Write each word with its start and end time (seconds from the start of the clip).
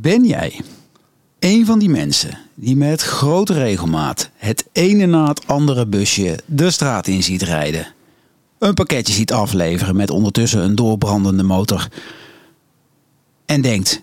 Ben 0.00 0.24
jij 0.24 0.60
een 1.38 1.66
van 1.66 1.78
die 1.78 1.88
mensen 1.88 2.38
die 2.54 2.76
met 2.76 3.02
grote 3.02 3.52
regelmaat 3.52 4.30
het 4.36 4.68
ene 4.72 5.06
na 5.06 5.28
het 5.28 5.46
andere 5.46 5.86
busje 5.86 6.38
de 6.46 6.70
straat 6.70 7.06
in 7.06 7.22
ziet 7.22 7.42
rijden? 7.42 7.86
Een 8.58 8.74
pakketje 8.74 9.12
ziet 9.12 9.32
afleveren 9.32 9.96
met 9.96 10.10
ondertussen 10.10 10.62
een 10.62 10.74
doorbrandende 10.74 11.42
motor. 11.42 11.88
En 13.46 13.60
denkt, 13.60 14.02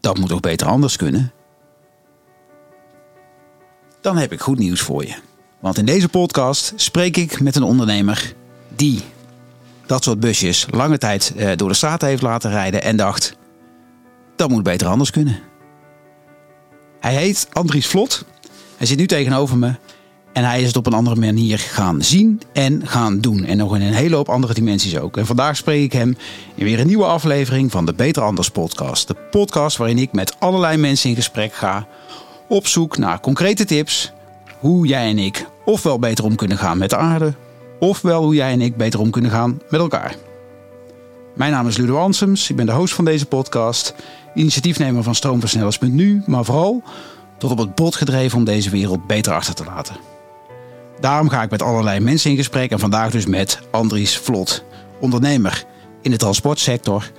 dat 0.00 0.18
moet 0.18 0.28
toch 0.28 0.40
beter 0.40 0.66
anders 0.66 0.96
kunnen? 0.96 1.32
Dan 4.00 4.16
heb 4.16 4.32
ik 4.32 4.40
goed 4.40 4.58
nieuws 4.58 4.80
voor 4.80 5.06
je. 5.06 5.14
Want 5.60 5.78
in 5.78 5.86
deze 5.86 6.08
podcast 6.08 6.72
spreek 6.76 7.16
ik 7.16 7.40
met 7.40 7.56
een 7.56 7.62
ondernemer 7.62 8.34
die 8.76 9.02
dat 9.86 10.04
soort 10.04 10.20
busjes 10.20 10.66
lange 10.70 10.98
tijd 10.98 11.32
eh, 11.36 11.50
door 11.56 11.68
de 11.68 11.74
straat 11.74 12.00
heeft 12.00 12.22
laten 12.22 12.50
rijden 12.50 12.82
en 12.82 12.96
dacht, 12.96 13.36
dat 14.42 14.50
moet 14.50 14.62
beter 14.62 14.86
anders 14.86 15.10
kunnen. 15.10 15.38
Hij 17.00 17.14
heet 17.14 17.48
Andries 17.52 17.86
Vlot. 17.86 18.24
Hij 18.76 18.86
zit 18.86 18.98
nu 18.98 19.06
tegenover 19.06 19.58
me. 19.58 19.74
En 20.32 20.44
hij 20.44 20.60
is 20.60 20.66
het 20.66 20.76
op 20.76 20.86
een 20.86 20.92
andere 20.92 21.20
manier 21.20 21.58
gaan 21.58 22.02
zien 22.02 22.40
en 22.52 22.86
gaan 22.86 23.20
doen. 23.20 23.44
En 23.44 23.56
nog 23.56 23.74
in 23.74 23.82
een 23.82 23.92
hele 23.92 24.16
hoop 24.16 24.28
andere 24.28 24.54
dimensies 24.54 24.98
ook. 24.98 25.16
En 25.16 25.26
vandaag 25.26 25.56
spreek 25.56 25.82
ik 25.82 25.92
hem 25.92 26.16
in 26.54 26.64
weer 26.64 26.80
een 26.80 26.86
nieuwe 26.86 27.04
aflevering 27.04 27.70
van 27.70 27.86
de 27.86 27.94
Beter 27.94 28.22
Anders 28.22 28.48
podcast. 28.48 29.08
De 29.08 29.16
podcast 29.30 29.76
waarin 29.76 29.98
ik 29.98 30.12
met 30.12 30.40
allerlei 30.40 30.76
mensen 30.76 31.10
in 31.10 31.16
gesprek 31.16 31.54
ga. 31.54 31.86
Op 32.48 32.66
zoek 32.66 32.98
naar 32.98 33.20
concrete 33.20 33.64
tips. 33.64 34.12
Hoe 34.58 34.86
jij 34.86 35.08
en 35.08 35.18
ik 35.18 35.46
ofwel 35.64 35.98
beter 35.98 36.24
om 36.24 36.36
kunnen 36.36 36.58
gaan 36.58 36.78
met 36.78 36.90
de 36.90 36.96
aarde. 36.96 37.34
Ofwel 37.80 38.22
hoe 38.22 38.34
jij 38.34 38.52
en 38.52 38.60
ik 38.60 38.76
beter 38.76 39.00
om 39.00 39.10
kunnen 39.10 39.30
gaan 39.30 39.60
met 39.70 39.80
elkaar. 39.80 40.16
Mijn 41.34 41.52
naam 41.52 41.68
is 41.68 41.76
Ludo 41.76 41.98
Ansems. 41.98 42.50
Ik 42.50 42.56
ben 42.56 42.66
de 42.66 42.72
host 42.72 42.94
van 42.94 43.04
deze 43.04 43.26
podcast 43.26 43.94
initiatiefnemer 44.34 45.02
van 45.02 45.14
Stroomversnellers.nu, 45.14 46.22
maar 46.26 46.44
vooral 46.44 46.82
tot 47.38 47.50
op 47.50 47.58
het 47.58 47.74
bot 47.74 47.96
gedreven 47.96 48.38
om 48.38 48.44
deze 48.44 48.70
wereld 48.70 49.06
beter 49.06 49.32
achter 49.32 49.54
te 49.54 49.64
laten. 49.64 49.96
Daarom 51.00 51.28
ga 51.28 51.42
ik 51.42 51.50
met 51.50 51.62
allerlei 51.62 52.00
mensen 52.00 52.30
in 52.30 52.36
gesprek 52.36 52.70
en 52.70 52.78
vandaag 52.78 53.10
dus 53.10 53.26
met 53.26 53.60
Andries 53.70 54.18
Vlot, 54.18 54.64
ondernemer 55.00 55.64
in 56.02 56.10
de 56.10 56.16
transportsector, 56.16 57.10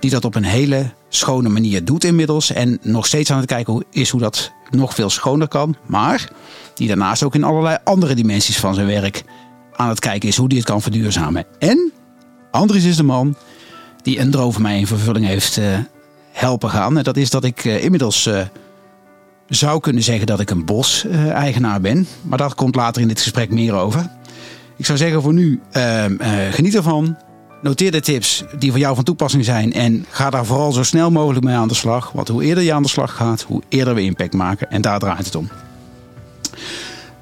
die 0.00 0.10
dat 0.10 0.24
op 0.24 0.34
een 0.34 0.44
hele 0.44 0.92
schone 1.08 1.48
manier 1.48 1.84
doet 1.84 2.04
inmiddels 2.04 2.52
en 2.52 2.78
nog 2.82 3.06
steeds 3.06 3.30
aan 3.30 3.38
het 3.38 3.46
kijken 3.46 3.84
is 3.90 4.10
hoe 4.10 4.20
dat 4.20 4.52
nog 4.70 4.94
veel 4.94 5.10
schoner 5.10 5.48
kan, 5.48 5.76
maar 5.86 6.30
die 6.74 6.88
daarnaast 6.88 7.22
ook 7.22 7.34
in 7.34 7.44
allerlei 7.44 7.78
andere 7.84 8.14
dimensies 8.14 8.58
van 8.58 8.74
zijn 8.74 8.86
werk 8.86 9.24
aan 9.72 9.88
het 9.88 10.00
kijken 10.00 10.28
is 10.28 10.36
hoe 10.36 10.48
die 10.48 10.58
het 10.58 10.66
kan 10.66 10.82
verduurzamen. 10.82 11.44
En 11.58 11.92
Andries 12.50 12.84
is 12.84 12.96
de 12.96 13.02
man 13.02 13.36
die 14.02 14.18
een 14.18 14.30
droom 14.30 14.52
van 14.52 14.62
mij 14.62 14.78
in 14.78 14.86
vervulling 14.86 15.26
heeft 15.26 15.56
uh, 15.56 15.78
helpen 16.36 16.70
gaan. 16.70 16.98
En 16.98 17.04
dat 17.04 17.16
is 17.16 17.30
dat 17.30 17.44
ik 17.44 17.64
uh, 17.64 17.84
inmiddels 17.84 18.26
uh, 18.26 18.40
zou 19.48 19.80
kunnen 19.80 20.02
zeggen 20.02 20.26
dat 20.26 20.40
ik 20.40 20.50
een 20.50 20.64
bos-eigenaar 20.64 21.80
ben. 21.80 22.06
Maar 22.22 22.38
dat 22.38 22.54
komt 22.54 22.74
later 22.74 23.02
in 23.02 23.08
dit 23.08 23.20
gesprek 23.20 23.50
meer 23.50 23.74
over. 23.74 24.10
Ik 24.76 24.86
zou 24.86 24.98
zeggen 24.98 25.22
voor 25.22 25.32
nu, 25.32 25.60
ehm, 25.70 26.16
geniet 26.50 26.74
ervan. 26.74 27.16
Noteer 27.62 27.90
de 27.90 28.00
tips 28.00 28.44
die 28.58 28.70
voor 28.70 28.80
jou 28.80 28.94
van 28.94 29.04
toepassing 29.04 29.44
zijn. 29.44 29.72
En 29.72 30.06
ga 30.10 30.30
daar 30.30 30.46
vooral 30.46 30.72
zo 30.72 30.82
snel 30.82 31.10
mogelijk 31.10 31.44
mee 31.44 31.54
aan 31.54 31.68
de 31.68 31.74
slag. 31.74 32.12
Want 32.12 32.28
hoe 32.28 32.44
eerder 32.44 32.64
je 32.64 32.72
aan 32.72 32.82
de 32.82 32.88
slag 32.88 33.14
gaat, 33.14 33.42
hoe 33.42 33.62
eerder 33.68 33.94
we 33.94 34.02
impact 34.02 34.34
maken. 34.34 34.70
En 34.70 34.80
daar 34.80 34.98
draait 34.98 35.24
het 35.24 35.34
om. 35.34 35.48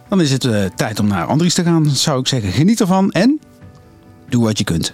Dan 0.09 0.21
is 0.21 0.31
het 0.31 0.49
tijd 0.77 1.01
om 1.01 1.07
naar 1.07 1.27
Andries 1.27 1.55
te 1.55 1.63
gaan, 1.63 1.91
zou 1.91 2.21
ik 2.21 2.29
zeggen. 2.29 2.53
Geniet 2.53 2.81
ervan 2.81 3.11
en 3.11 3.41
doe 4.29 4.45
wat 4.45 4.59
je 4.59 4.65
kunt. 4.65 4.93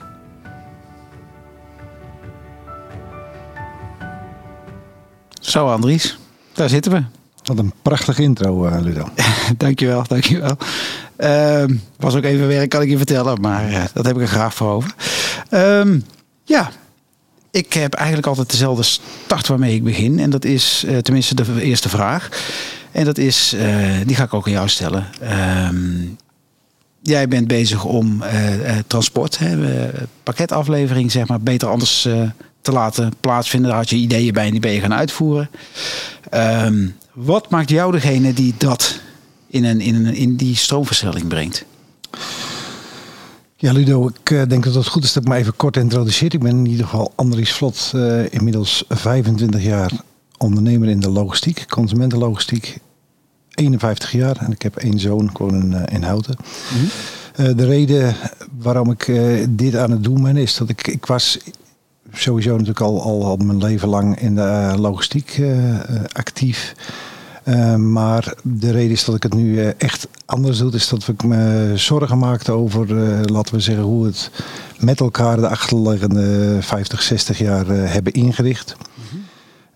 Zo, 5.51 5.67
Andries, 5.67 6.19
daar 6.53 6.69
zitten 6.69 6.93
we. 6.93 7.03
Wat 7.45 7.59
een 7.59 7.73
prachtige 7.83 8.23
intro, 8.23 8.67
uh, 8.67 8.81
Ludo. 8.81 9.09
dankjewel, 9.57 10.05
dankjewel. 10.07 10.57
Uh, 11.19 11.65
was 11.97 12.15
ook 12.15 12.25
even 12.25 12.49
werk, 12.49 12.69
kan 12.71 12.83
ik 12.83 12.89
je 12.89 12.97
vertellen, 12.97 13.41
maar 13.41 13.71
uh, 13.71 13.85
dat 13.93 14.07
heb 14.07 14.17
ik 14.17 14.23
er 14.23 14.29
graag 14.29 14.55
voor 14.55 14.71
over. 14.71 14.95
Uh, 15.51 16.01
ja, 16.45 16.71
ik 17.51 17.73
heb 17.73 17.95
eigenlijk 17.95 18.27
altijd 18.27 18.51
dezelfde 18.51 18.83
start 18.83 19.47
waarmee 19.47 19.75
ik 19.75 19.85
begin. 19.85 20.19
En 20.19 20.31
dat 20.31 20.45
is 20.45 20.85
uh, 20.87 20.99
tenminste 20.99 21.35
de 21.35 21.63
eerste 21.63 21.89
vraag. 21.89 22.29
En 22.93 23.05
dat 23.05 23.19
is, 23.19 23.57
die 24.07 24.17
ga 24.17 24.25
ik 24.25 24.35
ook 24.35 24.47
aan 24.47 24.53
jou 24.53 24.69
stellen. 24.69 25.07
Ehm, 25.21 26.07
jij 27.03 27.29
bent 27.29 27.47
bezig 27.47 27.85
om 27.85 28.23
transport, 28.87 29.39
hè, 29.39 29.89
pakketaflevering, 30.23 31.11
zeg 31.11 31.27
maar, 31.27 31.41
beter 31.41 31.69
anders 31.69 32.09
te 32.61 32.73
laten 32.73 33.13
plaatsvinden. 33.21 33.71
Daar 33.71 33.79
had 33.79 33.91
je 33.91 33.97
ideeën 33.97 34.33
bij 34.33 34.45
en 34.45 34.51
die 34.51 34.61
ben 34.61 34.73
je 34.73 34.81
gaan 34.81 34.95
uitvoeren. 34.95 35.51
Um, 36.35 36.95
wat 37.13 37.51
maakt 37.51 37.71
jou 37.71 37.93
degene 37.93 38.33
die 38.33 38.55
dat 38.59 39.01
in, 39.47 39.65
een, 39.65 39.81
in, 39.81 39.95
een, 39.95 40.15
in 40.15 40.37
die 40.37 40.57
stroomversnelling 40.57 41.29
brengt? 41.29 41.65
Ja, 43.57 43.73
Ludo, 43.73 44.09
ik 44.09 44.31
uh, 44.31 44.43
denk 44.49 44.65
dat 44.65 44.75
het 44.75 44.87
goed 44.87 45.05
is 45.05 45.13
dat 45.13 45.23
ik 45.23 45.29
me 45.29 45.37
even 45.37 45.57
kort 45.57 45.77
introduceer. 45.77 46.35
Ik 46.35 46.41
ben 46.41 46.57
in 46.57 46.67
ieder 46.67 46.85
geval 46.85 47.13
Andries 47.15 47.53
Vlot, 47.53 47.93
uh, 47.95 48.33
inmiddels 48.33 48.85
25 48.89 49.63
jaar 49.63 49.93
ondernemer 50.39 50.89
in 50.89 51.01
de 51.01 51.11
logistiek, 51.11 51.65
consumentenlogistiek. 51.69 52.79
51 53.51 54.13
jaar 54.13 54.37
en 54.37 54.53
ik 54.53 54.63
heb 54.63 54.77
één 54.77 54.99
zoon, 54.99 55.29
ik 55.29 55.39
woon 55.39 55.55
in, 55.55 55.73
uh, 55.73 55.83
in 55.95 56.03
Houten. 56.03 56.37
Mm 56.39 56.89
-hmm. 57.35 57.57
de 57.57 57.67
reden 57.67 58.15
waarom 58.59 58.91
ik 58.91 59.13
dit 59.49 59.77
aan 59.77 59.91
het 59.91 60.05
doen 60.05 60.23
ben, 60.23 60.37
is 60.37 60.57
dat 60.57 60.69
ik, 60.69 60.87
ik 60.87 61.07
was 61.07 61.39
sowieso 62.13 62.51
natuurlijk 62.51 62.81
al, 62.81 63.03
al, 63.03 63.25
al 63.25 63.37
mijn 63.37 63.59
leven 63.59 63.89
lang 63.89 64.21
in 64.21 64.35
de 64.35 64.41
uh, 64.41 64.75
logistiek 64.79 65.39
uh, 65.39 65.77
actief. 66.13 66.75
Uh, 67.45 67.75
maar 67.75 68.35
de 68.43 68.71
reden 68.71 68.91
is 68.91 69.05
dat 69.05 69.15
ik 69.15 69.23
het 69.23 69.35
nu 69.35 69.65
echt 69.79 70.09
anders 70.27 70.59
doe, 70.59 70.73
is 70.73 70.89
dat 70.89 71.09
ik 71.09 71.25
me 71.25 71.73
zorgen 71.75 72.19
maakte 72.19 72.53
over, 72.53 72.87
laten 73.31 73.55
we 73.55 73.61
zeggen, 73.61 73.85
hoe 73.85 74.07
het 74.07 74.31
met 74.79 75.01
elkaar 75.01 75.37
de 75.37 75.49
achterliggende 75.49 76.57
50, 76.61 77.03
60 77.03 77.39
jaar 77.39 77.67
hebben 77.67 78.13
ingericht. 78.13 78.77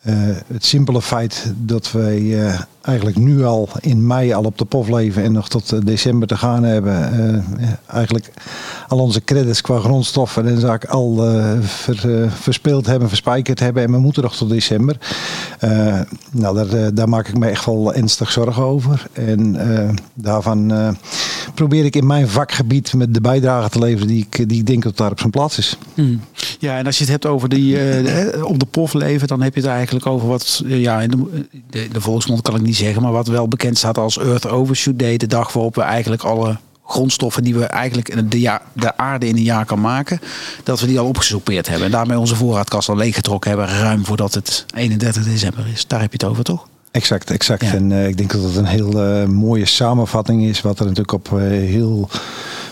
Uh, 0.06 0.14
het 0.52 0.64
simpele 0.64 1.02
feit 1.02 1.52
dat 1.56 1.92
wij 1.92 2.18
uh, 2.20 2.60
eigenlijk 2.82 3.16
nu 3.16 3.44
al 3.44 3.68
in 3.80 4.06
mei 4.06 4.32
al 4.32 4.42
op 4.44 4.58
de 4.58 4.64
pof 4.64 4.88
leven 4.88 5.22
en 5.22 5.32
nog 5.32 5.48
tot 5.48 5.72
uh, 5.72 5.80
december 5.84 6.28
te 6.28 6.36
gaan 6.36 6.62
hebben. 6.62 7.44
eigenlijk 7.86 8.30
al 8.88 8.98
onze 8.98 9.24
credits 9.24 9.60
qua 9.60 9.78
grondstoffen 9.78 10.46
en 10.46 10.60
zaak 10.60 10.84
al 10.84 11.16
ver, 11.60 12.30
verspeeld 12.30 12.86
hebben, 12.86 13.08
verspijkerd 13.08 13.60
hebben. 13.60 13.82
En 13.82 13.90
we 13.90 13.98
moeten 13.98 14.22
nog 14.22 14.36
tot 14.36 14.48
december. 14.48 14.96
nou, 16.30 16.68
daar, 16.68 16.94
daar, 16.94 17.08
maak 17.08 17.28
ik 17.28 17.38
me 17.38 17.48
echt 17.48 17.64
wel 17.64 17.94
ernstig 17.94 18.32
zorgen 18.32 18.62
over. 18.62 19.06
En 19.12 19.56
daarvan 20.14 20.72
probeer 21.54 21.84
ik 21.84 21.96
in 21.96 22.06
mijn 22.06 22.28
vakgebied 22.28 22.94
met 22.94 23.14
de 23.14 23.20
bijdrage 23.20 23.68
te 23.68 23.78
leveren 23.78 24.06
die 24.06 24.26
ik, 24.30 24.48
die 24.48 24.58
ik 24.58 24.66
denk 24.66 24.82
dat 24.82 24.96
daar 24.96 25.10
op 25.10 25.18
zijn 25.18 25.30
plaats 25.30 25.58
is. 25.58 25.78
Hmm. 25.94 26.20
Ja, 26.58 26.78
en 26.78 26.86
als 26.86 26.96
je 26.96 27.02
het 27.02 27.12
hebt 27.12 27.26
over 27.26 27.48
die 27.48 27.76
op 28.42 28.58
de 28.58 28.66
pof 28.66 28.92
leven, 28.92 29.28
dan 29.28 29.42
heb 29.42 29.54
je 29.54 29.60
het 29.60 29.70
eigenlijk 29.70 30.06
over 30.06 30.28
wat, 30.28 30.62
ja, 30.66 31.00
in 31.00 31.10
de, 31.10 31.46
de, 31.70 31.88
de, 31.92 32.00
volksmond 32.00 32.42
kan 32.42 32.54
ik 32.54 32.62
niet 32.62 32.76
zeggen, 32.76 33.02
maar 33.02 33.12
wat 33.12 33.26
wel 33.26 33.48
bekend 33.48 33.78
staat 33.78 33.98
als 33.98 34.18
Earth 34.18 34.46
Overshoot 34.46 34.98
Day, 34.98 35.16
de 35.16 35.26
dag 35.26 35.52
waarop 35.52 35.74
we 35.74 35.82
eigenlijk 35.82 36.22
alle 36.22 36.56
grondstoffen 36.86 37.42
die 37.42 37.54
we 37.54 37.64
eigenlijk 37.64 38.30
de, 38.30 38.40
ja, 38.40 38.62
de 38.72 38.96
aarde 38.96 39.26
in 39.26 39.36
een 39.36 39.42
jaar 39.42 39.64
kan 39.64 39.80
maken, 39.80 40.20
dat 40.62 40.80
we 40.80 40.86
die 40.86 40.98
al 40.98 41.06
opgesoupeerd 41.06 41.68
hebben. 41.68 41.86
En 41.86 41.92
daarmee 41.92 42.18
onze 42.18 42.36
voorraadkast 42.36 42.88
al 42.88 42.96
leeggetrokken 42.96 43.50
hebben, 43.50 43.68
ruim 43.68 44.04
voordat 44.04 44.34
het 44.34 44.66
31 44.74 45.24
december 45.24 45.66
is. 45.72 45.86
Daar 45.86 46.00
heb 46.00 46.12
je 46.12 46.18
het 46.18 46.30
over, 46.30 46.44
toch? 46.44 46.66
Exact, 46.94 47.30
exact. 47.30 47.62
Ja. 47.62 47.72
En 47.72 47.90
uh, 47.90 48.08
ik 48.08 48.16
denk 48.16 48.32
dat 48.32 48.42
het 48.42 48.56
een 48.56 48.66
heel 48.66 49.20
uh, 49.20 49.26
mooie 49.26 49.66
samenvatting 49.66 50.44
is, 50.44 50.60
wat 50.60 50.78
er 50.78 50.84
natuurlijk 50.84 51.12
op 51.12 51.30
uh, 51.30 51.40
heel 51.40 52.08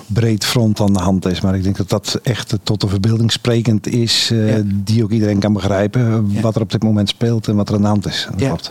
breed 0.07 0.45
front 0.45 0.81
aan 0.81 0.93
de 0.93 0.99
hand 0.99 1.27
is. 1.27 1.41
Maar 1.41 1.55
ik 1.55 1.63
denk 1.63 1.77
dat 1.77 1.89
dat 1.89 2.21
echt 2.23 2.55
tot 2.63 2.81
de 2.81 2.89
verbeelding 2.89 3.33
sprekend 3.33 3.87
is, 3.87 4.29
ja. 4.35 4.63
die 4.65 5.03
ook 5.05 5.11
iedereen 5.11 5.39
kan 5.39 5.53
begrijpen. 5.53 6.31
Ja. 6.31 6.41
Wat 6.41 6.55
er 6.55 6.61
op 6.61 6.71
dit 6.71 6.83
moment 6.83 7.09
speelt 7.09 7.49
en 7.49 7.57
wat 7.57 7.69
er 7.69 7.75
aan 7.75 7.81
de 7.81 7.87
hand 7.87 8.07
is. 8.07 8.27
Dat 8.31 8.41
ja. 8.41 8.47
klopt. 8.47 8.71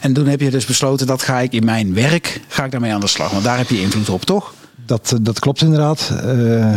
En 0.00 0.12
toen 0.12 0.26
heb 0.26 0.40
je 0.40 0.50
dus 0.50 0.64
besloten, 0.64 1.06
dat 1.06 1.22
ga 1.22 1.40
ik 1.40 1.52
in 1.52 1.64
mijn 1.64 1.94
werk, 1.94 2.40
ga 2.48 2.64
ik 2.64 2.70
daarmee 2.70 2.92
aan 2.92 3.00
de 3.00 3.06
slag. 3.06 3.30
Want 3.30 3.44
daar 3.44 3.58
heb 3.58 3.68
je 3.68 3.80
invloed 3.80 4.08
op, 4.08 4.24
toch? 4.24 4.54
Dat, 4.86 5.18
dat 5.22 5.38
klopt 5.38 5.62
inderdaad. 5.62 6.12
Uh, 6.24 6.74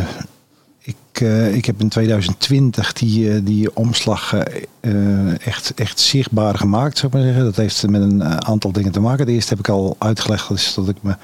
ik, 1.12 1.22
uh, 1.22 1.56
ik 1.56 1.66
heb 1.66 1.82
in 1.82 1.90
2020 1.90 2.94
die, 2.94 3.44
die 3.44 3.76
omslag 3.76 4.34
uh, 4.82 5.48
echt, 5.48 5.74
echt 5.76 6.00
zichtbaar 6.00 6.58
gemaakt, 6.58 6.98
zou 6.98 7.12
maar 7.12 7.22
zeggen. 7.22 7.44
Dat 7.44 7.56
heeft 7.56 7.88
met 7.88 8.02
een 8.02 8.24
aantal 8.24 8.72
dingen 8.72 8.92
te 8.92 9.00
maken. 9.00 9.26
De 9.26 9.32
eerste 9.32 9.50
heb 9.50 9.60
ik 9.60 9.70
al 9.70 9.96
uitgelegd, 10.00 10.50
dus 10.50 10.74
dat 10.74 10.90
ik 10.90 10.98
me 11.02 11.16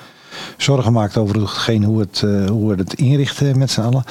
zorgen 0.58 0.94
maakt 0.94 1.18
over 1.18 1.40
hetgeen 1.40 1.84
hoe 1.84 2.00
het, 2.00 2.20
hoe 2.50 2.70
we 2.70 2.76
het 2.76 2.94
inrichten 2.94 3.58
met 3.58 3.72
z'n 3.72 3.82
allen. 3.82 4.04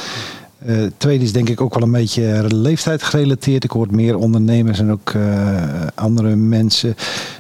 Uh, 0.67 0.91
tweede 0.97 1.25
is 1.25 1.33
denk 1.33 1.49
ik 1.49 1.61
ook 1.61 1.75
wel 1.75 1.83
een 1.83 1.91
beetje 1.91 2.45
leeftijd 2.49 3.03
gerelateerd. 3.03 3.65
Ik 3.65 3.71
hoor 3.71 3.87
meer 3.91 4.17
ondernemers 4.17 4.79
en 4.79 4.91
ook 4.91 5.13
uh, 5.13 5.63
andere 5.95 6.37
mensen 6.37 6.95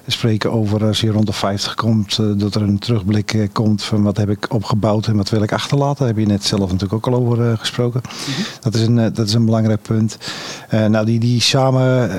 spreken 0.06 0.52
over 0.52 0.84
als 0.84 1.00
je 1.00 1.10
rond 1.10 1.26
de 1.26 1.32
50 1.32 1.74
komt, 1.74 2.18
uh, 2.18 2.26
dat 2.36 2.54
er 2.54 2.62
een 2.62 2.78
terugblik 2.78 3.48
komt 3.52 3.82
van 3.82 4.02
wat 4.02 4.16
heb 4.16 4.30
ik 4.30 4.52
opgebouwd 4.52 5.06
en 5.06 5.16
wat 5.16 5.30
wil 5.30 5.42
ik 5.42 5.52
achterlaten. 5.52 5.98
Daar 5.98 6.14
heb 6.14 6.18
je 6.18 6.26
net 6.26 6.44
zelf 6.44 6.72
natuurlijk 6.72 6.92
ook 6.92 7.14
al 7.14 7.20
over 7.20 7.58
gesproken. 7.58 8.00
Mm 8.04 8.34
-hmm. 8.34 8.44
dat, 8.60 8.74
is 8.74 8.86
een, 8.86 8.94
dat 8.94 9.26
is 9.26 9.34
een 9.34 9.44
belangrijk 9.44 9.82
punt. 9.82 10.18
nou, 10.70 11.04
die, 11.04 11.18
die 11.18 11.40
samen 11.40 12.10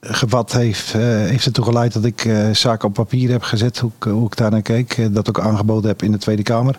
gevat 0.00 0.52
heeft, 0.52 0.94
uh, 0.94 1.02
heeft 1.02 1.46
ertoe 1.46 1.64
geleid 1.64 1.92
dat 1.92 2.04
ik 2.04 2.24
uh, 2.24 2.50
zaken 2.52 2.88
op 2.88 2.94
papier 2.94 3.30
heb 3.30 3.42
gezet, 3.42 3.78
hoe, 3.78 3.90
hoe 4.00 4.26
ik 4.26 4.36
daar 4.36 4.50
naar 4.50 4.62
keek. 4.62 5.08
dat 5.10 5.28
ook 5.28 5.40
aangeboden 5.40 5.88
heb 5.88 6.02
in 6.02 6.12
de 6.12 6.18
Tweede 6.18 6.42
Kamer. 6.42 6.78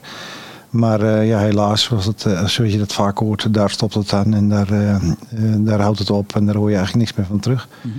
Maar 0.75 1.25
ja, 1.25 1.39
helaas 1.39 1.87
was 1.87 2.05
het, 2.05 2.21
zoals 2.21 2.71
je 2.71 2.77
dat 2.77 2.93
vaak 2.93 3.17
hoort, 3.17 3.53
daar 3.53 3.69
stopt 3.69 3.93
het 3.93 4.13
aan 4.13 4.33
en 4.33 4.49
daar, 4.49 4.67
daar 5.57 5.81
houdt 5.81 5.99
het 5.99 6.09
op 6.09 6.35
en 6.35 6.45
daar 6.45 6.55
hoor 6.55 6.69
je 6.69 6.75
eigenlijk 6.75 7.05
niks 7.05 7.17
meer 7.17 7.27
van 7.27 7.39
terug. 7.39 7.67
Mm 7.81 7.91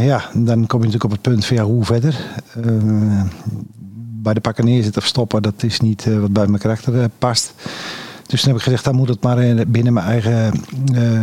ja, 0.00 0.22
dan 0.32 0.66
kom 0.66 0.80
je 0.80 0.86
natuurlijk 0.86 1.04
op 1.04 1.10
het 1.10 1.20
punt 1.20 1.44
van 1.44 1.56
ja, 1.56 1.62
hoe 1.62 1.84
verder 1.84 2.16
bij 4.22 4.34
de 4.34 4.40
pakken 4.40 4.64
neerzitten 4.64 5.02
of 5.02 5.08
stoppen, 5.08 5.42
dat 5.42 5.62
is 5.62 5.80
niet 5.80 6.04
wat 6.20 6.32
bij 6.32 6.46
mijn 6.46 6.60
karakter 6.60 7.08
past. 7.18 7.54
Dus 8.26 8.40
toen 8.40 8.50
heb 8.50 8.58
ik 8.58 8.64
gezegd, 8.64 8.84
dan 8.84 8.94
moet 8.94 9.08
het 9.08 9.22
maar 9.22 9.66
binnen 9.66 9.92
mijn 9.92 10.06
eigen 10.06 10.60
uh, 10.94 11.20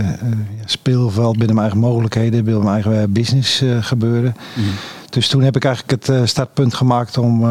speelveld, 0.65 1.37
binnen 1.37 1.55
mijn 1.55 1.67
eigen 1.67 1.79
mogelijkheden, 1.79 2.43
binnen 2.43 2.63
mijn 2.63 2.83
eigen 2.83 3.11
business 3.11 3.61
uh, 3.61 3.77
gebeuren. 3.83 4.35
Mm. 4.55 4.63
Dus 5.09 5.27
toen 5.27 5.41
heb 5.41 5.55
ik 5.55 5.65
eigenlijk 5.65 6.05
het 6.05 6.29
startpunt 6.29 6.73
gemaakt 6.73 7.17
om 7.17 7.45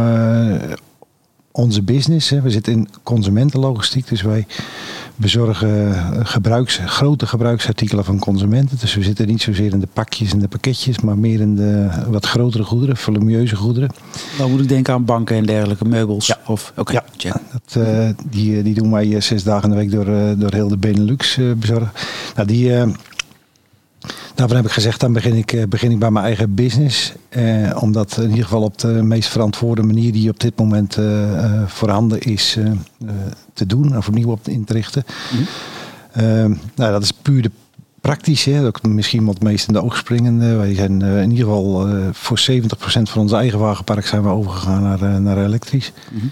onze 1.61 1.83
business. 1.83 2.31
Hè, 2.31 2.41
we 2.41 2.51
zitten 2.51 2.73
in 2.73 2.89
consumentenlogistiek, 3.03 4.09
dus 4.09 4.23
wij 4.23 4.47
bezorgen 5.17 5.95
gebruiks, 6.27 6.81
grote 6.85 7.27
gebruiksartikelen 7.27 8.05
van 8.05 8.19
consumenten. 8.19 8.79
Dus 8.81 8.95
we 8.95 9.03
zitten 9.03 9.27
niet 9.27 9.43
zozeer 9.43 9.73
in 9.73 9.81
de 9.81 9.89
pakjes 9.93 10.33
en 10.33 10.39
de 10.39 10.49
pakketjes, 10.49 11.01
maar 11.01 11.19
meer 11.19 11.41
in 11.41 11.57
de 11.57 11.89
wat 12.09 12.27
grotere 12.27 12.65
goederen, 12.65 12.97
volumineuze 12.97 13.57
goederen. 13.57 13.91
Dan 14.39 14.51
moet 14.51 14.61
ik 14.61 14.69
denken 14.69 14.95
aan 14.95 15.05
banken 15.05 15.37
en 15.37 15.47
dergelijke 15.47 15.85
meubels. 15.85 16.27
Ja, 16.27 16.39
of, 16.47 16.73
okay. 16.77 17.03
ja 17.17 17.41
dat, 17.53 17.87
uh, 17.87 18.09
die, 18.31 18.63
die 18.63 18.75
doen 18.75 18.91
wij 18.91 19.21
zes 19.21 19.43
dagen 19.43 19.65
in 19.65 19.71
de 19.71 19.77
week 19.77 19.91
door, 19.91 20.09
uh, 20.09 20.31
door 20.37 20.53
heel 20.53 20.69
de 20.69 20.77
Benelux 20.77 21.37
uh, 21.37 21.53
bezorgen. 21.53 21.93
Nou, 22.35 22.49
die 22.49 22.73
Daarvan 24.35 24.57
heb 24.57 24.67
ik 24.67 24.73
gezegd, 24.73 25.01
dan 25.01 25.13
begin 25.13 25.35
ik, 25.35 25.67
begin 25.69 25.91
ik 25.91 25.99
bij 25.99 26.11
mijn 26.11 26.25
eigen 26.25 26.55
business. 26.55 27.13
Eh, 27.29 27.77
omdat 27.81 28.17
in 28.17 28.29
ieder 28.29 28.45
geval 28.45 28.63
op 28.63 28.79
de 28.79 28.89
meest 28.89 29.29
verantwoorde 29.29 29.83
manier 29.83 30.13
die 30.13 30.31
op 30.31 30.41
dit 30.41 30.59
moment 30.59 30.97
uh, 30.97 31.63
voorhanden 31.67 32.21
is 32.21 32.59
te 33.53 33.67
doen. 33.67 33.97
Of 33.97 34.09
opnieuw 34.09 34.31
op 34.31 34.49
in 34.49 34.65
te 34.65 34.73
richten. 34.73 35.05
Mm 35.33 35.47
nou, 36.75 36.93
dat 36.93 37.03
is 37.03 37.13
puur 37.13 37.43
de 37.43 37.51
praktische. 38.01 38.61
Dat 38.61 38.83
misschien 38.83 39.25
wat 39.25 39.41
meest 39.41 39.67
in 39.67 39.73
de 39.73 39.83
oog 39.83 39.97
springende. 39.97 40.55
Wij 40.55 40.75
zijn 40.75 41.03
in 41.03 41.31
ieder 41.31 41.45
geval 41.45 41.89
voor 42.13 42.41
70% 42.51 42.55
van 43.03 43.23
ons 43.23 43.33
eigen 43.33 43.59
wagenpark 43.59 44.07
zijn 44.07 44.23
we 44.23 44.29
overgegaan 44.29 44.83
naar, 44.83 45.21
naar 45.21 45.45
elektrisch. 45.45 45.93
Mm 46.11 46.31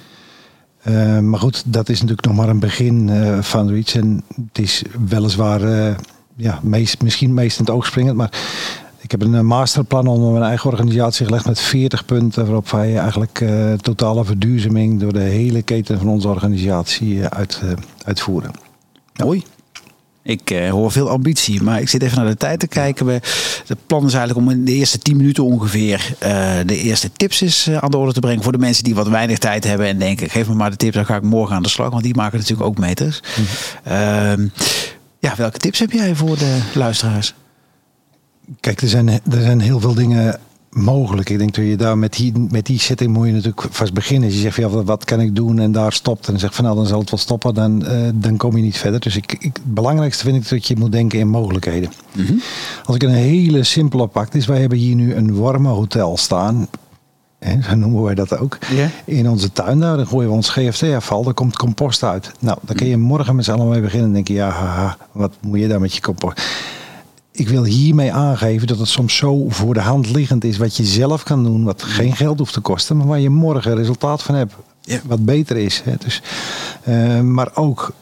maar 1.21 1.41
goed, 1.41 1.63
dat 1.67 1.89
is 1.89 2.01
natuurlijk 2.01 2.27
nog 2.27 2.37
maar 2.37 2.49
een 2.49 2.61
begin 2.61 3.11
van 3.43 3.69
zoiets. 3.69 3.95
En 3.95 4.25
het 4.35 4.59
is 4.59 4.83
weliswaar 5.09 5.61
ja, 6.39 6.61
meest, 6.63 7.03
misschien 7.03 7.35
meest 7.35 7.59
in 7.59 7.65
het 7.65 7.75
oog 7.75 7.87
springend. 7.87 8.17
Maar 8.17 8.31
ik 9.01 9.11
heb 9.11 9.23
een 9.23 9.35
eh, 9.35 9.41
masterplan 9.41 10.07
onder 10.07 10.31
mijn 10.31 10.45
eigen 10.45 10.71
organisatie 10.71 11.27
gelegd 11.27 11.47
met 11.47 11.61
40 11.61 12.05
punten. 12.05 12.45
Waarop 12.45 12.71
wij 12.71 12.97
eigenlijk 12.99 13.41
uh, 13.41 13.73
totale 13.73 14.25
verduurzaming 14.25 15.01
door 15.01 15.13
de 15.13 15.19
hele 15.19 15.63
keten 15.63 15.99
van 15.99 16.09
onze 16.09 16.29
organisatie 16.29 17.15
uh, 17.15 17.25
uit, 17.25 17.63
uitvoeren. 18.05 18.51
Mooi. 19.17 19.43
Ik 20.23 20.49
hoor 20.71 20.93
veel 20.93 21.09
ambitie, 21.09 21.63
maar 21.63 21.81
ik 21.81 21.89
zit 21.89 22.03
even 22.03 22.17
naar 22.17 22.27
de 22.27 22.37
tijd 22.37 22.61
te 22.61 22.67
kijken. 22.67 23.07
We, 23.07 23.21
het 23.67 23.79
plan 23.87 24.07
is 24.07 24.15
eigenlijk 24.15 24.47
om 24.47 24.53
in 24.53 24.65
de 24.65 24.73
eerste 24.73 24.99
10 24.99 25.17
minuten 25.17 25.45
ongeveer 25.45 26.15
de 26.67 26.77
eerste 26.77 27.13
tips 27.13 27.43
is, 27.43 27.71
aan 27.71 27.91
de 27.91 27.97
orde 27.97 28.13
te 28.13 28.21
brengen. 28.21 28.43
Voor 28.43 28.53
de 28.53 28.59
mensen 28.59 28.85
die 28.85 28.95
wat 28.95 29.09
weinig 29.09 29.39
tijd 29.39 29.65
hebben 29.65 29.87
en 29.87 29.99
denken: 29.99 30.31
geef 30.31 30.49
me 30.49 30.55
maar 30.55 30.71
de 30.71 30.77
tips, 30.77 30.95
dan 30.95 31.07
ga 31.07 31.17
ik 31.17 31.23
morgen 31.23 31.57
aan 31.57 31.63
de 31.63 31.69
slag. 31.69 31.91
Want 31.91 32.03
die 32.03 32.15
maken 32.15 32.39
natuurlijk 32.39 32.69
ook 32.69 32.79
meters. 32.79 33.21
Mm 33.85 34.51
ja, 35.29 35.37
welke 35.37 35.59
tips 35.59 35.79
heb 35.79 35.93
jij 35.93 36.15
voor 36.15 36.39
de 36.39 36.59
luisteraars? 36.75 37.35
Kijk, 38.61 38.81
er 38.81 38.89
zijn, 38.89 39.09
er 39.09 39.21
zijn 39.41 39.61
heel 39.61 39.81
veel 39.81 39.95
dingen 39.95 40.41
mogelijk. 40.71 41.31
Ik 41.31 41.39
denk 41.39 41.55
dat 41.55 41.65
je 41.65 41.77
daar 41.77 41.99
met 41.99 42.13
die, 42.13 42.33
met 42.51 42.67
die 42.67 42.79
setting 42.79 43.13
moet 43.13 43.27
je 43.27 43.33
natuurlijk 43.33 43.67
vast 43.71 43.93
beginnen. 43.93 44.25
Als 44.25 44.37
je 44.37 44.43
zegt, 44.43 44.57
ja, 44.57 44.69
wat 44.69 45.05
kan 45.05 45.21
ik 45.21 45.35
doen 45.35 45.59
en 45.59 45.73
daar 45.73 45.93
stopt. 45.93 46.29
En 46.29 46.39
zegt 46.39 46.55
van 46.55 46.65
nou, 46.65 46.77
dan 46.77 46.87
zal 46.87 47.01
het 47.01 47.11
wel 47.11 47.19
stoppen. 47.19 47.55
Dan, 47.55 47.83
uh, 47.83 48.09
dan 48.15 48.37
kom 48.37 48.57
je 48.57 48.63
niet 48.63 48.79
verder. 48.79 49.01
Dus 49.01 49.17
ik, 49.17 49.33
ik, 49.33 49.43
het 49.43 49.75
belangrijkste 49.75 50.25
vind 50.25 50.37
ik 50.37 50.49
dat 50.49 50.67
je 50.67 50.77
moet 50.77 50.93
denken 50.93 51.19
in 51.19 51.29
mogelijkheden. 51.29 51.93
Mhm. 52.13 52.33
Als 52.85 52.97
ik 52.97 53.03
een 53.03 53.11
hele 53.11 53.65
simpele 53.65 54.07
pak 54.07 54.35
is, 54.35 54.47
wij 54.47 54.61
hebben 54.61 54.79
hier 54.79 54.95
nu 54.95 55.15
een 55.15 55.35
warme 55.35 55.69
hotel 55.69 56.17
staan. 56.17 56.69
Hè, 57.39 57.63
zo 57.63 57.75
noemen 57.75 58.03
wij 58.03 58.15
dat 58.15 58.39
ook. 58.39 58.59
In 59.05 59.29
onze 59.29 59.53
tuin 59.53 59.81
daar, 59.81 59.97
dan 59.97 60.07
gooien 60.07 60.29
we 60.29 60.35
ons 60.35 60.49
GFT-afval, 60.49 61.25
daar 61.25 61.35
komt 61.35 61.57
compost 61.57 62.03
uit. 62.03 62.33
Nou, 62.39 62.59
dan 62.63 62.77
kun 62.77 62.87
je 62.87 62.97
morgen 62.97 63.37
met 63.37 63.45
z'n 63.45 63.51
allen 63.51 63.69
mee 63.69 63.81
beginnen 63.81 64.07
en 64.07 64.15
denken, 64.15 64.35
ja, 64.35 64.51
haha, 64.51 64.97
wat 65.13 65.33
moet 65.41 65.59
je 65.59 65.69
daar 65.69 65.81
met 65.81 65.95
je 65.95 66.01
compost? 66.01 66.43
Ik 67.31 67.49
wil 67.49 67.65
hiermee 67.65 68.13
aangeven 68.13 68.67
dat 68.67 68.79
het 68.79 68.89
soms 68.89 69.17
zo 69.17 69.45
voor 69.49 69.75
de 69.75 69.81
hand 69.81 70.11
liggend 70.11 70.45
is 70.45 70.57
wat 70.57 70.77
je 70.77 70.85
zelf 70.85 71.23
kan 71.23 71.45
doen, 71.45 71.65
wat 71.65 71.83
geen 71.83 72.17
geld 72.17 72.39
hoeft 72.39 72.53
te 72.53 72.61
kosten, 72.61 72.97
maar 72.97 73.07
waar 73.07 73.21
je 73.21 73.31
morgen 73.31 73.75
resultaat 73.75 74.23
van 74.23 74.35
hebt, 74.35 74.55
wat 75.05 75.25
beter 75.25 75.57
is. 75.57 75.83
Hè. 75.85 75.95
Dus, 75.99 76.23
uh, 76.89 77.21
maar 77.21 77.51
ook 77.55 77.93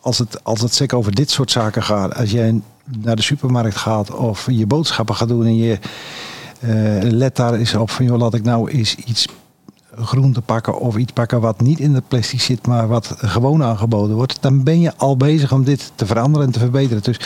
als 0.00 0.18
het, 0.18 0.44
als 0.44 0.60
het 0.60 0.74
zeker 0.74 0.96
over 0.96 1.14
dit 1.14 1.30
soort 1.30 1.50
zaken 1.50 1.82
gaat, 1.82 2.14
als 2.14 2.30
jij 2.30 2.60
naar 2.98 3.16
de 3.16 3.22
supermarkt 3.22 3.76
gaat 3.76 4.14
of 4.14 4.46
je 4.50 4.66
boodschappen 4.66 5.14
gaat 5.14 5.28
doen 5.28 5.44
en 5.44 5.56
je 5.56 5.78
let 7.00 7.36
daar 7.36 7.54
eens 7.54 7.74
op 7.74 7.90
van, 7.90 8.04
joh, 8.04 8.18
laat 8.18 8.34
ik 8.34 8.44
nou 8.44 8.70
eens 8.70 8.94
iets 8.94 9.26
groente 9.96 10.40
pakken 10.40 10.80
of 10.80 10.96
iets 10.96 11.12
pakken 11.12 11.40
wat 11.40 11.60
niet 11.60 11.80
in 11.80 11.94
het 11.94 12.08
plastic 12.08 12.40
zit, 12.40 12.66
maar 12.66 12.88
wat 12.88 13.14
gewoon 13.16 13.62
aangeboden 13.62 14.16
wordt, 14.16 14.38
dan 14.40 14.62
ben 14.62 14.80
je 14.80 14.96
al 14.96 15.16
bezig 15.16 15.52
om 15.52 15.64
dit 15.64 15.92
te 15.94 16.06
veranderen 16.06 16.46
en 16.46 16.52
te 16.52 16.58
verbeteren. 16.58 17.02
Dus 17.02 17.20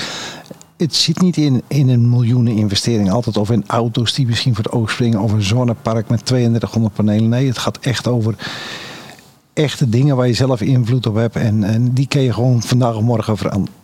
het 0.77 0.95
zit 0.95 1.21
niet 1.21 1.37
in, 1.37 1.63
in 1.67 1.89
een 1.89 2.09
miljoenen 2.09 2.57
investering 2.57 3.11
altijd 3.11 3.37
of 3.37 3.51
in 3.51 3.65
auto's 3.67 4.15
die 4.15 4.27
misschien 4.27 4.55
voor 4.55 4.65
het 4.65 4.73
oog 4.73 4.91
springen 4.91 5.21
of 5.21 5.33
een 5.33 5.43
zonnepark 5.43 6.09
met 6.09 6.27
3200 6.27 6.95
panelen. 6.95 7.29
Nee, 7.29 7.47
het 7.47 7.59
gaat 7.59 7.79
echt 7.79 8.09
over 8.09 8.35
echte 9.53 9.89
dingen 9.89 10.17
waar 10.17 10.27
je 10.27 10.33
zelf 10.33 10.61
invloed 10.61 11.07
op 11.07 11.15
hebt 11.15 11.37
en, 11.37 11.65
en 11.65 11.93
die 11.93 12.07
kun 12.07 12.21
je 12.21 12.33
gewoon 12.33 12.63
vandaag 12.63 12.95
of 12.97 13.03
morgen 13.03 13.37
veranderen. 13.37 13.79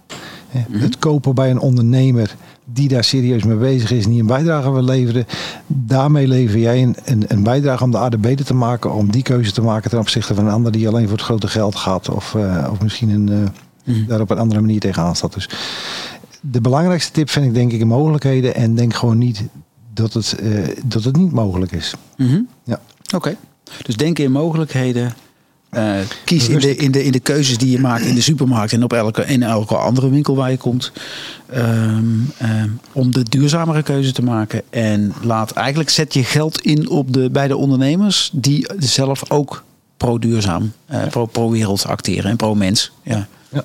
Mhm. 0.68 0.80
Het 0.80 0.98
kopen 0.98 1.34
bij 1.34 1.50
een 1.50 1.58
ondernemer 1.58 2.36
die 2.72 2.88
daar 2.88 3.04
serieus 3.04 3.44
mee 3.44 3.56
bezig 3.56 3.90
is 3.90 4.04
en 4.04 4.10
die 4.10 4.20
een 4.20 4.26
bijdrage 4.26 4.70
wil 4.70 4.82
leveren. 4.82 5.26
Daarmee 5.66 6.28
lever 6.28 6.58
jij 6.58 6.82
een, 6.82 6.96
een, 7.04 7.24
een, 7.28 7.42
bijdrage 7.42 7.84
om 7.84 7.90
de 7.90 7.98
aarde 7.98 8.18
beter 8.18 8.44
te 8.44 8.54
maken. 8.54 8.92
Om 8.92 9.10
die 9.10 9.22
keuze 9.22 9.52
te 9.52 9.62
maken 9.62 9.90
ten 9.90 9.98
opzichte 9.98 10.34
van 10.34 10.46
een 10.46 10.52
ander 10.52 10.72
die 10.72 10.88
alleen 10.88 11.08
voor 11.08 11.16
het 11.16 11.26
grote 11.26 11.48
geld 11.48 11.76
gaat. 11.76 12.08
Of, 12.08 12.34
uh, 12.34 12.68
of 12.70 12.82
misschien 12.82 13.10
een, 13.10 13.52
uh, 13.84 14.08
daar 14.08 14.20
op 14.20 14.30
een 14.30 14.38
andere 14.38 14.60
manier 14.60 14.80
tegenaan 14.80 15.16
staat. 15.16 15.34
Dus 15.34 15.48
de 16.40 16.60
belangrijkste 16.60 17.12
tip 17.12 17.30
vind 17.30 17.46
ik 17.46 17.54
denk 17.54 17.72
ik 17.72 17.80
in 17.80 17.86
mogelijkheden. 17.86 18.54
En 18.54 18.74
denk 18.74 18.94
gewoon 18.94 19.18
niet 19.18 19.44
dat 19.94 20.12
het, 20.12 20.36
uh, 20.42 20.68
dat 20.84 21.04
het 21.04 21.16
niet 21.16 21.32
mogelijk 21.32 21.72
is. 21.72 21.94
Mhm. 22.16 22.40
ja. 22.64 22.80
Oké. 23.14 23.36
Dus 23.82 23.96
denken 23.96 24.24
in 24.24 24.32
mogelijkheden. 24.32 25.14
Uh, 25.72 25.98
kies 26.24 26.48
in 26.48 26.58
de, 26.58 26.76
in, 26.76 26.90
de, 26.90 27.04
in 27.04 27.12
de 27.12 27.20
keuzes 27.20 27.58
die 27.58 27.70
je 27.70 27.78
maakt 27.78 28.04
in 28.04 28.14
de 28.14 28.20
supermarkt 28.20 28.72
en 28.72 28.82
op 28.82 28.92
elke, 28.92 29.24
in 29.24 29.42
elke 29.42 29.76
andere 29.76 30.10
winkel 30.10 30.36
waar 30.36 30.50
je 30.50 30.56
komt. 30.56 30.92
Um, 31.54 32.32
um, 32.42 32.80
om 32.92 33.12
de 33.12 33.22
duurzamere 33.22 33.82
keuze 33.82 34.12
te 34.12 34.22
maken. 34.22 34.62
En 34.70 35.12
laat 35.22 35.50
eigenlijk 35.50 35.90
zet 35.90 36.14
je 36.14 36.24
geld 36.24 36.60
in 36.60 36.88
op 36.88 37.12
de, 37.12 37.30
bij 37.30 37.48
de 37.48 37.56
ondernemers 37.56 38.30
die 38.32 38.68
zelf 38.78 39.30
ook 39.30 39.64
pro-duurzaam, 39.96 40.72
uh, 40.90 41.26
pro-wereld 41.32 41.82
pro 41.82 41.90
acteren 41.90 42.30
en 42.30 42.36
pro-mens. 42.36 42.92
Ja. 43.02 43.26
Ja. 43.48 43.64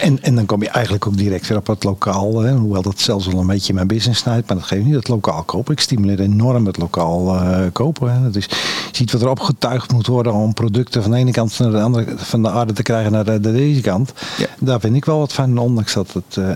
En, 0.00 0.22
en 0.22 0.34
dan 0.34 0.46
kom 0.46 0.62
je 0.62 0.68
eigenlijk 0.68 1.06
ook 1.06 1.16
direct 1.16 1.48
weer 1.48 1.58
op 1.58 1.66
het 1.66 1.84
lokaal. 1.84 2.40
Hè. 2.40 2.52
Hoewel 2.52 2.82
dat 2.82 3.00
zelfs 3.00 3.26
wel 3.26 3.40
een 3.40 3.46
beetje 3.46 3.74
mijn 3.74 3.86
business 3.86 4.20
snijdt. 4.20 4.48
Maar 4.48 4.56
dat 4.56 4.66
geeft 4.66 4.84
niet 4.84 4.94
het 4.94 5.08
lokaal 5.08 5.42
kopen. 5.42 5.72
Ik 5.72 5.80
stimuleer 5.80 6.20
enorm 6.20 6.66
het 6.66 6.76
lokaal 6.76 7.34
uh, 7.34 7.58
kopen. 7.72 8.12
Hè. 8.12 8.22
Dat 8.22 8.36
is, 8.36 8.44
je 8.44 8.56
ziet 8.92 9.12
wat 9.12 9.22
er 9.22 9.28
opgetuigd 9.28 9.92
moet 9.92 10.06
worden 10.06 10.32
om 10.32 10.54
producten 10.54 11.02
van 11.02 11.10
de 11.10 11.16
ene 11.16 11.30
kant 11.30 11.58
naar 11.58 11.70
de 11.70 11.80
andere 11.80 12.14
van 12.16 12.42
de 12.42 12.50
aarde 12.50 12.72
te 12.72 12.82
krijgen 12.82 13.12
naar 13.12 13.24
de, 13.24 13.40
de 13.40 13.52
deze 13.52 13.80
kant. 13.80 14.12
Ja. 14.38 14.46
Daar 14.58 14.80
vind 14.80 14.96
ik 14.96 15.04
wel 15.04 15.18
wat 15.18 15.32
van. 15.32 15.58
Ondanks 15.58 15.92
dat 15.92 16.12
het 16.12 16.36
uh, 16.38 16.50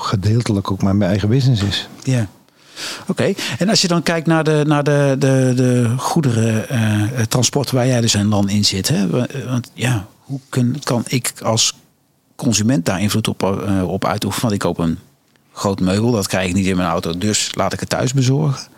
gedeeltelijk 0.00 0.70
ook 0.70 0.82
mijn 0.82 1.02
eigen 1.02 1.28
business 1.28 1.62
is. 1.62 1.88
Ja. 2.02 2.26
Oké, 3.06 3.32
en 3.58 3.68
als 3.68 3.80
je 3.80 3.88
dan 3.88 4.02
kijkt 4.02 4.26
naar 4.26 4.44
de, 4.44 4.62
naar 4.66 4.84
de, 4.84 5.16
de, 5.18 5.52
de 5.56 5.94
goederen 5.96 6.66
uh, 6.72 7.22
transport 7.28 7.70
waar 7.70 7.86
jij 7.86 8.00
dus 8.00 8.14
en 8.14 8.30
dan 8.30 8.48
in 8.48 8.64
zit. 8.64 8.88
Hè? 8.88 9.06
Want 9.46 9.70
ja, 9.74 10.06
hoe 10.24 10.40
kun, 10.48 10.76
kan 10.82 11.04
ik 11.06 11.32
als 11.42 11.74
consument 12.36 12.84
daar 12.84 13.00
invloed 13.00 13.28
op, 13.28 13.42
uh, 13.42 13.88
op 13.88 14.04
uitoefenen. 14.04 14.48
Want 14.48 14.62
ik 14.62 14.68
koop 14.68 14.78
een 14.78 14.98
groot 15.52 15.80
meubel, 15.80 16.10
dat 16.10 16.26
krijg 16.26 16.48
ik 16.48 16.54
niet 16.54 16.66
in 16.66 16.76
mijn 16.76 16.88
auto, 16.88 17.18
dus 17.18 17.54
laat 17.54 17.72
ik 17.72 17.80
het 17.80 17.88
thuis 17.88 18.12
bezorgen. 18.12 18.72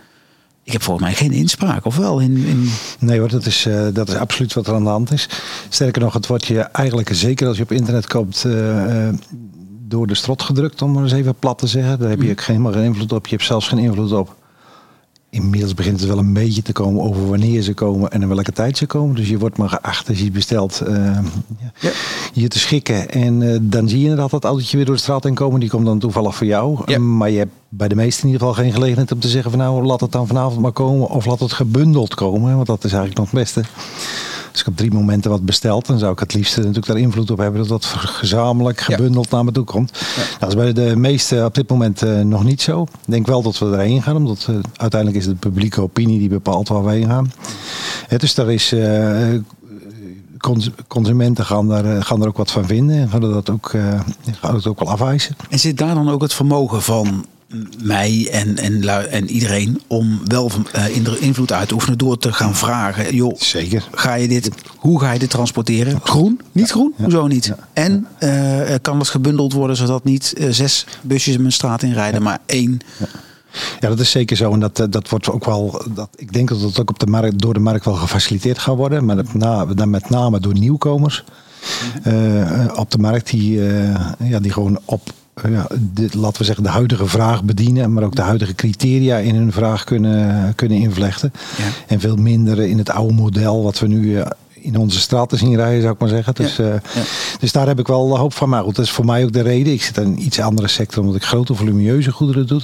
Ik 0.63 0.73
heb 0.73 0.83
volgens 0.83 1.07
mij 1.07 1.17
geen 1.17 1.33
inspraak, 1.33 1.85
of 1.85 1.97
wel? 1.97 2.21
In, 2.21 2.37
in... 2.37 2.71
Nee 2.99 3.19
hoor, 3.19 3.29
dat 3.29 3.47
is, 3.47 3.67
uh, 3.67 3.87
dat 3.93 4.09
is 4.09 4.15
absoluut 4.15 4.53
wat 4.53 4.67
er 4.67 4.75
aan 4.75 4.83
de 4.83 4.89
hand 4.89 5.13
is. 5.13 5.29
Sterker 5.69 6.03
nog, 6.03 6.13
het 6.13 6.27
wordt 6.27 6.47
je 6.47 6.61
eigenlijk, 6.61 7.09
zeker 7.13 7.47
als 7.47 7.57
je 7.57 7.63
op 7.63 7.73
internet 7.73 8.07
koopt, 8.07 8.45
uh, 8.47 9.09
door 9.89 10.07
de 10.07 10.15
strot 10.15 10.43
gedrukt, 10.43 10.83
om 10.83 10.93
maar 10.93 11.03
eens 11.03 11.13
even 11.13 11.35
plat 11.35 11.59
te 11.59 11.67
zeggen. 11.67 11.99
Daar 11.99 12.09
heb 12.09 12.23
je 12.23 12.29
mm. 12.29 12.39
geen, 12.39 12.73
geen 12.73 12.85
invloed 12.85 13.13
op. 13.13 13.27
Je 13.27 13.35
hebt 13.35 13.47
zelfs 13.47 13.69
geen 13.69 13.79
invloed 13.79 14.13
op 14.13 14.36
Inmiddels 15.31 15.75
begint 15.75 16.01
het 16.01 16.09
wel 16.09 16.19
een 16.19 16.33
beetje 16.33 16.63
te 16.63 16.73
komen 16.73 17.03
over 17.03 17.29
wanneer 17.29 17.63
ze 17.63 17.75
komen 17.75 18.11
en 18.11 18.23
in 18.23 18.29
welke 18.29 18.53
tijd 18.53 18.77
ze 18.77 18.87
komen. 18.87 19.17
Dus 19.17 19.29
je 19.29 19.39
wordt 19.39 19.57
maar 19.57 19.69
geacht 19.69 20.09
als 20.09 20.19
je 20.19 20.31
bestelt 20.31 20.83
uh, 20.89 21.19
ja. 21.81 21.91
je 22.33 22.49
te 22.49 22.59
schikken. 22.59 23.11
En 23.11 23.41
uh, 23.41 23.59
dan 23.63 23.89
zie 23.89 23.99
je 23.99 24.05
inderdaad 24.05 24.31
dat 24.31 24.45
autootje 24.45 24.77
weer 24.77 24.87
door 24.87 24.95
de 24.95 25.01
straat 25.01 25.25
heen 25.25 25.35
komen. 25.35 25.61
Die 25.61 25.71
komt 25.71 25.87
dan 25.87 25.99
toevallig 25.99 26.35
voor 26.35 26.47
jou. 26.47 26.83
Ja. 26.87 26.99
Maar 26.99 27.31
je 27.31 27.39
hebt 27.39 27.53
bij 27.69 27.89
de 27.89 27.95
meesten 27.95 28.25
in 28.25 28.33
ieder 28.33 28.47
geval 28.47 28.63
geen 28.65 28.73
gelegenheid 28.73 29.13
om 29.13 29.21
te 29.21 29.29
zeggen 29.29 29.51
van 29.51 29.61
nou 29.61 29.85
laat 29.85 30.01
het 30.01 30.13
dan 30.13 30.27
vanavond 30.27 30.61
maar 30.61 30.73
komen. 30.73 31.09
Of 31.09 31.27
laat 31.27 31.41
het 31.41 31.53
gebundeld 31.53 32.15
komen. 32.15 32.55
Want 32.55 32.67
dat 32.67 32.85
is 32.85 32.93
eigenlijk 32.93 33.19
nog 33.19 33.31
het 33.31 33.41
beste. 33.41 33.63
Als 34.57 34.65
ik 34.65 34.71
op 34.71 34.77
drie 34.77 34.93
momenten 34.93 35.31
wat 35.31 35.45
besteld, 35.45 35.87
dan 35.87 35.99
zou 35.99 36.13
ik 36.13 36.19
het 36.19 36.35
liefst 36.35 36.57
natuurlijk 36.57 36.87
daar 36.87 36.99
invloed 36.99 37.31
op 37.31 37.39
hebben 37.39 37.61
dat 37.61 37.69
dat 37.69 37.85
gezamenlijk 37.85 38.81
gebundeld 38.81 39.31
naar 39.31 39.45
me 39.45 39.53
toe 39.53 39.65
komt. 39.65 39.93
Ja. 40.17 40.23
Dat 40.39 40.49
is 40.49 40.55
bij 40.55 40.73
de 40.73 40.97
meeste 40.97 41.45
op 41.45 41.55
dit 41.55 41.69
moment 41.69 42.03
uh, 42.03 42.21
nog 42.21 42.45
niet 42.45 42.63
zo. 42.63 42.83
Ik 42.83 42.89
denk 43.05 43.27
wel 43.27 43.43
dat 43.43 43.59
we 43.59 43.67
erheen 43.67 44.03
gaan, 44.03 44.17
omdat 44.17 44.47
uh, 44.51 44.57
uiteindelijk 44.77 45.21
is 45.21 45.27
het 45.27 45.43
de 45.43 45.49
publieke 45.49 45.81
opinie 45.81 46.19
die 46.19 46.29
bepaalt 46.29 46.69
waar 46.69 46.85
we 46.85 46.93
heen 46.93 47.07
gaan. 47.07 47.33
Dus 48.17 48.35
daar 48.35 48.53
is. 48.53 48.75
Consumenten 50.89 51.45
gaan 51.45 51.69
daar, 51.69 52.03
gaan 52.05 52.23
er 52.23 52.29
ook 52.29 52.37
wat 52.37 52.51
van 52.51 52.67
vinden 52.67 52.97
en 52.97 53.09
gaan 53.09 53.21
dat 53.21 53.51
ook, 53.51 53.75
gaan 54.41 54.55
het 54.55 54.67
ook 54.67 54.79
wel 54.79 54.91
afwijzen. 54.91 55.37
En 55.49 55.59
zit 55.59 55.79
daar 55.79 55.95
dan 55.95 56.11
ook 56.11 56.23
het 56.23 56.35
vermogen 56.35 56.83
van 56.83 57.27
mij 57.83 58.29
en, 58.33 58.59
en, 58.59 59.11
en 59.11 59.31
iedereen 59.31 59.81
om 59.87 60.21
wel 60.25 60.51
uh, 60.77 61.21
invloed 61.21 61.53
uit 61.53 61.69
te 61.69 61.75
oefenen 61.75 61.99
door 61.99 62.19
te 62.19 62.33
gaan 62.33 62.55
vragen. 62.55 63.15
Joh, 63.15 63.39
Zeker. 63.39 63.89
Ga 63.95 64.15
je 64.15 64.29
dit, 64.29 64.51
hoe 64.77 65.01
ga 65.01 65.13
je 65.13 65.19
dit 65.19 65.31
transporteren? 65.31 66.01
Groen? 66.03 66.41
Niet 66.53 66.71
groen? 66.71 66.95
Ja. 66.97 67.03
Hoezo 67.03 67.27
niet? 67.27 67.45
Ja. 67.45 67.57
En 67.73 68.07
uh, 68.21 68.75
kan 68.83 68.99
dat 68.99 69.09
gebundeld 69.09 69.53
worden 69.53 69.77
zodat 69.77 70.05
niet 70.05 70.35
uh, 70.39 70.47
zes 70.51 70.87
busjes 71.03 71.37
mijn 71.37 71.53
straat 71.53 71.83
inrijden, 71.83 72.23
maar 72.23 72.39
één. 72.47 72.79
Ja, 73.81 73.89
dat 73.89 74.01
is 74.01 74.11
zeker 74.11 74.37
zo. 74.37 74.53
En 74.53 74.61
dat, 74.61 74.87
dat 74.91 75.09
wordt 75.09 75.31
ook 75.31 75.45
wel. 75.45 75.83
Dat, 75.95 76.09
ik 76.17 76.33
denk 76.33 76.49
dat 76.49 76.61
dat 76.61 76.81
ook 76.81 76.91
op 76.91 76.99
de 76.99 77.07
markt, 77.07 77.39
door 77.39 77.55
de 77.55 77.61
markt 77.61 77.85
wel 77.85 77.95
gefaciliteerd 77.95 78.59
gaat 78.59 78.77
worden. 78.77 79.05
Maar 79.05 79.25
na, 79.33 79.65
met 79.87 80.11
name 80.11 80.41
door 80.41 80.55
nieuwkomers. 80.55 81.25
Uh, 82.07 82.73
op 82.75 82.91
de 82.91 82.99
markt 82.99 83.31
die, 83.31 83.63
ja, 84.19 84.41
die 84.41 84.53
gewoon 84.53 84.79
op 84.85 85.13
ja, 85.43 85.67
de, 85.93 86.09
laten 86.13 86.39
we 86.39 86.45
zeggen, 86.45 86.65
de 86.65 86.71
huidige 86.71 87.07
vraag 87.07 87.45
bedienen, 87.45 87.93
maar 87.93 88.03
ook 88.03 88.17
de 88.17 88.23
huidige 88.23 88.55
criteria 88.55 89.17
in 89.17 89.35
hun 89.35 89.53
vraag 89.53 89.85
kunnen, 89.85 90.55
kunnen 90.55 90.79
invlechten. 90.79 91.33
Ja. 91.59 91.65
En 91.87 92.01
veel 92.01 92.17
minder 92.17 92.59
in 92.59 92.79
het 92.79 92.91
oude 92.91 93.15
model 93.15 93.63
wat 93.63 93.79
we 93.79 93.87
nu 93.87 94.19
eh, 94.19 94.27
in 94.53 94.77
onze 94.77 95.01
straten 95.01 95.39
zien 95.39 95.57
rijden, 95.57 95.81
zou 95.81 95.95
ik 95.95 96.01
maar 96.01 96.09
zeggen. 96.09 96.35
Dus, 96.35 96.57
ja. 96.57 96.65
Uh, 96.65 96.71
ja. 96.71 97.03
dus 97.39 97.53
daar 97.53 97.67
heb 97.67 97.79
ik 97.79 97.87
wel 97.87 98.19
hoop 98.19 98.35
van. 98.35 98.49
Maar 98.49 98.63
goed, 98.63 98.77
dat 98.77 98.85
is 98.85 98.91
voor 98.91 99.05
mij 99.05 99.25
ook 99.25 99.33
de 99.33 99.41
reden. 99.41 99.73
Ik 99.73 99.83
zit 99.83 99.97
in 99.97 100.03
een 100.05 100.25
iets 100.25 100.41
andere 100.41 100.69
sector 100.69 101.03
omdat 101.03 101.17
ik 101.17 101.25
grote 101.25 101.55
volumineuze 101.55 102.13
goederen 102.13 102.47
doe. 102.47 102.61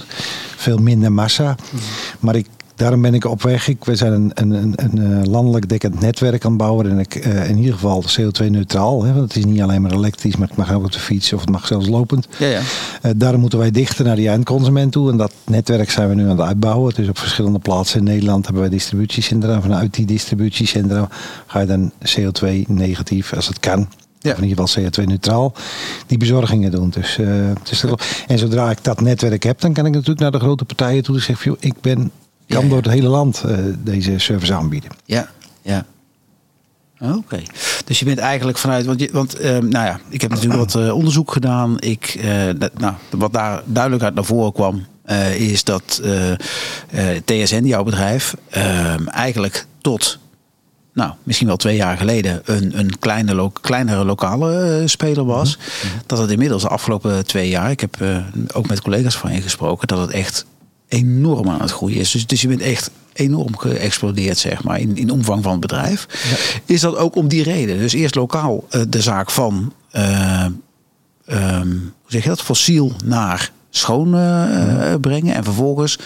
Veel 0.56 0.78
minder 0.78 1.12
massa. 1.12 1.56
Mm. 1.70 1.80
Maar 2.20 2.36
ik 2.36 2.46
daarom 2.82 3.02
ben 3.02 3.14
ik 3.14 3.24
op 3.24 3.42
weg. 3.42 3.68
Ik, 3.68 3.84
we 3.84 3.96
zijn 3.96 4.12
een, 4.12 4.30
een, 4.34 4.50
een, 4.50 4.74
een 4.76 5.22
eh, 5.22 5.30
landelijk 5.30 5.68
dekkend 5.68 6.00
netwerk 6.00 6.44
aan 6.44 6.50
het 6.50 6.60
bouwen. 6.60 6.90
En 6.90 6.98
ik, 6.98 7.26
uh, 7.26 7.48
in 7.48 7.58
ieder 7.58 7.74
geval 7.74 8.04
CO2-neutraal. 8.18 9.02
Want 9.02 9.16
het 9.16 9.36
is 9.36 9.44
niet 9.44 9.60
alleen 9.60 9.82
maar 9.82 9.92
elektrisch, 9.92 10.36
maar 10.36 10.48
het 10.48 10.56
mag 10.56 10.72
ook 10.72 10.84
op 10.84 10.92
de 10.92 10.98
fiets 10.98 11.32
of 11.32 11.40
het 11.40 11.50
mag 11.50 11.66
zelfs 11.66 11.88
lopend. 11.88 12.28
Ja, 12.38 12.46
ja. 12.46 12.60
Uh, 13.02 13.12
daarom 13.16 13.40
moeten 13.40 13.58
wij 13.58 13.70
dichter 13.70 14.04
naar 14.04 14.16
die 14.16 14.28
eindconsument 14.28 14.92
toe. 14.92 15.10
En 15.10 15.16
dat 15.16 15.32
netwerk 15.44 15.90
zijn 15.90 16.08
we 16.08 16.14
nu 16.14 16.22
aan 16.22 16.28
het 16.28 16.40
uitbouwen. 16.40 16.94
Dus 16.94 17.08
op 17.08 17.18
verschillende 17.18 17.58
plaatsen 17.58 17.98
in 17.98 18.04
Nederland 18.04 18.44
hebben 18.44 18.62
wij 18.62 18.70
distributiecentra. 18.70 19.60
Vanuit 19.60 19.94
die 19.94 20.06
distributiecentra 20.06 21.08
ga 21.46 21.60
je 21.60 21.66
dan 21.66 21.92
CO2-negatief, 22.08 23.34
als 23.34 23.48
het 23.48 23.60
kan. 23.60 23.88
Ja. 24.18 24.36
In 24.36 24.44
ieder 24.44 24.68
geval 24.68 24.82
CO2-neutraal, 24.82 25.52
die 26.06 26.18
bezorgingen 26.18 26.70
doen. 26.70 26.90
Dus, 26.90 27.18
uh, 27.18 27.50
dus 27.62 27.84
en 28.26 28.38
zodra 28.38 28.70
ik 28.70 28.84
dat 28.84 29.00
netwerk 29.00 29.42
heb, 29.42 29.60
dan 29.60 29.72
kan 29.72 29.86
ik 29.86 29.92
natuurlijk 29.92 30.20
naar 30.20 30.30
de 30.30 30.38
grote 30.38 30.64
partijen 30.64 31.02
toe. 31.02 31.14
Dus 31.14 31.24
zeg, 31.24 31.44
joh, 31.44 31.56
ik 31.60 31.74
ben 31.80 32.10
kan 32.52 32.68
door 32.68 32.78
het 32.78 32.90
hele 32.90 33.08
land 33.08 33.42
uh, 33.46 33.58
deze 33.78 34.18
service 34.18 34.54
aanbieden. 34.54 34.90
Ja, 35.04 35.28
ja. 35.62 35.86
Oké. 37.00 37.16
Okay. 37.16 37.46
Dus 37.84 37.98
je 37.98 38.04
bent 38.04 38.18
eigenlijk 38.18 38.58
vanuit, 38.58 38.86
want, 38.86 39.00
je, 39.00 39.08
want 39.12 39.40
uh, 39.40 39.50
nou 39.50 39.86
ja, 39.86 40.00
ik 40.08 40.20
heb 40.20 40.30
natuurlijk 40.30 40.72
wat 40.72 40.82
uh, 40.82 40.94
onderzoek 40.94 41.32
gedaan. 41.32 41.80
Ik, 41.80 42.24
dat, 42.58 42.78
nou, 42.78 42.94
wat 43.10 43.32
daar 43.32 43.62
duidelijk 43.64 44.02
uit 44.02 44.14
naar 44.14 44.24
voren 44.24 44.52
kwam, 44.52 44.86
is 45.36 45.64
dat 45.64 46.02
TSN, 47.24 47.64
jouw 47.64 47.82
bedrijf, 47.82 48.34
ehm, 48.48 49.06
eigenlijk 49.06 49.66
tot, 49.80 50.18
nou, 50.92 51.12
misschien 51.22 51.46
wel 51.46 51.56
twee 51.56 51.76
jaar 51.76 51.96
geleden, 51.96 52.42
een, 52.44 52.78
een 52.78 52.98
kleine 52.98 53.34
lo 53.34 53.50
kleinere 53.60 54.04
lokale 54.04 54.82
speler 54.84 55.24
was. 55.24 55.56
Mm 55.56 55.90
-hmm. 55.90 56.00
Dat 56.06 56.18
het 56.18 56.30
inmiddels 56.30 56.62
de 56.62 56.68
afgelopen 56.68 57.26
twee 57.26 57.48
jaar, 57.48 57.70
ik 57.70 57.80
heb 57.80 57.96
ook 58.52 58.68
met 58.68 58.82
collega's 58.82 59.16
van 59.16 59.32
je 59.32 59.42
gesproken, 59.42 59.88
dat 59.88 59.98
het 59.98 60.10
echt 60.10 60.46
enorm 60.92 61.48
aan 61.48 61.60
het 61.60 61.70
groeien 61.70 61.98
is. 61.98 62.10
Dus, 62.10 62.26
dus 62.26 62.40
je 62.40 62.48
bent 62.48 62.60
echt 62.60 62.90
enorm 63.12 63.56
geëxplodeerd, 63.56 64.38
zeg 64.38 64.64
maar, 64.64 64.80
in, 64.80 64.96
in 64.96 65.10
omvang 65.10 65.42
van 65.42 65.52
het 65.52 65.60
bedrijf. 65.60 66.06
Ja. 66.30 66.60
Is 66.74 66.80
dat 66.80 66.96
ook 66.96 67.16
om 67.16 67.28
die 67.28 67.42
reden? 67.42 67.78
Dus 67.78 67.92
eerst 67.92 68.14
lokaal 68.14 68.64
uh, 68.70 68.82
de 68.88 69.02
zaak 69.02 69.30
van, 69.30 69.72
uh, 69.92 70.44
um, 71.26 71.92
hoe 72.02 72.10
zeg 72.10 72.22
je 72.22 72.28
dat, 72.28 72.42
fossiel 72.42 72.92
naar 73.04 73.50
schoon 73.70 74.14
uh, 74.14 74.94
brengen 75.00 75.34
en 75.34 75.44
vervolgens 75.44 75.98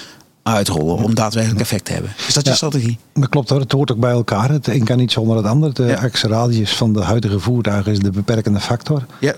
uitrollen 0.43 0.97
om 0.97 1.15
daadwerkelijk 1.15 1.61
effect 1.61 1.85
te 1.85 1.93
hebben. 1.93 2.13
Is 2.29 2.35
dat 2.35 2.45
je 2.45 2.51
ja, 2.51 2.57
strategie? 2.57 2.99
Dat 3.15 3.29
klopt 3.29 3.49
hoor, 3.49 3.61
het 3.61 3.73
hoort 3.73 3.93
ook 3.93 3.99
bij 3.99 4.11
elkaar. 4.11 4.51
Het 4.51 4.67
een 4.67 4.85
kan 4.85 4.97
niet 4.97 5.13
zonder 5.13 5.37
het 5.37 5.47
ander. 5.47 5.75
De 5.75 5.85
ja. 5.85 6.65
van 6.65 6.93
de 6.93 7.03
huidige 7.03 7.39
voertuigen 7.39 7.93
is 7.93 7.99
de 7.99 8.11
beperkende 8.11 8.61
factor. 8.61 9.07
Ja. 9.21 9.35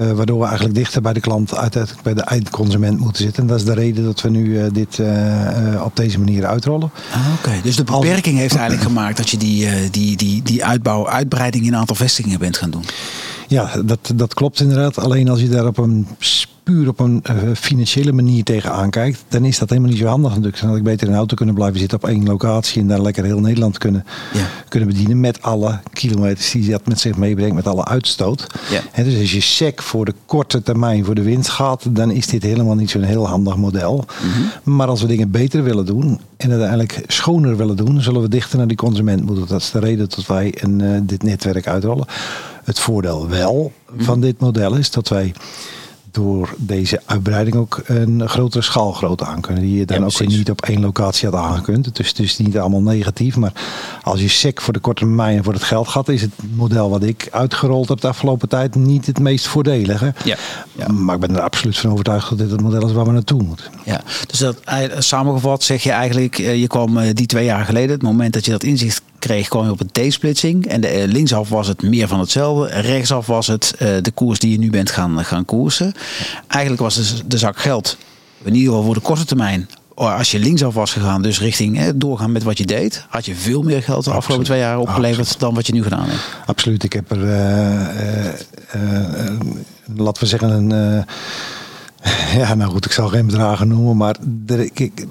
Uh, 0.00 0.12
waardoor 0.12 0.38
we 0.38 0.44
eigenlijk 0.44 0.74
dichter 0.74 1.02
bij 1.02 1.12
de 1.12 1.20
klant, 1.20 1.56
uiteindelijk 1.56 2.02
bij 2.02 2.14
de 2.14 2.22
eindconsument 2.22 2.98
moeten 2.98 3.22
zitten. 3.22 3.42
En 3.42 3.48
dat 3.48 3.58
is 3.58 3.64
de 3.64 3.74
reden 3.74 4.04
dat 4.04 4.20
we 4.20 4.30
nu 4.30 4.44
uh, 4.44 4.64
dit 4.72 4.98
uh, 4.98 5.82
op 5.84 5.96
deze 5.96 6.18
manier 6.18 6.46
uitrollen. 6.46 6.90
Ah, 7.12 7.20
Oké, 7.38 7.48
okay. 7.48 7.62
dus 7.62 7.76
de 7.76 7.84
beperking 7.84 8.34
Als... 8.34 8.42
heeft 8.42 8.56
eigenlijk 8.56 8.88
gemaakt 8.88 9.16
dat 9.16 9.30
je 9.30 9.36
die, 9.36 9.90
die, 9.90 10.16
die, 10.16 10.42
die 10.42 10.64
uitbouw, 10.64 11.08
uitbreiding 11.08 11.64
in 11.64 11.72
een 11.72 11.78
aantal 11.78 11.96
vestigingen 11.96 12.38
bent 12.38 12.56
gaan 12.56 12.70
doen. 12.70 12.84
Ja, 13.48 13.70
dat, 13.84 14.12
dat 14.14 14.34
klopt 14.34 14.60
inderdaad. 14.60 14.98
Alleen 14.98 15.28
als 15.28 15.40
je 15.40 15.48
daar 15.48 15.66
op 15.66 15.78
een 15.78 16.06
puur 16.68 16.88
op 16.88 17.00
een 17.00 17.22
uh, 17.30 17.54
financiële 17.54 18.12
manier 18.12 18.44
tegenaan 18.44 18.90
kijkt, 18.90 19.24
dan 19.28 19.44
is 19.44 19.58
dat 19.58 19.68
helemaal 19.68 19.90
niet 19.90 19.98
zo 19.98 20.06
handig 20.06 20.30
natuurlijk. 20.30 20.60
Dan 20.60 20.68
had 20.68 20.78
ik 20.78 20.84
beter 20.84 21.06
in 21.06 21.12
een 21.12 21.18
auto 21.18 21.34
kunnen 21.34 21.54
blijven 21.54 21.78
zitten 21.78 21.98
op 21.98 22.08
één 22.08 22.24
locatie 22.24 22.80
en 22.80 22.88
daar 22.88 23.00
lekker 23.00 23.24
heel 23.24 23.40
Nederland 23.40 23.78
kunnen, 23.78 24.04
ja. 24.34 24.46
kunnen 24.68 24.88
bedienen 24.88 25.20
met 25.20 25.42
alle 25.42 25.80
kilometers 25.92 26.50
die 26.50 26.70
dat 26.70 26.86
met 26.86 27.00
zich 27.00 27.16
meebrengt, 27.16 27.54
met 27.54 27.66
alle 27.66 27.84
uitstoot. 27.84 28.46
Ja. 28.70 28.80
En 28.92 29.04
dus 29.04 29.20
als 29.20 29.32
je 29.32 29.40
sec 29.40 29.82
voor 29.82 30.04
de 30.04 30.14
korte 30.26 30.62
termijn 30.62 31.04
voor 31.04 31.14
de 31.14 31.22
winst 31.22 31.48
gaat, 31.48 31.84
dan 31.88 32.10
is 32.10 32.26
dit 32.26 32.42
helemaal 32.42 32.74
niet 32.74 32.90
zo'n 32.90 33.02
heel 33.02 33.28
handig 33.28 33.56
model. 33.56 33.96
Mm 33.96 34.30
-hmm. 34.32 34.74
Maar 34.74 34.88
als 34.88 35.00
we 35.00 35.06
dingen 35.06 35.30
beter 35.30 35.62
willen 35.62 35.86
doen 35.86 36.20
en 36.36 36.50
uiteindelijk 36.50 37.02
schoner 37.06 37.56
willen 37.56 37.76
doen, 37.76 38.02
zullen 38.02 38.22
we 38.22 38.28
dichter 38.28 38.58
naar 38.58 38.68
die 38.68 38.76
consument 38.76 39.24
moeten. 39.24 39.46
Dat 39.46 39.60
is 39.60 39.70
de 39.70 39.78
reden 39.78 40.08
dat 40.08 40.26
wij 40.26 40.54
een, 40.60 40.80
uh, 40.80 40.98
dit 41.02 41.22
netwerk 41.22 41.66
uitrollen. 41.66 42.06
Het 42.64 42.78
voordeel 42.78 43.28
wel 43.28 43.72
van 43.96 44.20
dit 44.20 44.40
model 44.40 44.74
is 44.74 44.90
dat 44.90 45.08
wij 45.08 45.32
door 46.10 46.54
deze 46.56 47.02
uitbreiding 47.04 47.56
ook 47.56 47.80
een 47.84 48.28
grotere 48.28 48.62
schaalgrootte 48.62 49.24
aan 49.24 49.40
kunnen. 49.40 49.62
Die 49.62 49.78
je 49.78 49.84
dan 49.84 49.98
ja, 49.98 50.04
ook 50.04 50.18
weer 50.18 50.28
niet 50.28 50.50
op 50.50 50.62
één 50.62 50.80
locatie 50.80 51.28
had 51.28 51.40
aangekund. 51.40 51.96
Dus 51.96 52.08
het 52.08 52.18
is 52.18 52.38
niet 52.38 52.58
allemaal 52.58 52.82
negatief. 52.82 53.36
Maar 53.36 53.52
als 54.02 54.20
je 54.20 54.28
sec 54.28 54.60
voor 54.60 54.72
de 54.72 54.78
korte 54.78 55.04
termijn 55.04 55.44
voor 55.44 55.52
het 55.52 55.62
geld 55.62 55.88
gaat, 55.88 56.08
is 56.08 56.20
het 56.20 56.30
model 56.54 56.90
wat 56.90 57.02
ik 57.02 57.28
uitgerold 57.30 57.88
heb 57.88 58.00
de 58.00 58.08
afgelopen 58.08 58.48
tijd 58.48 58.74
niet 58.74 59.06
het 59.06 59.18
meest 59.18 59.46
voordelige. 59.46 60.14
Ja. 60.24 60.36
ja. 60.72 60.88
Maar 60.92 61.14
ik 61.14 61.20
ben 61.20 61.36
er 61.36 61.42
absoluut 61.42 61.78
van 61.78 61.90
overtuigd 61.90 62.28
dat 62.28 62.38
dit 62.38 62.50
het 62.50 62.60
model 62.60 62.86
is 62.86 62.92
waar 62.92 63.04
we 63.04 63.12
naartoe 63.12 63.42
moeten. 63.42 63.66
Ja, 63.84 64.00
dus 64.26 64.38
dat, 64.38 64.56
samengevat 64.98 65.62
zeg 65.62 65.82
je 65.82 65.90
eigenlijk, 65.90 66.36
je 66.36 66.66
kwam 66.66 67.12
die 67.12 67.26
twee 67.26 67.44
jaar 67.44 67.64
geleden, 67.64 67.90
het 67.90 68.02
moment 68.02 68.32
dat 68.32 68.44
je 68.44 68.50
dat 68.50 68.62
inzicht 68.62 69.02
kreeg, 69.18 69.48
kwam 69.48 69.64
je 69.64 69.70
op 69.70 69.80
een 69.80 70.08
T-splitsing. 70.08 70.66
En 70.66 70.80
de, 70.80 71.04
linksaf 71.08 71.48
was 71.48 71.66
het 71.66 71.82
meer 71.82 72.08
van 72.08 72.20
hetzelfde. 72.20 72.80
Rechtsaf 72.80 73.26
was 73.26 73.46
het 73.46 73.74
uh, 73.74 73.88
de 74.02 74.10
koers 74.10 74.38
die 74.38 74.50
je 74.50 74.58
nu 74.58 74.70
bent 74.70 74.90
gaan, 74.90 75.24
gaan 75.24 75.44
koersen. 75.44 75.94
Eigenlijk 76.46 76.82
was 76.82 76.94
de, 76.94 77.26
de 77.26 77.38
zak 77.38 77.58
geld, 77.58 77.96
in 78.42 78.54
ieder 78.54 78.68
geval 78.68 78.84
voor 78.84 78.94
de 78.94 79.00
korte 79.00 79.24
termijn, 79.24 79.68
als 79.94 80.30
je 80.30 80.38
linksaf 80.38 80.74
was 80.74 80.92
gegaan, 80.92 81.22
dus 81.22 81.40
richting 81.40 81.76
hè, 81.76 81.96
doorgaan 81.96 82.32
met 82.32 82.42
wat 82.42 82.58
je 82.58 82.66
deed, 82.66 83.04
had 83.08 83.26
je 83.26 83.34
veel 83.34 83.62
meer 83.62 83.82
geld 83.82 84.04
de 84.04 84.10
afgelopen 84.10 84.44
twee 84.44 84.58
jaar 84.58 84.78
opgeleverd 84.78 85.18
Absoluut. 85.18 85.40
dan 85.40 85.54
wat 85.54 85.66
je 85.66 85.72
nu 85.72 85.82
gedaan 85.82 86.08
hebt. 86.08 86.22
Absoluut. 86.46 86.84
Ik 86.84 86.92
heb 86.92 87.10
er, 87.10 87.18
uh, 87.18 87.94
uh, 87.94 88.34
uh, 88.76 89.40
laten 89.96 90.22
we 90.22 90.28
zeggen, 90.28 90.50
een. 90.50 91.04
ja, 92.40 92.54
nou 92.54 92.70
goed, 92.70 92.84
ik 92.84 92.92
zal 92.92 93.08
geen 93.08 93.26
bedragen 93.26 93.68
noemen, 93.68 93.96
maar 93.96 94.16
er, 94.46 94.60
ik, 94.60 95.06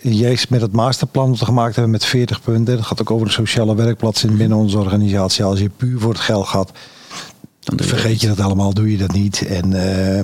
juist 0.00 0.50
met 0.50 0.60
het 0.60 0.72
masterplan 0.72 1.30
dat 1.30 1.38
we 1.38 1.44
gemaakt 1.44 1.74
hebben 1.74 1.92
met 1.92 2.04
40 2.04 2.42
punten. 2.42 2.76
Dat 2.76 2.86
gaat 2.86 3.00
ook 3.00 3.10
over 3.10 3.26
de 3.26 3.32
sociale 3.32 3.74
werkplaats 3.74 4.24
in 4.24 4.36
binnen 4.36 4.58
onze 4.58 4.78
organisatie. 4.78 5.44
Als 5.44 5.58
je 5.58 5.70
puur 5.76 6.00
voor 6.00 6.12
het 6.12 6.20
geld 6.20 6.46
gaat, 6.46 6.70
dan 7.60 7.78
vergeet 7.86 8.20
je 8.20 8.26
dat 8.26 8.40
allemaal, 8.40 8.74
doe 8.74 8.90
je 8.90 8.98
dat 8.98 9.12
niet. 9.12 9.46
En 9.46 9.70
uh, 9.70 10.20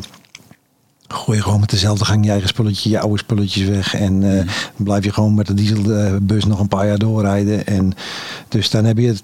gooi 1.09 1.37
je 1.37 1.42
gewoon 1.42 1.61
met 1.61 1.71
dezelfde 1.71 2.04
gang 2.04 2.25
je 2.25 2.30
eigen 2.30 2.49
spulletje, 2.49 2.90
je 2.90 3.00
oude 3.00 3.18
spulletjes 3.18 3.68
weg. 3.68 3.95
En 3.95 4.23
uh, 4.23 4.42
mm. 4.42 4.85
blijf 4.85 5.04
je 5.04 5.12
gewoon 5.12 5.35
met 5.35 5.47
de 5.47 5.54
dieselbus 5.54 6.45
nog 6.45 6.61
een 6.61 6.68
paar 6.68 6.87
jaar 6.87 6.99
doorrijden. 6.99 7.66
En 7.66 7.92
dus 8.49 8.71
dan 8.71 8.85
heb 8.85 8.99
je 8.99 9.06
het 9.06 9.23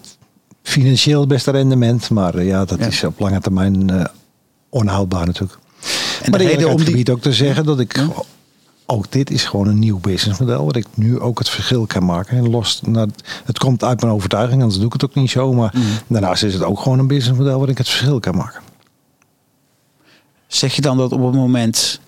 financieel 0.62 1.26
beste 1.26 1.50
rendement. 1.50 2.10
Maar 2.10 2.34
uh, 2.34 2.46
ja, 2.46 2.64
dat 2.64 2.78
ja. 2.78 2.86
is 2.86 3.04
op 3.04 3.20
lange 3.20 3.40
termijn 3.40 4.08
onhoudbaar 4.68 5.26
natuurlijk. 5.26 5.58
En 6.22 6.30
maar 6.30 6.38
de 6.38 6.46
reden 6.46 6.70
om 6.70 6.84
die... 6.84 7.12
ook 7.12 7.20
te 7.20 7.32
zeggen 7.32 7.64
dat 7.64 7.80
ik... 7.80 7.96
Ja 7.96 8.08
ook 8.86 9.12
dit 9.12 9.30
is 9.30 9.44
gewoon 9.44 9.68
een 9.68 9.78
nieuw 9.78 9.98
businessmodel. 9.98 10.64
Waar 10.64 10.76
ik 10.76 10.86
nu 10.94 11.20
ook 11.20 11.38
het 11.38 11.48
verschil 11.48 11.86
kan 11.86 12.04
maken. 12.04 12.36
En 12.36 12.50
los, 12.50 12.80
nou, 12.86 13.10
het 13.44 13.58
komt 13.58 13.84
uit 13.84 14.00
mijn 14.00 14.12
overtuiging, 14.12 14.60
anders 14.60 14.78
doe 14.78 14.86
ik 14.86 14.92
het 14.92 15.04
ook 15.04 15.14
niet 15.14 15.30
zo. 15.30 15.52
Maar 15.52 15.74
Mhm. 15.74 15.84
daarnaast 16.06 16.42
is 16.42 16.54
het 16.54 16.62
ook 16.62 16.80
gewoon 16.80 16.98
een 16.98 17.06
businessmodel 17.06 17.58
waar 17.58 17.68
ik 17.68 17.78
het 17.78 17.88
verschil 17.88 18.20
kan 18.20 18.36
maken. 18.36 18.60
Zeg 20.46 20.74
je 20.74 20.82
dan 20.82 20.96
dat 20.96 21.12
op 21.12 21.24
het 21.24 21.34
moment. 21.34 21.74
Dat 21.74 22.00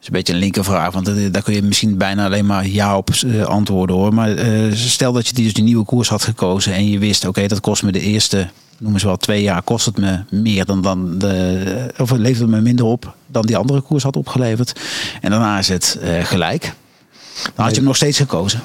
is 0.00 0.06
een 0.06 0.12
beetje 0.12 0.32
een 0.32 0.38
linkervraag, 0.38 0.92
want 0.92 1.32
daar 1.32 1.42
kun 1.42 1.54
je 1.54 1.62
misschien 1.62 1.96
bijna 1.98 2.24
alleen 2.24 2.46
maar 2.46 2.66
ja 2.66 2.96
op 2.96 3.10
eh, 3.10 3.42
antwoorden 3.42 3.96
hoor. 3.96 4.14
Maar 4.14 4.34
eh, 4.36 4.72
stel 4.72 5.12
dat 5.12 5.28
je 5.28 5.34
die, 5.34 5.44
dus 5.44 5.52
die 5.52 5.64
nieuwe 5.64 5.84
koers 5.84 6.08
had 6.08 6.22
gekozen 6.24 6.72
en 6.74 6.88
je 6.88 6.98
wist, 6.98 7.26
oké, 7.26 7.46
dat 7.46 7.60
kost 7.60 7.82
me 7.82 7.92
de 7.92 8.00
eerste, 8.00 8.48
noem 8.78 8.92
eens 8.92 9.02
wel, 9.02 9.16
twee 9.16 9.42
jaar, 9.42 9.62
kost 9.62 9.86
het 9.86 9.96
me 9.98 10.18
meer 10.30 10.64
dan, 10.64 10.82
dan 10.82 11.18
de, 11.18 11.92
of 11.98 12.10
het 12.10 12.18
levert 12.20 12.40
het 12.40 12.50
me 12.50 12.60
minder 12.60 12.84
op 12.84 13.14
dan 13.26 13.42
die 13.46 13.56
andere 13.56 13.80
koers 13.80 14.02
had 14.02 14.16
opgeleverd. 14.16 14.80
En 15.20 15.30
daarna 15.30 15.58
is 15.58 15.68
het 15.68 15.98
eh, 16.02 16.24
gelijk. 16.24 16.72
Dan 17.54 17.64
had 17.64 17.70
je 17.70 17.76
hem 17.76 17.84
nog 17.84 17.96
steeds 17.96 18.18
gekozen. 18.18 18.60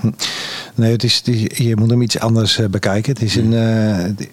Nee, 0.76 0.92
het 0.92 1.04
is, 1.04 1.16
het 1.18 1.28
is- 1.28 1.58
je 1.58 1.76
moet 1.76 1.90
hem 1.90 2.02
iets 2.02 2.20
anders 2.20 2.58
eh, 2.58 2.68
bekijken. 2.68 3.14
Het 3.14 3.22
is 3.22 3.36
een, 3.36 3.54
eh, 3.54 4.28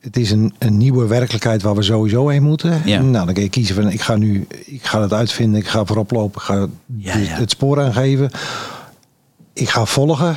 het- 0.00 0.16
is 0.16 0.30
een, 0.30 0.54
een 0.58 0.76
nieuwe 0.76 1.06
werkelijkheid 1.06 1.62
waar 1.62 1.74
we 1.74 1.82
sowieso 1.82 2.28
heen 2.28 2.42
moeten. 2.42 2.82
Ja. 2.84 3.00
Nou, 3.00 3.24
dan 3.24 3.34
kun 3.34 3.42
je 3.42 3.48
kiezen 3.48 3.74
van 3.74 3.90
ik 3.90 4.00
ga 4.00 4.16
nu, 4.16 4.46
ik 4.64 4.84
ga 4.86 5.00
het 5.02 5.12
uitvinden, 5.12 5.60
ik 5.60 5.66
ga 5.68 5.84
voorop 5.84 6.10
lopen, 6.10 6.40
ik 6.40 6.46
ga 6.46 6.54
Ja, 6.96 7.14
de- 7.14 7.20
ja. 7.24 7.26
het 7.26 7.50
spoor 7.50 7.80
aangeven. 7.82 8.30
Ik 9.52 9.68
ga 9.68 9.84
volgen. 9.84 10.36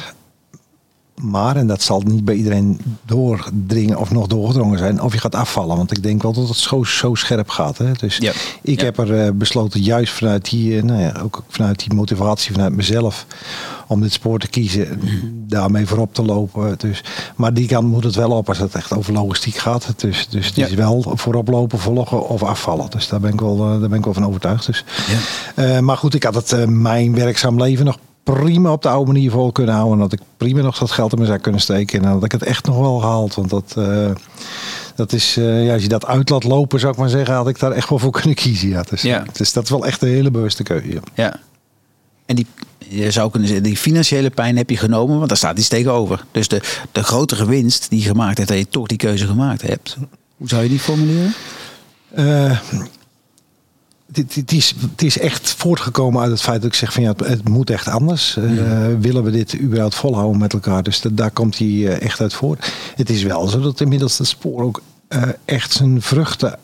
Maar, 1.21 1.55
en 1.55 1.67
dat 1.67 1.81
zal 1.81 2.01
niet 2.05 2.25
bij 2.25 2.35
iedereen 2.35 2.79
doordringen 3.05 3.97
of 3.97 4.11
nog 4.11 4.27
doorgedrongen 4.27 4.77
zijn, 4.77 5.01
of 5.01 5.13
je 5.13 5.19
gaat 5.19 5.35
afvallen. 5.35 5.77
Want 5.77 5.91
ik 5.97 6.03
denk 6.03 6.21
wel 6.21 6.33
dat 6.33 6.47
het 6.47 6.57
zo, 6.57 6.83
zo 6.83 7.15
scherp 7.15 7.49
gaat. 7.49 7.77
Hè? 7.77 7.91
Dus 7.91 8.17
Ja. 8.17 8.31
ik 8.61 8.79
Ja. 8.79 8.85
heb 8.85 8.97
er 8.97 9.25
eh, 9.25 9.31
besloten, 9.31 9.81
juist 9.81 10.13
vanuit 10.13 10.49
die, 10.49 10.77
eh, 10.77 10.83
nou 10.83 11.01
ja, 11.01 11.13
ook 11.23 11.43
vanuit 11.47 11.79
die 11.79 11.93
motivatie 11.93 12.51
vanuit 12.53 12.75
mezelf, 12.75 13.25
om 13.87 14.01
dit 14.01 14.11
spoor 14.13 14.39
te 14.39 14.47
kiezen, 14.47 15.01
daarmee 15.47 15.85
voorop 15.85 16.13
te 16.13 16.23
lopen. 16.23 16.75
Dus, 16.77 17.03
maar 17.35 17.53
die 17.53 17.67
kant 17.67 17.87
moet 17.87 18.03
het 18.03 18.15
wel 18.15 18.31
op 18.31 18.47
als 18.49 18.57
het 18.57 18.75
echt 18.75 18.93
over 18.95 19.13
logistiek 19.13 19.55
gaat. 19.55 19.93
Dus, 19.95 20.27
dus 20.29 20.45
het 20.45 20.55
Ja. 20.55 20.65
is 20.65 20.73
wel 20.73 21.11
voorop 21.15 21.47
lopen, 21.47 21.79
volgen 21.79 22.27
of 22.29 22.43
afvallen. 22.43 22.89
Dus 22.89 23.07
daar 23.07 23.19
ben 23.19 23.33
ik 23.33 23.39
wel, 23.39 23.57
eh, 23.73 23.79
daar 23.79 23.89
ben 23.89 23.97
ik 23.97 24.03
wel 24.05 24.13
van 24.13 24.25
overtuigd. 24.25 24.65
Dus. 24.65 24.83
Maar 25.81 25.97
goed, 25.97 26.13
ik 26.13 26.23
had 26.23 26.35
het 26.35 26.69
mijn 26.69 27.15
werkzaam 27.15 27.57
leven 27.61 27.85
nog 27.85 27.97
prima 28.33 28.71
op 28.71 28.81
de 28.81 28.89
oude 28.89 29.11
manier 29.11 29.31
vol 29.31 29.51
kunnen 29.51 29.73
houden. 29.73 29.93
En 29.93 29.99
dat 29.99 30.13
ik 30.13 30.19
prima 30.37 30.61
nog 30.61 30.77
dat 30.77 30.91
geld 30.91 31.11
in 31.11 31.17
mijn 31.17 31.31
zak 31.31 31.41
kunnen 31.41 31.61
steken. 31.61 32.03
En 32.03 32.11
dat 32.11 32.23
ik 32.23 32.31
het 32.31 32.43
echt 32.43 32.65
nog 32.65 32.77
wel 32.79 32.97
gehaald. 32.99 33.35
Want 33.35 33.49
dat, 33.49 33.73
eh, 33.77 34.11
dat 34.95 35.13
is, 35.13 35.37
eh, 35.37 35.65
ja, 35.65 35.73
als 35.73 35.81
je 35.81 35.87
dat 35.87 36.05
uit 36.05 36.29
laat 36.29 36.43
lopen, 36.43 36.79
zou 36.79 36.91
ik 36.93 36.99
maar 36.99 37.09
zeggen, 37.09 37.35
had 37.35 37.47
ik 37.47 37.59
daar 37.59 37.71
echt 37.71 37.89
wel 37.89 37.99
voor 37.99 38.11
kunnen 38.11 38.35
kiezen. 38.35 38.69
Ja. 38.69 38.83
Dus, 38.89 39.01
Ja. 39.01 39.23
dus 39.33 39.53
dat 39.53 39.63
is 39.63 39.69
wel 39.69 39.85
echt 39.85 40.01
een 40.01 40.07
hele 40.09 40.31
bewuste 40.31 40.63
keuze. 40.63 40.87
ja. 40.91 40.99
Ja. 41.13 41.39
En 42.25 42.35
die, 42.35 42.45
je 42.87 43.11
zou 43.11 43.29
kunnen 43.31 43.47
zeggen, 43.49 43.67
die 43.67 43.77
financiële 43.77 44.29
pijn 44.29 44.57
heb 44.57 44.69
je 44.69 44.77
genomen, 44.77 45.15
want 45.17 45.27
daar 45.27 45.37
staat 45.37 45.57
iets 45.57 45.67
tegenover. 45.67 46.25
Dus 46.31 46.47
de, 46.47 46.61
de 46.91 47.03
grotere 47.03 47.45
winst 47.45 47.89
die 47.89 48.01
je 48.01 48.07
gemaakt 48.07 48.37
hebt, 48.37 48.49
dat 48.49 48.57
je 48.57 48.67
toch 48.69 48.87
die 48.87 48.97
keuze 48.97 49.27
gemaakt 49.27 49.61
hebt. 49.61 49.97
Hoe 50.37 50.47
zou 50.47 50.63
je 50.63 50.69
die 50.69 50.79
formuleren? 50.79 51.33
Eh, 52.13 52.59
dit, 54.07 54.33
dit 54.33 54.51
is, 54.51 54.73
het 54.91 55.01
is 55.01 55.19
echt 55.19 55.49
voortgekomen 55.49 56.21
uit 56.21 56.31
het 56.31 56.41
feit 56.41 56.61
dat 56.61 56.69
ik 56.71 56.77
zeg 56.77 56.93
van 56.93 57.03
ja, 57.03 57.09
het, 57.09 57.27
het 57.27 57.49
moet 57.49 57.69
echt 57.69 57.87
anders. 57.87 58.37
Eh, 58.37 58.43
Willen 58.99 59.23
we 59.23 59.31
dit 59.31 59.59
überhaupt 59.59 59.95
volhouden 59.95 60.39
met 60.39 60.53
elkaar? 60.53 60.83
Dus 60.83 61.01
dat- 61.01 61.17
daar 61.17 61.31
komt 61.31 61.57
hij 61.57 61.67
eh, 61.67 62.01
echt 62.01 62.21
uit 62.21 62.33
voort. 62.33 62.73
Het 62.95 63.09
is 63.09 63.23
wel 63.23 63.47
zo 63.47 63.59
dat 63.59 63.81
inmiddels 63.81 64.17
het 64.17 64.27
spoor 64.27 64.63
ook 64.63 64.81
eh, 65.07 65.21
echt 65.45 65.71
zijn 65.71 66.01
vruchten 66.01 66.59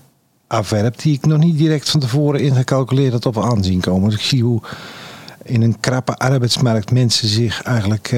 afwerpt 0.48 1.02
die 1.02 1.14
ik 1.14 1.26
nog 1.26 1.38
niet 1.40 1.58
direct 1.58 1.90
van 1.90 2.00
tevoren 2.00 2.40
ingecalculeerd 2.40 3.14
had 3.14 3.26
op 3.26 3.40
aanzien 3.44 3.80
komen. 3.80 4.10
Dus 4.10 4.20
ik 4.20 4.26
zie 4.26 4.44
hoe 4.44 4.62
in 5.44 5.62
een 5.62 5.80
krappe 5.80 6.16
arbeidsmarkt 6.16 6.92
mensen 6.92 7.28
zich 7.28 7.62
eigenlijk 7.62 8.14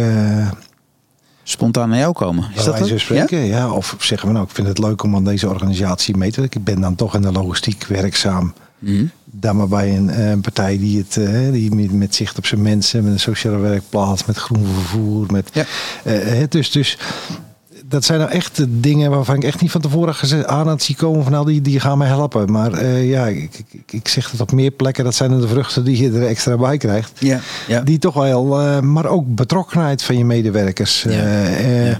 Spontaan 1.47 1.89
naar 1.89 1.97
jou 1.97 2.13
komen. 2.13 2.49
Is 2.55 2.63
dat 2.63 2.79
het? 2.79 2.87
van 2.89 2.99
spreken, 2.99 3.39
ja? 3.45 3.71
Of 3.71 3.95
zeggen 3.99 4.27
we 4.27 4.33
nou, 4.33 4.45
ik 4.45 4.51
vind 4.55 4.67
het 4.67 4.77
leuk 4.77 5.03
om 5.03 5.15
aan 5.15 5.23
deze 5.23 5.49
organisatie 5.49 6.17
mee 6.17 6.31
te 6.31 6.39
werken. 6.39 6.59
Ik 6.59 6.65
ben 6.65 6.81
dan 6.81 6.95
toch 6.95 7.15
in 7.15 7.21
de 7.21 7.31
logistiek 7.31 7.83
werkzaam. 7.83 8.53
Mhm. 8.93 9.05
Dan 9.25 9.55
maar 9.55 9.67
bij 9.67 9.97
een, 9.97 10.09
eh, 10.09 10.29
een 10.29 10.41
partij 10.41 10.77
die, 10.77 10.97
het, 10.97 11.17
eh, 11.17 11.51
die 11.51 11.75
met, 11.75 11.91
met 11.93 12.15
zicht 12.15 12.37
op 12.37 12.45
zijn 12.45 12.61
mensen, 12.61 13.03
met 13.03 13.13
een 13.13 13.19
sociale 13.19 13.57
werkplaats, 13.57 14.25
met 14.25 14.37
groen 14.37 14.65
vervoer. 14.73 15.25
Met, 15.31 15.49
Ja. 15.53 15.65
eh, 16.03 16.43
dus, 16.49 16.71
dus 16.71 16.97
dat 17.87 18.05
zijn 18.05 18.19
nou 18.19 18.31
echt 18.31 18.55
de 18.55 18.79
dingen 18.79 19.09
waarvan 19.11 19.35
ik 19.35 19.43
echt 19.43 19.61
niet 19.61 19.71
van 19.71 19.81
tevoren 19.81 20.47
aan 20.47 20.67
had 20.67 20.81
zien 20.83 20.95
komen 20.95 21.23
van 21.23 21.31
nou, 21.31 21.45
die, 21.45 21.61
die 21.61 21.79
gaan 21.79 21.97
mij 21.97 22.07
helpen. 22.07 22.51
Maar 22.51 22.85
ja, 22.85 23.27
ik, 23.27 23.63
ik, 23.71 23.91
ik 23.91 24.07
zeg 24.07 24.31
het 24.31 24.41
op 24.41 24.51
meer 24.51 24.71
plekken, 24.71 25.03
dat 25.03 25.15
zijn 25.15 25.39
de 25.39 25.47
vruchten 25.47 25.83
die 25.83 25.97
je 26.03 26.11
er 26.19 26.27
extra 26.27 26.57
bij 26.57 26.77
krijgt. 26.77 27.11
Ja. 27.19 27.39
Ja. 27.67 27.81
Die 27.81 27.97
toch 27.99 28.13
wel, 28.13 28.59
eh, 28.61 28.79
maar 28.79 29.05
ook 29.05 29.35
betrokkenheid 29.35 30.03
van 30.03 30.17
je 30.17 30.25
medewerkers. 30.25 31.03
Ja. 31.03 31.47
Ja. 31.49 31.97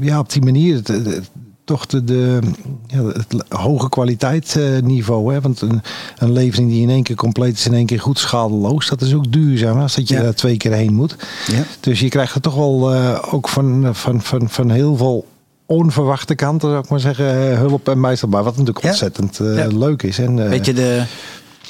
ja, 0.00 0.18
op 0.18 0.32
die 0.32 0.42
manier. 0.42 0.74
het- 0.76 0.88
het- 0.88 1.30
toch 1.68 1.86
de, 1.86 2.04
de, 2.04 2.38
ja, 2.86 3.02
het 3.04 3.44
hoge 3.48 3.88
kwaliteit 3.88 4.56
eh, 4.56 4.82
niveau. 4.82 5.32
Hè? 5.34 5.40
Want 5.40 5.60
een, 5.60 5.82
een 6.18 6.32
levering 6.32 6.70
die 6.70 6.82
in 6.82 6.90
één 6.90 7.02
keer 7.02 7.16
compleet 7.16 7.54
is, 7.54 7.66
in 7.66 7.74
één 7.74 7.86
keer 7.86 8.00
goed 8.00 8.18
schadeloos. 8.18 8.88
Dat 8.88 9.00
is 9.00 9.14
ook 9.14 9.32
duurzaam. 9.32 9.80
Als 9.80 9.94
dat 9.94 10.08
je 10.08 10.14
Ja. 10.14 10.22
daar 10.22 10.34
twee 10.34 10.56
keer 10.56 10.72
heen 10.72 10.94
moet. 10.94 11.16
Ja. 11.46 11.62
Dus 11.80 12.00
je 12.00 12.08
krijgt 12.08 12.34
er 12.34 12.40
toch 12.40 12.54
wel 12.54 12.94
eh, 12.94 13.18
ook 13.34 13.48
van, 13.48 13.90
van, 13.92 14.22
van, 14.22 14.50
van 14.50 14.70
heel 14.70 14.96
veel 14.96 15.26
onverwachte 15.66 16.34
kanten, 16.34 16.68
zou 16.68 16.82
ik 16.82 16.88
maar 16.90 17.00
zeggen, 17.00 17.50
eh, 17.50 17.58
hulp 17.58 17.88
en 17.88 18.00
bijstand 18.00 18.32
bij. 18.32 18.42
Wat 18.42 18.56
natuurlijk 18.56 18.84
ontzettend 18.84 19.40
eh, 19.40 19.66
leuk 19.68 20.02
is. 20.02 20.18
En, 20.18 20.42
eh, 20.42 20.48
Beetje 20.48 20.72
de, 20.72 21.02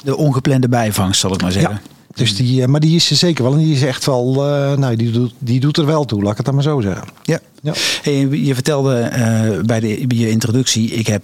de 0.03 0.17
ongeplande 0.17 0.69
bijvangst, 0.69 1.19
zal 1.19 1.33
ik 1.33 1.41
maar 1.41 1.51
zeggen. 1.51 1.81
Dus 2.19 2.35
die, 2.35 2.61
eh, 2.61 2.67
maar 2.67 2.79
die 2.79 2.95
is 2.95 3.09
er 3.09 3.15
zeker 3.15 3.43
wel. 3.43 3.53
En 3.53 3.59
die 3.59 3.73
is 3.73 3.83
echt 3.83 4.05
wel, 4.05 4.45
eh, 4.45 4.77
nou, 4.77 4.95
die 4.95 5.11
doet, 5.11 5.33
die 5.37 5.59
doet 5.59 5.77
er 5.77 5.85
wel 5.85 6.05
toe, 6.05 6.21
laat 6.21 6.31
ik 6.31 6.37
het 6.37 6.45
dan 6.45 6.55
maar 6.55 6.63
zo 6.63 6.81
zeggen. 6.81 7.07
Ja. 7.23 7.39
Ja. 7.61 7.73
Hey, 8.01 8.27
je 8.27 8.53
vertelde 8.53 8.99
eh, 8.99 9.59
bij, 9.65 9.79
de, 9.79 10.03
bij 10.07 10.17
je 10.17 10.29
introductie, 10.29 10.91
ik, 10.91 11.07
heb, 11.07 11.23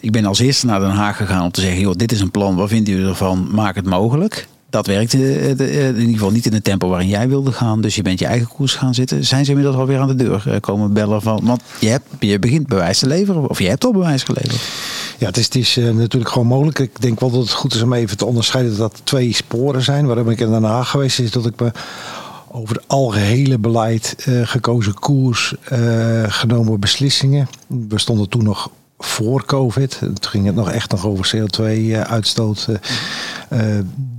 ik 0.00 0.10
ben 0.10 0.24
als 0.24 0.38
eerste 0.38 0.66
naar 0.66 0.80
Den 0.80 0.90
Haag 0.90 1.16
gegaan 1.16 1.44
om 1.44 1.50
te 1.50 1.60
zeggen, 1.60 1.80
joh, 1.80 1.94
dit 1.94 2.12
is 2.12 2.20
een 2.20 2.30
plan, 2.30 2.56
wat 2.56 2.68
vindt 2.68 2.88
u 2.88 3.06
ervan? 3.06 3.48
Maak 3.50 3.74
het 3.74 3.86
mogelijk. 3.86 4.48
Dat 4.70 4.86
werkte 4.86 5.16
eh, 5.38 5.56
de- 5.56 5.66
eh, 5.66 5.88
in 5.88 5.96
ieder 5.98 6.12
geval 6.12 6.30
niet 6.30 6.46
in 6.46 6.52
het 6.52 6.64
tempo 6.64 6.88
waarin 6.88 7.08
jij 7.08 7.28
wilde 7.28 7.52
gaan. 7.52 7.80
Dus 7.80 7.94
je 7.94 8.02
bent 8.02 8.18
je 8.18 8.26
eigen 8.26 8.48
koers 8.48 8.74
gaan 8.74 8.94
zitten. 8.94 9.24
Zijn 9.24 9.44
ze 9.44 9.50
inmiddels 9.50 9.76
alweer 9.76 9.98
aan 9.98 10.08
de 10.08 10.14
deur 10.14 10.42
eh, 10.46 10.60
komen 10.60 10.92
bellen 10.92 11.22
van... 11.22 11.40
Want 11.44 11.62
je, 11.80 11.88
hebt, 11.88 12.06
je 12.20 12.38
begint 12.38 12.66
bewijs 12.66 12.98
te 12.98 13.06
leveren. 13.06 13.48
Of 13.48 13.58
je 13.58 13.68
hebt 13.68 13.84
al 13.84 13.92
bewijs 13.92 14.22
geleverd. 14.22 14.60
Ja, 15.18 15.26
het 15.26 15.36
is, 15.36 15.44
het 15.44 15.54
is 15.54 15.76
eh, 15.76 15.90
natuurlijk 15.90 16.32
gewoon 16.32 16.46
mogelijk. 16.48 16.78
Ik 16.78 17.00
denk 17.00 17.20
wel 17.20 17.30
dat 17.30 17.40
het 17.40 17.52
goed 17.52 17.74
is 17.74 17.82
om 17.82 17.92
even 17.92 18.16
te 18.16 18.24
onderscheiden 18.26 18.76
dat 18.76 19.00
twee 19.04 19.34
sporen 19.34 19.82
zijn. 19.82 20.06
Waarom 20.06 20.30
ik 20.30 20.40
in 20.40 20.50
Den 20.50 20.62
Haag 20.64 20.90
geweest 20.90 21.18
is 21.18 21.30
dat 21.30 21.46
ik 21.46 21.60
me 21.60 21.72
over 22.50 22.76
het 22.76 22.84
algehele 22.88 23.58
beleid, 23.58 24.14
eh, 24.24 24.40
gekozen 24.46 24.94
koers, 24.94 25.54
eh, 25.64 25.78
genomen 26.28 26.80
beslissingen. 26.80 27.48
We 27.88 27.98
stonden 27.98 28.28
toen 28.28 28.44
nog 28.44 28.70
voor 28.98 29.44
COVID. 29.44 29.98
Toen 29.98 30.16
ging 30.20 30.46
het 30.46 30.54
nog 30.54 30.70
echt 30.70 30.90
nog 30.90 31.06
over 31.06 31.34
CO2-uitstoot. 31.36 32.68
eh, 33.48 33.58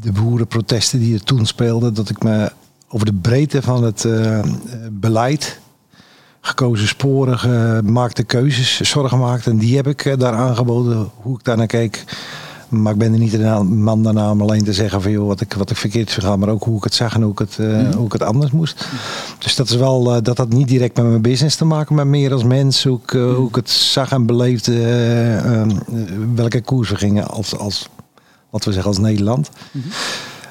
de 0.02 0.12
boerenprotesten 0.12 1.00
die 1.00 1.14
er 1.14 1.24
toen 1.24 1.46
speelden. 1.46 1.94
Dat 1.94 2.10
ik 2.10 2.24
me 2.24 2.52
over 2.88 3.06
de 3.06 3.14
breedte 3.14 3.62
van 3.62 3.84
het 3.84 4.06
eh, 4.06 4.40
beleid 4.92 5.60
gekozen 6.42 6.88
sporen, 6.88 7.40
gemaakte 7.40 8.24
keuzes, 8.24 8.82
zorgen 8.82 9.10
gemaakt. 9.10 9.48
En 9.48 9.58
die 9.58 9.76
heb 9.76 9.88
ik 9.88 10.06
eh, 10.06 10.18
daar 10.18 10.34
aangeboden, 10.34 11.10
hoe 11.16 11.38
ik 11.38 11.44
daar 11.44 11.58
naar 11.58 11.68
keek. 11.68 12.04
Maar 12.70 12.94
ik 12.94 13.00
ben 13.00 13.14
er 13.14 13.20
niet 13.20 13.32
de 13.32 13.64
man 13.64 14.04
daarna 14.04 14.32
om 14.32 14.42
alleen 14.42 14.64
te 14.64 14.74
zeggen 14.74 15.02
van 15.02 15.12
joh, 15.12 15.28
wat 15.28 15.42
ik, 15.42 15.54
wat 15.54 15.70
ik 15.70 15.78
verkeerd 15.78 16.08
is 16.08 16.14
gegaan, 16.14 16.40
maar 16.40 16.50
ook 16.50 16.64
hoe 16.64 16.78
ik 16.78 16.84
het 16.84 16.94
zag 16.94 17.16
en 17.16 17.22
hoe 17.22 17.32
ik 17.32 17.40
het, 17.40 17.58
eh, 17.60 17.96
hoe 17.96 18.06
ik 18.06 18.12
het 18.12 18.24
anders 18.24 18.52
moest. 18.52 18.88
Dus 19.40 19.56
dat 19.56 19.70
is 19.70 19.76
wel, 19.76 20.16
eh, 20.16 20.22
dat 20.22 20.38
had 20.38 20.50
niet 20.50 20.68
direct 20.68 20.98
met 20.98 21.06
mijn 21.06 21.22
business 21.22 21.56
te 21.56 21.66
maken, 21.66 21.96
maar 21.96 22.08
meer 22.08 22.34
als 22.34 22.44
mens, 22.44 22.84
hoe 22.84 23.00
ik, 23.04 23.14
eh, 23.14 23.36
hoe 23.36 23.48
ik 23.48 23.56
het 23.56 23.70
zag 23.70 24.12
en 24.12 24.26
beleefde, 24.26 24.74
eh, 24.74 25.62
eh, 25.62 25.68
welke 26.36 26.62
koers 26.62 26.90
we 26.90 26.96
gingen 26.96 27.28
als, 27.28 27.58
als, 27.58 27.90
wat 28.50 28.66
we 28.66 28.72
zeggen, 28.72 28.90
als 28.90 29.00
Nederland. 29.00 29.50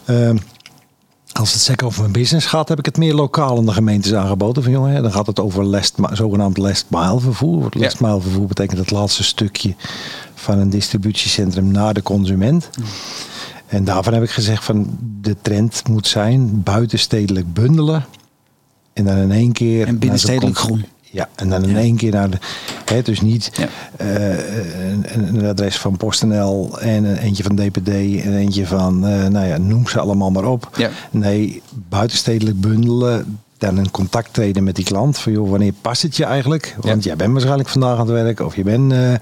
Ehm, 0.05 0.37
als 1.39 1.53
het 1.53 1.63
zeker 1.63 1.87
over 1.87 2.01
mijn 2.01 2.13
business 2.13 2.47
gaat, 2.47 2.69
heb 2.69 2.79
ik 2.79 2.85
het 2.85 2.97
meer 2.97 3.15
lokaal 3.15 3.59
aan 3.59 3.67
de 3.67 3.73
gemeentes 3.73 4.15
aangeboden. 4.15 4.63
Van 4.63 4.73
jongen, 4.73 5.03
dan 5.03 5.13
gaat 5.13 5.27
het 5.27 5.41
over 5.41 5.65
last, 5.65 5.95
zogenaamd 6.13 6.57
last 6.57 6.87
mile 6.89 7.21
vervoer. 7.21 7.69
Last 7.71 8.01
mile 8.01 8.21
vervoer 8.21 8.47
betekent 8.47 8.79
het 8.79 8.91
laatste 8.91 9.25
stukje 9.25 9.75
van 10.35 10.59
een 10.59 10.71
distributiecentrum 10.71 11.71
naar 11.71 11.95
de 11.95 12.03
consument. 12.03 12.71
En 13.67 13.85
daarvan 13.85 14.15
heb 14.15 14.23
ik 14.23 14.31
gezegd 14.31 14.65
van 14.65 14.99
de 15.21 15.37
trend 15.43 15.89
moet 15.89 16.07
zijn 16.07 16.63
buitenstedelijk 16.63 17.53
bundelen. 17.53 18.05
En 18.93 19.05
dan 19.05 19.17
in 19.17 19.33
één 19.33 19.53
keer... 19.53 19.87
En 19.87 19.99
binnenstedelijk 19.99 20.59
groen. 20.59 20.85
Ja, 21.11 21.29
en 21.35 21.49
dan 21.49 21.65
in 21.65 21.77
één 21.77 21.97
keer 21.97 22.13
naar 22.13 22.31
de... 22.31 22.39
Hè, 22.85 23.03
dus 23.03 23.21
niet 23.21 23.51
Ja. 23.55 23.69
eh, 23.97 24.91
een, 24.91 25.37
een 25.37 25.47
adres 25.47 25.79
van 25.79 25.97
PostNL 25.97 26.79
en 26.81 27.05
een 27.05 27.17
eentje 27.17 27.43
van 27.43 27.57
DPD 27.57 27.89
en 28.25 28.37
eentje 28.37 28.67
van, 28.67 29.07
eh, 29.07 29.27
nou 29.27 29.47
ja, 29.47 29.57
noem 29.59 29.89
ze 29.89 30.01
allemaal 30.01 30.31
maar 30.31 30.45
op. 30.45 30.71
Ja. 30.77 30.91
Nee, 31.11 31.63
buitenstedelijk 31.89 32.61
bundelen, 32.61 33.39
dan 33.59 33.79
in 33.79 33.91
contact 33.91 34.33
treden 34.35 34.65
met 34.65 34.75
die 34.77 34.85
klant. 34.85 35.19
Van 35.19 35.33
joh, 35.33 35.51
wanneer 35.51 35.73
past 35.81 36.03
het 36.03 36.17
je 36.17 36.25
eigenlijk? 36.25 36.77
Want 36.81 37.05
jij 37.05 37.17
bent 37.17 37.33
waarschijnlijk 37.33 37.69
vandaag 37.69 37.93
aan 37.99 37.99
het 37.99 38.09
werk 38.23 38.41
of 38.41 38.57
je 38.57 38.63
bent... 38.63 38.93
eh, 38.93 39.13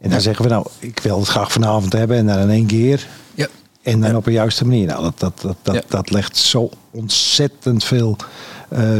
en 0.00 0.10
dan 0.10 0.20
zeggen 0.20 0.44
we 0.44 0.50
nou, 0.50 0.66
ik 0.78 1.00
wil 1.00 1.18
het 1.18 1.28
graag 1.28 1.52
vanavond 1.52 1.92
hebben 1.92 2.16
en 2.16 2.26
dan 2.26 2.38
in 2.38 2.50
één 2.50 2.66
keer. 2.66 3.06
Ja. 3.34 3.46
En 3.82 4.00
dan 4.00 4.16
op 4.16 4.26
een 4.26 4.32
juiste 4.32 4.64
manier. 4.64 4.86
Nou, 4.86 5.02
dat, 5.02 5.18
dat, 5.18 5.32
dat, 5.42 5.56
dat, 5.62 5.84
dat 5.88 6.10
legt 6.10 6.36
zo 6.36 6.70
ontzettend 6.90 7.84
veel 7.84 8.16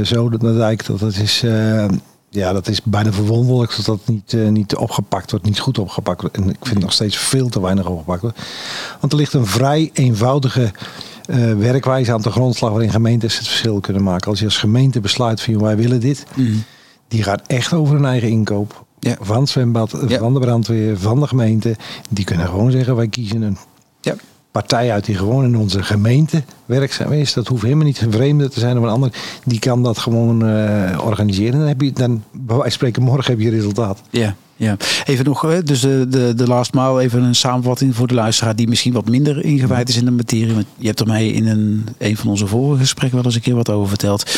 zo 0.03 0.29
de 0.29 0.57
dijk. 0.57 0.87
Dat, 0.87 0.99
dat 0.99 1.15
is, 1.15 1.43
uh, 1.45 1.89
ja, 2.31 2.53
dat 2.53 2.69
is 2.69 2.83
bijna 2.83 3.13
verwonderlijk 3.13 3.77
dat 3.77 3.85
dat 3.85 4.01
niet, 4.05 4.33
uh, 4.33 4.49
niet 4.49 4.77
opgepakt 4.77 5.31
wordt, 5.31 5.47
niet 5.47 5.59
goed 5.59 5.79
opgepakt 5.79 6.21
wordt. 6.21 6.37
En 6.37 6.49
ik 6.49 6.67
vind 6.67 6.79
nog 6.79 6.93
steeds 6.93 7.17
veel 7.17 7.49
te 7.49 7.61
weinig 7.61 7.87
opgepakt 7.87 8.23
wordt. 8.23 8.39
Want 9.01 9.13
er 9.13 9.19
ligt 9.19 9.33
een 9.33 9.47
vrij 9.47 9.91
eenvoudige 9.93 10.71
werkwijze 11.57 12.13
aan 12.13 12.23
de 12.23 12.31
grondslag 12.31 12.71
waarin 12.71 12.91
gemeentes 12.91 13.39
het 13.39 13.47
verschil 13.47 13.81
kunnen 13.81 14.03
maken. 14.03 14.31
Als 14.31 14.39
je 14.39 14.45
als 14.45 14.57
gemeente 14.57 15.01
besluit 15.01 15.41
van 15.41 15.63
wij 15.63 15.77
willen 15.77 16.01
dit, 16.01 16.25
mm. 16.35 16.65
die 17.09 17.23
gaat 17.23 17.43
echt 17.47 17.73
over 17.73 17.95
hun 17.95 18.05
eigen 18.05 18.29
inkoop. 18.29 18.85
Ja. 19.01 19.17
Van 19.21 19.41
het 19.41 19.49
zwembad, 19.49 19.99
ja. 20.09 20.19
van 20.19 20.35
de 20.35 20.41
brandweer, 20.41 20.99
van 20.99 21.21
de 21.21 21.27
gemeente. 21.27 21.77
Die 22.09 22.25
kunnen 22.25 22.47
gewoon 22.47 22.71
zeggen 22.71 22.97
wij 22.97 23.09
kiezen 23.09 23.43
een 23.43 23.57
ja 24.01 24.15
partij 24.59 24.93
uit 24.93 25.05
die 25.05 25.15
gewoon 25.15 25.45
in 25.45 25.57
onze 25.57 25.83
gemeente 25.83 26.43
werkzaam 26.67 27.13
is. 27.13 27.33
Dat 27.33 27.47
hoeft 27.47 27.63
helemaal 27.63 27.85
niet 27.85 28.01
een 28.01 28.13
vreemde 28.13 28.49
te 28.49 28.61
zijn 28.61 28.79
of 28.79 28.83
een 28.83 28.91
ander. 28.91 29.11
Die 29.45 29.59
kan 29.59 29.83
dat 29.83 29.99
gewoon 29.99 30.49
uh, 30.49 30.99
organiseren. 31.05 31.59
Dan 31.59 31.69
heb 31.69 31.81
je 31.81 31.93
dan, 31.93 32.25
wij 32.47 32.71
spreken 32.71 33.03
morgen 33.03 33.33
heb 33.33 33.41
je 33.41 33.51
resultaat. 33.51 34.03
Ja. 34.11 34.35
Ja, 34.57 34.77
even 35.05 35.25
nog, 35.25 35.63
dus 35.65 35.81
de, 35.81 36.07
de, 36.09 36.35
de 36.35 36.47
last 36.47 36.75
mile, 36.75 37.01
even 37.01 37.23
een 37.23 37.35
samenvatting 37.35 37.95
voor 37.95 38.07
de 38.07 38.15
luisteraar 38.15 38.57
die 38.57 38.69
misschien 38.69 38.93
wat 38.93 39.09
minder 39.09 39.45
ingewijd 39.45 39.89
is 39.89 39.97
in 39.97 40.05
de 40.05 40.11
materie. 40.11 40.55
Want 40.55 40.67
je 40.77 40.87
hebt 40.87 41.01
er 41.01 41.07
mij 41.07 41.29
in 41.29 41.47
een, 41.47 41.87
een 41.99 42.17
van 42.17 42.31
onze 42.31 42.47
vorige 42.47 42.81
gesprekken 42.81 43.17
wel 43.17 43.27
eens 43.27 43.35
een 43.35 43.41
keer 43.41 43.55
wat 43.55 43.71
over 43.71 43.89
verteld. 43.89 44.31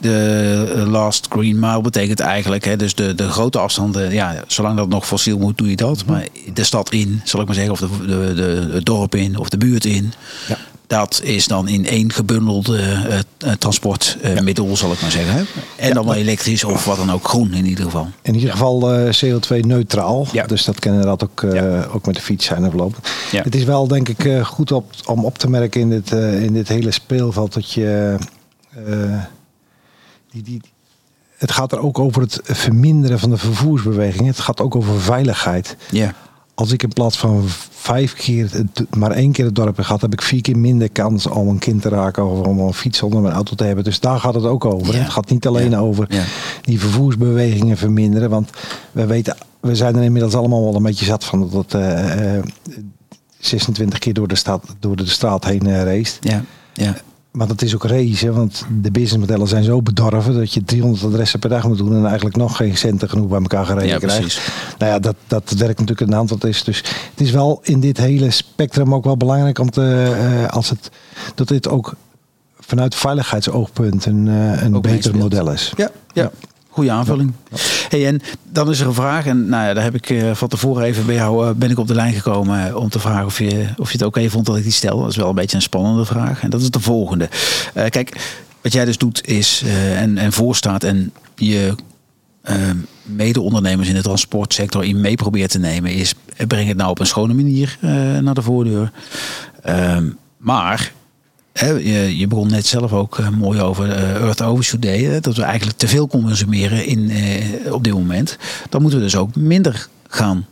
De 0.00 0.72
eh, 0.74 0.86
last 0.86 1.26
green 1.30 1.58
mile 1.58 1.80
betekent 1.80 2.20
eigenlijk, 2.20 2.64
hè, 2.64 2.76
dus 2.76 2.94
de, 2.94 3.14
de 3.14 3.28
grote 3.28 3.58
afstanden, 3.58 4.12
ja, 4.12 4.44
zolang 4.46 4.76
dat 4.76 4.88
nog 4.88 5.06
fossiel 5.06 5.38
moet, 5.38 5.58
doe 5.58 5.70
je 5.70 5.76
dat. 5.76 6.04
Maar 6.06 6.26
de 6.54 6.64
stad 6.64 6.92
in, 6.92 7.20
zal 7.24 7.40
ik 7.40 7.46
maar 7.46 7.54
zeggen, 7.54 7.72
of 7.72 7.78
de, 7.78 8.06
de, 8.06 8.34
de, 8.34 8.68
het 8.72 8.84
dorp 8.84 9.14
in, 9.14 9.38
of 9.38 9.48
de 9.48 9.58
buurt 9.58 9.84
in. 9.84 10.12
Ja. 10.48 10.58
Dat 10.86 11.20
is 11.22 11.46
dan 11.46 11.68
in 11.68 11.86
één 11.86 12.12
gebundelde 12.12 12.80
uh, 13.44 13.52
transportmiddel, 13.52 14.66
uh, 14.68 14.74
zal 14.74 14.92
ik 14.92 15.00
maar 15.00 15.10
zeggen. 15.10 15.46
En 15.76 15.94
dan 15.94 16.04
wel 16.04 16.14
elektrisch 16.14 16.64
of 16.64 16.84
wat 16.84 16.96
dan 16.96 17.12
ook 17.12 17.28
groen 17.28 17.52
in 17.52 17.66
ieder 17.66 17.84
geval. 17.84 18.08
In 18.22 18.34
ieder 18.34 18.50
geval 18.50 18.90
CO2-neutraal. 19.10 20.26
Ja. 20.32 20.46
Dus 20.46 20.64
dat 20.64 20.78
kan 20.78 20.92
inderdaad 20.92 21.24
ook, 21.24 21.44
ook 21.94 22.06
met 22.06 22.14
de 22.14 22.20
fiets 22.20 22.46
zijn 22.46 22.66
of 22.66 22.72
lopen. 22.72 23.02
Het 23.30 23.54
is 23.54 23.64
wel 23.64 23.88
denk 23.88 24.08
ik 24.08 24.42
goed 24.42 24.72
op, 24.72 24.90
om 25.06 25.24
op 25.24 25.38
te 25.38 25.50
merken 25.50 25.80
in 25.80 25.90
dit, 25.90 26.10
in 26.10 26.52
dit 26.52 26.68
hele 26.68 26.90
speelveld 26.90 27.54
dat 27.54 27.72
je... 27.72 28.16
die, 30.34 30.42
die, 30.42 30.60
het 31.36 31.52
gaat 31.52 31.72
er 31.72 31.78
ook 31.78 31.98
over 31.98 32.22
het 32.22 32.40
verminderen 32.42 33.18
van 33.18 33.30
de 33.30 33.36
vervoersbeweging. 33.36 34.26
Het 34.26 34.38
gaat 34.38 34.60
ook 34.60 34.76
over 34.76 35.00
veiligheid. 35.00 35.76
Ja 35.90 36.14
als 36.54 36.72
ik 36.72 36.82
in 36.82 36.88
plaats 36.88 37.18
van 37.18 37.44
vijf 37.70 38.14
keer, 38.14 38.50
maar 38.96 39.10
één 39.10 39.32
keer 39.32 39.44
het 39.44 39.54
dorp 39.54 39.76
heb 39.76 39.84
gehad, 39.84 40.00
heb 40.00 40.12
ik 40.12 40.22
vier 40.22 40.40
keer 40.40 40.58
minder 40.58 40.90
kans 40.90 41.26
om 41.26 41.48
een 41.48 41.58
kind 41.58 41.82
te 41.82 41.88
raken 41.88 42.26
of 42.26 42.46
om 42.46 42.58
een 42.58 42.74
fiets 42.74 43.02
onder 43.02 43.20
mijn 43.20 43.34
auto 43.34 43.54
te 43.54 43.64
hebben. 43.64 43.84
Dus 43.84 44.00
daar 44.00 44.20
gaat 44.20 44.34
het 44.34 44.44
ook 44.44 44.64
over. 44.64 44.98
Het 44.98 45.10
gaat 45.10 45.30
niet 45.30 45.46
alleen 45.46 45.76
over 45.76 46.08
die 46.60 46.80
vervoersbewegingen 46.80 47.76
verminderen. 47.76 48.30
Want 48.30 48.50
we 48.92 49.06
weten, 49.06 49.36
we 49.60 49.76
zijn 49.76 49.96
er 49.96 50.02
inmiddels 50.02 50.34
allemaal 50.34 50.62
wel 50.62 50.74
een 50.74 50.82
beetje 50.82 51.04
zat 51.04 51.24
van 51.24 51.50
dat 51.50 51.74
uh, 51.74 52.34
uh, 52.36 52.42
26 53.38 53.98
keer 53.98 54.14
door 54.14 54.28
de, 54.28 54.34
stad, 54.34 54.64
door 54.78 54.96
de 54.96 55.06
straat 55.06 55.44
heen 55.44 55.68
uh, 55.68 55.82
race. 55.82 56.16
Ja. 56.20 56.44
Ja. 56.72 56.96
Maar 57.36 57.46
dat 57.46 57.62
is 57.62 57.74
ook 57.74 57.84
race, 57.84 58.32
want 58.32 58.64
de 58.80 58.90
businessmodellen 58.90 59.48
zijn 59.48 59.64
zo 59.64 59.82
bedorven 59.82 60.34
dat 60.34 60.52
je 60.52 60.64
300 60.64 61.04
adressen 61.04 61.38
per 61.38 61.48
dag 61.48 61.68
moet 61.68 61.78
doen 61.78 61.94
en 61.94 62.06
eigenlijk 62.06 62.36
nog 62.36 62.56
geen 62.56 62.76
centen 62.76 63.08
genoeg 63.08 63.28
bij 63.28 63.40
elkaar 63.40 63.66
gereden 63.66 63.88
ja, 63.88 63.98
krijgt. 63.98 64.18
Precies. 64.18 64.40
Nou 64.78 64.92
ja, 64.92 64.98
dat, 64.98 65.16
dat 65.26 65.50
werkt 65.50 65.78
natuurlijk 65.80 66.10
een 66.10 66.16
aantal 66.16 66.38
is. 66.40 66.64
Dus 66.64 66.78
het 67.10 67.20
is 67.20 67.30
wel 67.30 67.60
in 67.62 67.80
dit 67.80 67.96
hele 67.96 68.30
spectrum 68.30 68.94
ook 68.94 69.04
wel 69.04 69.16
belangrijk 69.16 69.58
om 69.58 69.70
te, 69.70 70.14
uh, 70.20 70.48
als 70.48 70.70
het, 70.70 70.90
dat 71.34 71.48
dit 71.48 71.68
ook 71.68 71.94
vanuit 72.58 72.94
veiligheidsoogpunt 72.94 74.06
een, 74.06 74.26
uh, 74.26 74.62
een 74.62 74.80
beter 74.80 75.16
model 75.16 75.50
is. 75.50 75.72
ja. 75.76 75.90
ja. 76.12 76.30
Goede 76.74 76.90
aanvulling. 76.90 77.32
Hey, 77.88 78.06
en 78.06 78.20
dan 78.42 78.70
is 78.70 78.80
er 78.80 78.86
een 78.86 78.94
vraag, 78.94 79.26
en 79.26 79.48
nou 79.48 79.66
ja, 79.66 79.74
daar 79.74 79.82
heb 79.82 79.94
ik 79.94 80.10
uh, 80.10 80.34
van 80.34 80.48
tevoren 80.48 80.84
even 80.84 81.06
bij 81.06 81.14
jou 81.14 81.46
uh, 81.46 81.54
ben 81.54 81.70
ik 81.70 81.78
op 81.78 81.86
de 81.86 81.94
lijn 81.94 82.14
gekomen 82.14 82.68
uh, 82.68 82.76
om 82.76 82.88
te 82.88 82.98
vragen 82.98 83.26
of 83.26 83.38
je, 83.38 83.66
of 83.76 83.92
je 83.92 83.98
het 83.98 84.06
oké 84.06 84.28
vond 84.30 84.46
dat 84.46 84.56
ik 84.56 84.62
die 84.62 84.72
stel. 84.72 85.00
Dat 85.00 85.10
is 85.10 85.16
wel 85.16 85.28
een 85.28 85.34
beetje 85.34 85.56
een 85.56 85.62
spannende 85.62 86.04
vraag. 86.04 86.42
En 86.42 86.50
dat 86.50 86.60
is 86.60 86.70
de 86.70 86.80
volgende. 86.80 87.28
kijk, 87.74 88.36
wat 88.60 88.72
jij 88.72 88.84
dus 88.84 88.98
doet 88.98 89.26
is 89.26 89.62
en, 89.96 90.18
en 90.18 90.32
voorstaat 90.32 90.84
en 90.84 91.12
je 91.34 91.74
mede-ondernemers 93.02 93.88
in 93.88 93.94
de 93.94 94.02
transportsector 94.02 94.84
in 94.84 95.00
mee 95.00 95.14
probeert 95.14 95.50
te 95.50 95.58
nemen, 95.58 95.92
is 95.92 96.14
breng 96.46 96.68
het 96.68 96.76
nou 96.76 96.90
op 96.90 97.00
een 97.00 97.06
schone 97.06 97.34
manier 97.34 97.78
naar 98.20 98.34
de 98.34 98.42
voordeur. 98.42 98.92
Ehm, 99.62 100.10
maar 100.36 100.92
je, 101.54 102.26
begon 102.28 102.48
net 102.48 102.66
zelf 102.66 102.92
ook 102.92 103.18
uh, 103.18 103.28
mooi 103.28 103.60
over 103.60 103.86
uh, 103.86 104.14
Earth 104.14 104.42
Overshoot 104.42 104.82
Day. 104.82 105.20
dat 105.20 105.36
we 105.36 105.42
eigenlijk 105.42 105.78
te 105.78 105.88
veel 105.88 106.06
consumeren 106.06 106.86
in, 106.86 107.10
uh, 107.10 107.72
op 107.72 107.84
dit 107.84 107.92
moment. 107.92 108.38
Dan 108.68 108.80
moeten 108.80 108.98
we 108.98 109.04
dus 109.04 109.16
ook 109.16 109.36
minder 109.36 109.88
gaan 110.08 110.46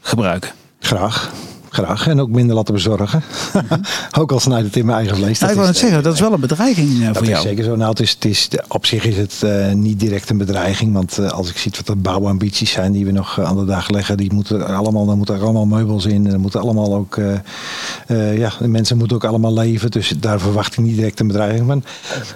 gebruiken. 0.00 0.50
Graag. 0.80 1.32
Graag. 1.76 2.06
En 2.06 2.20
ook 2.20 2.28
minder 2.28 2.56
laten 2.56 2.74
bezorgen. 2.74 3.22
Mhm. 3.52 3.80
ook 4.20 4.32
al 4.32 4.40
snijdt 4.40 4.66
het 4.66 4.76
in 4.76 4.86
mijn 4.86 4.98
eigen 4.98 5.16
vlees. 5.16 5.38
Nou, 5.38 5.52
ik 5.52 5.58
wil 5.58 5.66
het 5.66 5.76
zeggen, 5.76 6.02
dat 6.02 6.14
is 6.14 6.20
wel 6.20 6.32
een 6.32 6.40
bedreiging 6.40 6.88
uh, 6.88 6.96
voor 6.96 7.12
jou. 7.12 7.26
Dat 7.26 7.36
is 7.36 7.42
zeker 7.42 7.64
zo. 7.64 7.76
Nou, 7.76 7.90
het 7.90 8.00
is, 8.00 8.10
het 8.10 8.24
is, 8.24 8.48
op 8.68 8.86
zich 8.86 9.04
is 9.04 9.16
het 9.16 9.40
uh, 9.44 9.72
niet 9.72 10.00
direct 10.00 10.30
een 10.30 10.38
bedreiging. 10.38 10.92
Want 10.92 11.18
uh, 11.18 11.30
als 11.30 11.50
ik 11.50 11.56
zie 11.56 11.72
wat 11.76 11.86
de 11.86 11.96
bouwambities 11.96 12.70
zijn 12.70 12.92
die 12.92 13.04
we 13.04 13.10
nog 13.10 13.40
aan 13.40 13.56
de 13.56 13.64
dag 13.64 13.88
leggen. 13.88 14.16
Die 14.16 14.32
moeten 14.32 14.66
allemaal, 14.66 15.06
dan 15.06 15.16
moeten 15.16 15.34
er 15.34 15.42
allemaal 15.42 15.66
meubels 15.66 16.04
in. 16.04 16.26
En 16.26 16.32
er 16.32 16.40
moeten 16.40 16.60
allemaal 16.60 16.94
ook... 16.94 17.20
ja, 18.36 18.52
de 18.58 18.68
mensen 18.68 18.96
moeten 18.96 19.16
ook 19.16 19.24
allemaal 19.24 19.52
leven. 19.52 19.90
Dus 19.90 20.14
daar 20.20 20.40
verwacht 20.40 20.72
ik 20.72 20.78
niet 20.78 20.96
direct 20.96 21.20
een 21.20 21.26
bedreiging 21.26 21.66
van. 21.66 21.84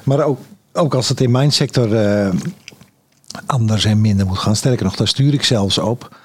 Maar 0.04 0.24
ook, 0.24 0.38
ook 0.72 0.94
als 0.94 1.08
het 1.08 1.20
in 1.20 1.30
mijn 1.30 1.52
sector 1.52 1.88
anders 3.46 3.84
en 3.84 4.00
minder 4.00 4.26
moet 4.26 4.38
gaan. 4.38 4.56
Sterker 4.56 4.84
nog, 4.84 4.96
daar 4.96 5.08
stuur 5.08 5.34
ik 5.34 5.44
zelfs 5.44 5.78
op 5.78 6.18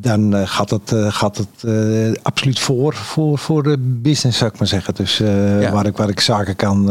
dan 0.00 0.34
uh, 0.34 0.42
gaat 0.44 0.70
het, 0.70 0.92
uh, 0.92 1.12
gaat 1.12 1.36
het 1.36 1.48
uh, 1.64 2.12
absoluut 2.22 2.60
voor, 2.60 2.94
voor, 2.94 3.38
voor 3.38 3.62
de 3.62 3.76
business, 3.78 4.38
zou 4.38 4.50
ik 4.50 4.58
maar 4.58 4.68
zeggen. 4.68 4.94
Dus 4.94 5.16
ja. 5.16 5.72
waar, 5.72 5.86
ik, 5.86 5.96
waar 5.96 6.08
ik 6.08 6.20
zaken 6.20 6.56
kan 6.56 6.90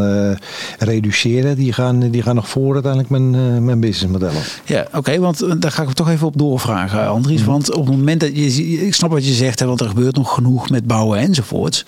reduceren, 0.79 1.55
die 1.55 1.73
gaan, 1.73 1.99
die 1.99 2.21
gaan 2.21 2.35
nog 2.35 2.49
voor 2.49 2.73
uiteindelijk 2.73 3.11
mijn, 3.11 3.65
mijn 3.65 3.79
businessmodellen. 3.79 4.41
Ja, 4.65 4.87
oké, 4.93 5.19
want 5.19 5.61
daar 5.61 5.71
ga 5.71 5.83
ik 5.83 5.91
toch 5.91 6.09
even 6.09 6.27
op 6.27 6.37
doorvragen, 6.37 7.07
Andries. 7.07 7.41
Mm. 7.41 7.45
Want 7.45 7.73
op 7.73 7.85
het 7.85 7.95
moment 7.95 8.19
dat 8.19 8.35
je, 8.35 8.61
ik 8.85 8.93
snap 8.93 9.11
wat 9.11 9.27
je 9.27 9.33
zegt, 9.33 9.59
hè, 9.59 9.65
want 9.65 9.81
er 9.81 9.87
gebeurt 9.87 10.15
nog 10.15 10.33
genoeg 10.33 10.69
met 10.69 10.87
bouwen 10.87 11.19
enzovoorts. 11.19 11.85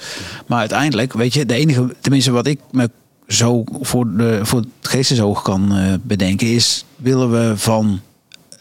Maar 0.48 0.60
uiteindelijk, 0.60 1.14
weet 1.14 1.34
je, 1.34 1.46
de 1.46 1.54
enige, 1.54 1.96
tenminste 2.02 2.32
wat 2.32 2.48
ik 2.48 2.60
me 2.72 2.90
zo 3.28 3.64
voor, 3.82 4.18
de, 4.18 4.40
voor 4.44 4.60
het 4.60 4.68
geestesoog 4.82 5.42
kan 5.42 5.74
bedenken, 6.02 6.48
is 6.48 6.86
willen 6.96 7.32
we 7.32 7.54
van 7.56 8.00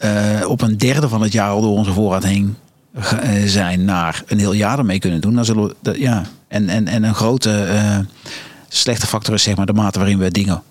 uh, 0.03 0.49
op 0.49 0.61
een 0.61 0.77
derde 0.77 1.09
van 1.09 1.21
het 1.21 1.31
jaar 1.31 1.49
al 1.49 1.61
door 1.61 1.77
onze 1.77 1.93
voorraad 1.93 2.23
heen 2.23 2.55
uh, 2.95 3.01
zijn 3.45 3.85
naar 3.85 4.23
een 4.27 4.39
heel 4.39 4.53
jaar 4.53 4.77
ermee 4.77 4.99
kunnen 4.99 5.21
doen, 5.21 5.35
dan 5.35 5.45
zullen 5.45 5.73
we 5.81 5.99
ja. 5.99 6.25
En, 6.47 6.69
en, 6.69 6.87
en 6.87 7.03
een 7.03 7.15
grote 7.15 7.67
uh, 7.67 7.97
slechte 8.67 9.07
factor 9.07 9.33
is 9.33 9.43
zeg 9.43 9.55
maar 9.55 9.65
de 9.65 9.73
mate 9.73 9.99
waarin 9.99 10.19
we 10.19 10.31
dingen 10.31 10.63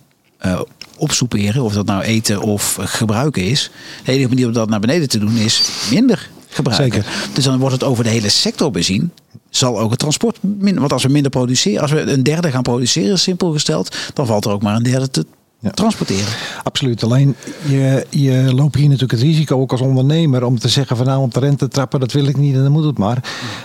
opsoeperen, 0.97 1.63
of 1.63 1.73
dat 1.73 1.87
nou 1.87 2.03
eten 2.03 2.41
of 2.41 2.79
gebruiken 2.81 3.45
is. 3.45 3.71
De 4.05 4.13
enige 4.13 4.29
manier 4.29 4.47
om 4.47 4.53
dat 4.53 4.69
naar 4.69 4.81
beneden 4.81 5.09
te 5.09 5.19
doen 5.19 5.37
is 5.37 5.71
minder 5.91 6.29
gebruiken. 6.49 7.03
Zeker. 7.03 7.35
Dus 7.35 7.45
dan 7.45 7.59
wordt 7.59 7.75
het 7.75 7.85
over 7.85 8.05
de 8.05 8.11
hele 8.11 8.29
sector 8.29 8.71
bezien. 8.71 9.13
Zal 9.51 9.81
ook 9.81 9.91
het 9.91 9.99
transport 9.99 10.39
minder. 10.41 10.81
Want 10.81 10.93
als 10.93 11.03
we 11.03 11.09
minder 11.09 11.31
produceren, 11.31 11.81
als 11.81 11.91
we 11.91 12.01
een 12.01 12.23
derde 12.23 12.51
gaan 12.51 12.63
produceren, 12.63 13.19
simpel 13.19 13.53
gesteld, 13.53 13.97
dan 14.15 14.27
valt 14.27 14.45
er 14.45 14.51
ook 14.51 14.63
maar 14.63 14.77
een 14.77 14.83
derde 14.83 15.11
te 15.11 15.27
ja. 15.63 15.71
transporteren. 15.71 16.33
Absoluut. 16.63 17.03
Alleen 17.03 17.37
je, 17.69 18.07
je 18.11 18.55
loopt 18.55 18.75
hier 18.75 18.85
natuurlijk 18.85 19.13
het 19.13 19.21
risico 19.21 19.61
ook 19.61 19.73
als 19.73 19.81
ondernemer 19.81 20.45
om 20.45 20.59
te 20.59 20.69
zeggen 20.69 20.97
van 20.97 21.07
nou 21.07 21.23
op 21.23 21.35
de 21.35 21.41
rente 21.41 21.69
trappen, 21.69 22.01
dat 22.01 22.13
wil 22.13 22.27
ik 22.27 22.37
niet 22.37 22.55
en 22.55 22.63
dan 22.63 22.73
moet 22.73 22.85
het 22.85 22.99
maar. 22.99 23.25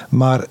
Maar 0.10 0.45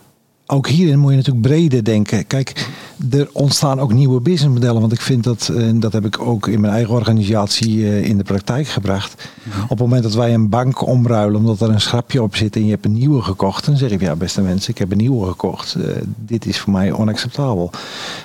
ook 0.46 0.68
hierin 0.68 0.98
moet 0.98 1.10
je 1.10 1.16
natuurlijk 1.16 1.46
breder 1.46 1.84
denken. 1.84 2.26
Kijk, 2.26 2.68
er 3.10 3.28
ontstaan 3.32 3.80
ook 3.80 3.92
nieuwe 3.92 4.20
businessmodellen. 4.20 4.80
Want 4.80 4.92
ik 4.92 5.00
vind 5.00 5.24
dat, 5.24 5.48
en 5.56 5.80
dat 5.80 5.92
heb 5.92 6.04
ik 6.04 6.20
ook 6.20 6.48
in 6.48 6.60
mijn 6.60 6.72
eigen 6.72 6.94
organisatie 6.94 7.84
eh, 7.84 8.04
in 8.04 8.16
de 8.16 8.24
praktijk 8.24 8.68
gebracht. 8.68 9.30
Op 9.62 9.68
het 9.68 9.78
moment 9.78 10.02
dat 10.02 10.14
wij 10.14 10.34
een 10.34 10.48
bank 10.48 10.86
omruilen 10.86 11.40
omdat 11.40 11.60
er 11.60 11.70
een 11.70 11.80
schrapje 11.80 12.22
op 12.22 12.36
zit 12.36 12.56
en 12.56 12.64
je 12.64 12.70
hebt 12.70 12.84
een 12.84 12.92
nieuwe 12.92 13.22
gekocht. 13.22 13.66
Dan 13.66 13.76
zeg 13.76 13.90
ik, 13.90 14.00
ja 14.00 14.16
beste 14.16 14.40
mensen, 14.40 14.70
ik 14.70 14.78
heb 14.78 14.90
een 14.90 14.96
nieuwe 14.96 15.26
gekocht. 15.26 15.76
Uh, 15.78 15.84
dit 16.16 16.46
is 16.46 16.58
voor 16.58 16.72
mij 16.72 16.92
onacceptabel. 16.92 17.70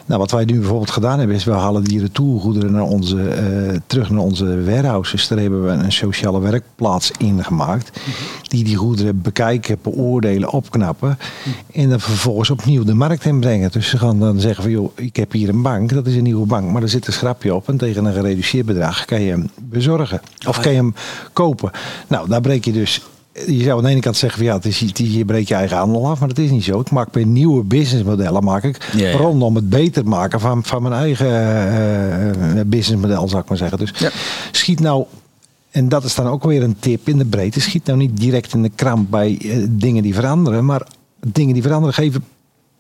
Nou, 0.06 0.20
wat 0.20 0.32
wij 0.32 0.46
nu 0.46 0.60
bijvoorbeeld 0.60 0.92
gedaan 0.92 1.18
hebben 1.18 1.36
is, 1.36 1.44
we 1.44 1.52
halen 1.52 1.84
die 1.84 2.00
retourgoederen 2.00 2.72
naar 2.72 2.84
onze, 2.84 3.16
uh, 3.16 3.78
terug 3.88 4.10
naar 4.10 4.24
onze 4.24 4.64
warehouses. 4.64 5.28
Daar 5.28 5.40
hebben 5.40 5.64
we 5.64 5.70
een 5.70 5.92
sociale 5.92 6.40
werkplaats 6.40 7.12
in 7.18 7.44
gemaakt. 7.44 8.00
Die 8.44 8.64
die 8.64 8.76
goederen 8.76 9.22
bekijken, 9.22 9.78
beoordelen, 9.82 10.52
opknappen. 10.52 11.18
En 11.74 11.90
dan 11.90 12.00
vervolgens 12.00 12.50
opnieuw 12.50 12.84
de 12.84 12.94
markt 12.94 13.26
inbrengen. 13.26 13.72
Dus 13.72 13.90
ze 13.90 13.98
gaan 13.98 14.20
dan 14.20 14.40
zeggen 14.40 14.61
van 14.62 14.72
joh, 14.72 14.92
ik 14.96 15.16
heb 15.16 15.32
hier 15.32 15.50
een 15.50 15.62
bank, 15.62 15.94
dat 15.94 16.08
is 16.08 16.16
een 16.16 16.24
nieuwe 16.24 16.46
bank, 16.46 16.72
maar 16.72 16.82
er 16.82 16.90
zit 16.90 17.08
een 17.08 17.14
schrapje 17.14 17.56
op 17.56 17.68
en 17.70 17.78
tegen 17.78 18.06
een 18.06 18.14
gereduceerd 18.14 18.66
bedrag 18.66 19.06
kan 19.06 19.22
je 19.22 19.30
hem 19.30 19.50
bezorgen. 19.62 20.22
Of 20.48 20.60
kan 20.60 20.72
je 20.72 20.78
hem 20.78 20.94
kopen. 21.34 21.72
Nou, 22.08 22.30
daar 22.30 22.42
breek 22.42 22.66
je 22.66 22.72
dus 22.72 23.02
je 23.48 23.64
zou 23.64 23.78
aan 23.78 23.84
de 23.84 23.90
ene 23.90 24.00
kant 24.00 24.18
zeggen 24.18 24.38
van 24.40 24.48
ja, 24.48 24.56
het 24.56 24.66
is, 24.66 24.80
je 24.96 25.26
breekt 25.26 25.48
je 25.48 25.54
eigen 25.56 25.78
handel 25.78 26.08
af, 26.08 26.20
maar 26.20 26.28
dat 26.28 26.38
is 26.38 26.50
niet 26.50 26.64
zo. 26.64 26.80
Ik 26.80 26.92
maak 26.92 27.14
weer 27.14 27.26
nieuwe 27.26 27.64
businessmodellen, 27.64 28.44
maak 28.44 28.64
ik 28.64 28.90
Ja, 28.96 29.08
ja. 29.08 29.18
rondom 29.18 29.56
het 29.56 29.70
beter 29.70 30.08
maken 30.08 30.40
van, 30.40 30.64
van 30.64 30.82
mijn 30.82 30.94
eigen 30.94 31.28
eh, 32.58 32.62
businessmodel, 32.66 33.28
zou 33.28 33.42
ik 33.42 33.50
maar 33.50 33.58
zeggen. 33.58 33.78
Dus 33.78 33.94
Ja. 33.98 34.10
schiet 34.52 34.80
nou, 34.80 35.06
en 35.72 35.90
dat 35.90 36.04
is 36.04 36.16
dan 36.16 36.28
ook 36.28 36.44
weer 36.44 36.64
een 36.64 36.76
tip 36.80 37.08
in 37.08 37.18
de 37.18 37.26
breedte, 37.26 37.62
schiet 37.62 37.86
nou 37.86 37.98
niet 37.98 38.18
direct 38.20 38.54
in 38.54 38.62
de 38.62 38.72
kramp 38.76 39.12
bij 39.12 39.38
eh, 39.42 39.58
dingen 39.70 40.04
die 40.04 40.14
veranderen, 40.14 40.66
maar 40.66 40.88
dingen 41.28 41.54
die 41.54 41.64
veranderen 41.64 41.94
geven 41.94 42.24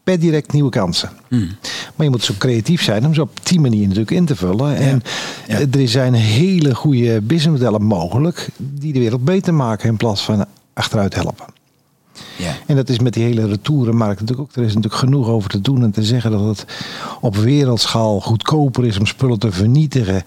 per 0.03 0.19
direct 0.19 0.51
nieuwe 0.53 0.69
kansen. 0.69 1.09
Hmm. 1.27 1.47
Maar 1.95 2.05
je 2.05 2.11
moet 2.11 2.23
zo 2.23 2.33
creatief 2.37 2.83
zijn 2.83 3.05
om 3.05 3.13
ze 3.13 3.21
op 3.21 3.39
die 3.43 3.59
manier 3.59 3.81
natuurlijk 3.83 4.11
in 4.11 4.25
te 4.25 4.35
vullen. 4.35 4.75
En 4.75 5.01
Ja. 5.47 5.59
eh, 5.59 5.81
er 5.81 5.87
zijn 5.87 6.13
hele 6.13 6.75
goede 6.75 7.21
businessmodellen 7.21 7.83
mogelijk 7.83 8.47
die 8.57 8.93
de 8.93 8.99
wereld 8.99 9.23
beter 9.25 9.53
maken 9.53 9.89
in 9.89 9.97
plaats 9.97 10.21
van 10.23 10.45
achteruit 10.73 11.15
helpen. 11.15 11.45
Ja. 12.37 12.53
En 12.67 12.75
dat 12.75 12.89
is 12.89 12.99
met 12.99 13.13
die 13.13 13.23
hele 13.23 13.47
retourenmarkt 13.47 14.19
natuurlijk 14.19 14.49
ook. 14.49 14.55
Er 14.55 14.63
is 14.63 14.73
natuurlijk 14.73 15.01
genoeg 15.01 15.27
over 15.27 15.49
te 15.49 15.61
doen 15.61 15.83
en 15.83 15.91
te 15.91 16.03
zeggen 16.03 16.31
dat 16.31 16.45
het 16.45 16.65
op 17.21 17.35
wereldschaal 17.35 18.19
goedkoper 18.19 18.85
is 18.85 18.99
om 18.99 19.05
spullen 19.05 19.39
te 19.39 19.51
vernietigen, 19.51 20.23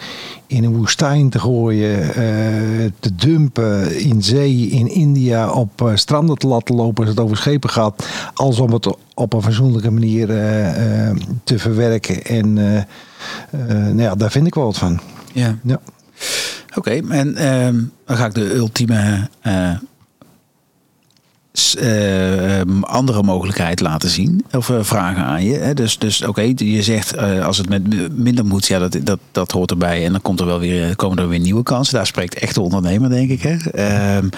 in 0.47 0.65
een 0.65 0.77
woestijn 0.77 1.31
te 1.31 1.39
gooien, 1.39 2.03
eh, 2.03 2.91
te 3.01 3.15
dumpen, 3.15 4.01
in 4.01 4.23
zee, 4.23 4.67
in 4.67 4.89
India, 4.89 5.51
op 5.51 5.83
eh, 5.83 5.91
stranden 5.95 6.37
te 6.37 6.47
laten 6.47 6.75
lopen 6.75 7.05
als 7.05 7.15
het 7.15 7.25
over 7.25 7.37
schepen 7.37 7.71
gaat, 7.71 8.09
als 8.35 8.59
om 8.59 8.73
het 8.73 8.97
op 9.15 9.33
een 9.33 9.43
fatsoenlijke 9.43 9.91
manier 9.91 10.31
eh, 10.31 11.11
te 11.45 11.59
verwerken. 11.59 12.25
En 12.25 12.53
nou 13.71 14.01
ja, 14.01 14.15
daar 14.15 14.31
vind 14.31 14.47
ik 14.47 14.55
wel 14.55 14.65
wat 14.65 14.79
van. 14.79 15.01
ja. 15.33 15.59
Ja. 15.63 15.81
Oké, 16.77 16.91
en 17.09 17.37
ehm, 17.37 17.83
dan 18.07 18.17
ga 18.17 18.27
ik 18.27 18.35
de 18.35 18.55
ultieme 18.55 19.29
eh, 21.55 21.85
eh, 21.85 22.61
ehm, 22.61 22.83
andere 22.83 23.23
mogelijkheid 23.23 23.81
laten 23.81 24.09
zien. 24.09 24.45
Of 24.53 24.71
eh, 24.71 24.79
vragen 24.83 25.25
aan 25.25 25.45
je. 25.45 25.55
Hè? 25.55 25.75
Dus, 25.75 25.99
dus 25.99 26.23
oké, 26.23 26.53
je 26.57 26.83
zegt 26.83 27.15
eh, 27.15 27.47
als 27.47 27.59
het 27.59 27.69
met 27.69 28.17
minder 28.17 28.45
moet, 28.45 28.67
ja, 28.67 28.79
dat, 28.79 28.99
dat, 29.03 29.19
dat 29.33 29.51
hoort 29.51 29.71
erbij. 29.71 30.05
En 30.05 30.13
dan 30.13 30.23
komt 30.23 30.41
er 30.41 30.47
wel 30.47 30.59
weer, 30.59 30.97
komen 30.97 31.19
er 31.19 31.29
weer 31.29 31.39
nieuwe 31.39 31.63
kansen. 31.63 31.95
Daar 31.95 32.07
spreekt 32.07 32.39
echt 32.39 32.55
de 32.55 32.61
ondernemer, 32.61 33.11
denk 33.11 33.31
ik. 33.31 33.43
Hè? 33.43 33.71
Ehm, 33.71 34.29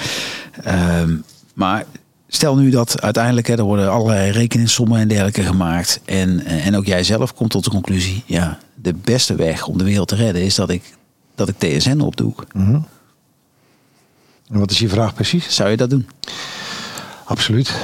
ehm, 0.63 1.17
maar 1.55 1.85
stel 2.29 2.57
nu 2.57 2.71
dat 2.71 3.01
uiteindelijk, 3.01 3.47
hè, 3.47 3.57
er 3.57 3.63
worden 3.63 3.91
allerlei 3.91 4.31
rekeningssommen 4.31 5.01
en 5.01 5.09
dergelijke 5.09 5.43
gemaakt. 5.43 6.01
En, 6.05 6.45
en 6.45 6.77
ook 6.77 6.87
jij 6.87 7.05
zelf 7.05 7.35
komt 7.35 7.51
tot 7.51 7.65
de 7.65 7.71
conclusie, 7.71 8.23
ja, 8.27 8.59
de 8.75 8.95
beste 8.95 9.35
weg 9.35 9.67
om 9.67 9.79
de 9.79 9.85
wereld 9.85 10.09
te 10.09 10.17
redden 10.17 10.43
is 10.43 10.55
dat 10.55 10.71
ik, 10.71 10.83
dat 11.35 11.49
ik 11.49 11.59
TSN 11.59 12.01
opdoe. 12.01 12.33
Mhm. 12.53 12.81
En 14.51 14.59
wat 14.59 14.71
is 14.71 14.79
je 14.79 14.89
vraag 14.89 15.15
precies? 15.15 15.55
Zou 15.55 15.71
je 15.71 15.77
dat 15.77 15.91
doen? 15.91 16.07
Absoluut. 17.27 17.75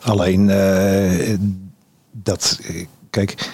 Alleen 0.00 0.50
eh, 0.50 1.36
dat, 2.12 2.58
eh, 2.62 2.84
kijk, 3.10 3.50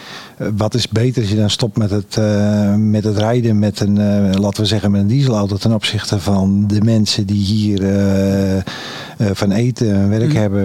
wat 0.57 0.75
is 0.75 0.89
beter 0.89 1.23
als 1.23 1.31
je 1.31 1.37
dan 1.37 1.51
stopt 1.51 1.77
met 1.77 1.91
het, 1.91 2.17
eh, 2.17 2.75
met 2.75 3.05
het 3.05 3.17
rijden 3.17 3.59
met 3.59 3.81
een, 3.81 3.97
laten 4.41 4.61
we 4.63 4.67
zeggen, 4.69 4.91
met 4.91 5.01
een 5.01 5.07
dieselauto 5.07 5.57
ten 5.57 5.73
opzichte 5.73 6.21
van 6.21 6.67
de 6.67 6.81
mensen 6.81 7.27
die 7.27 7.45
hier 7.45 7.79
van 9.33 9.51
eten 9.51 9.95
en 9.95 10.09
werk 10.09 10.29
Mhm. 10.29 10.37
hebben, 10.37 10.63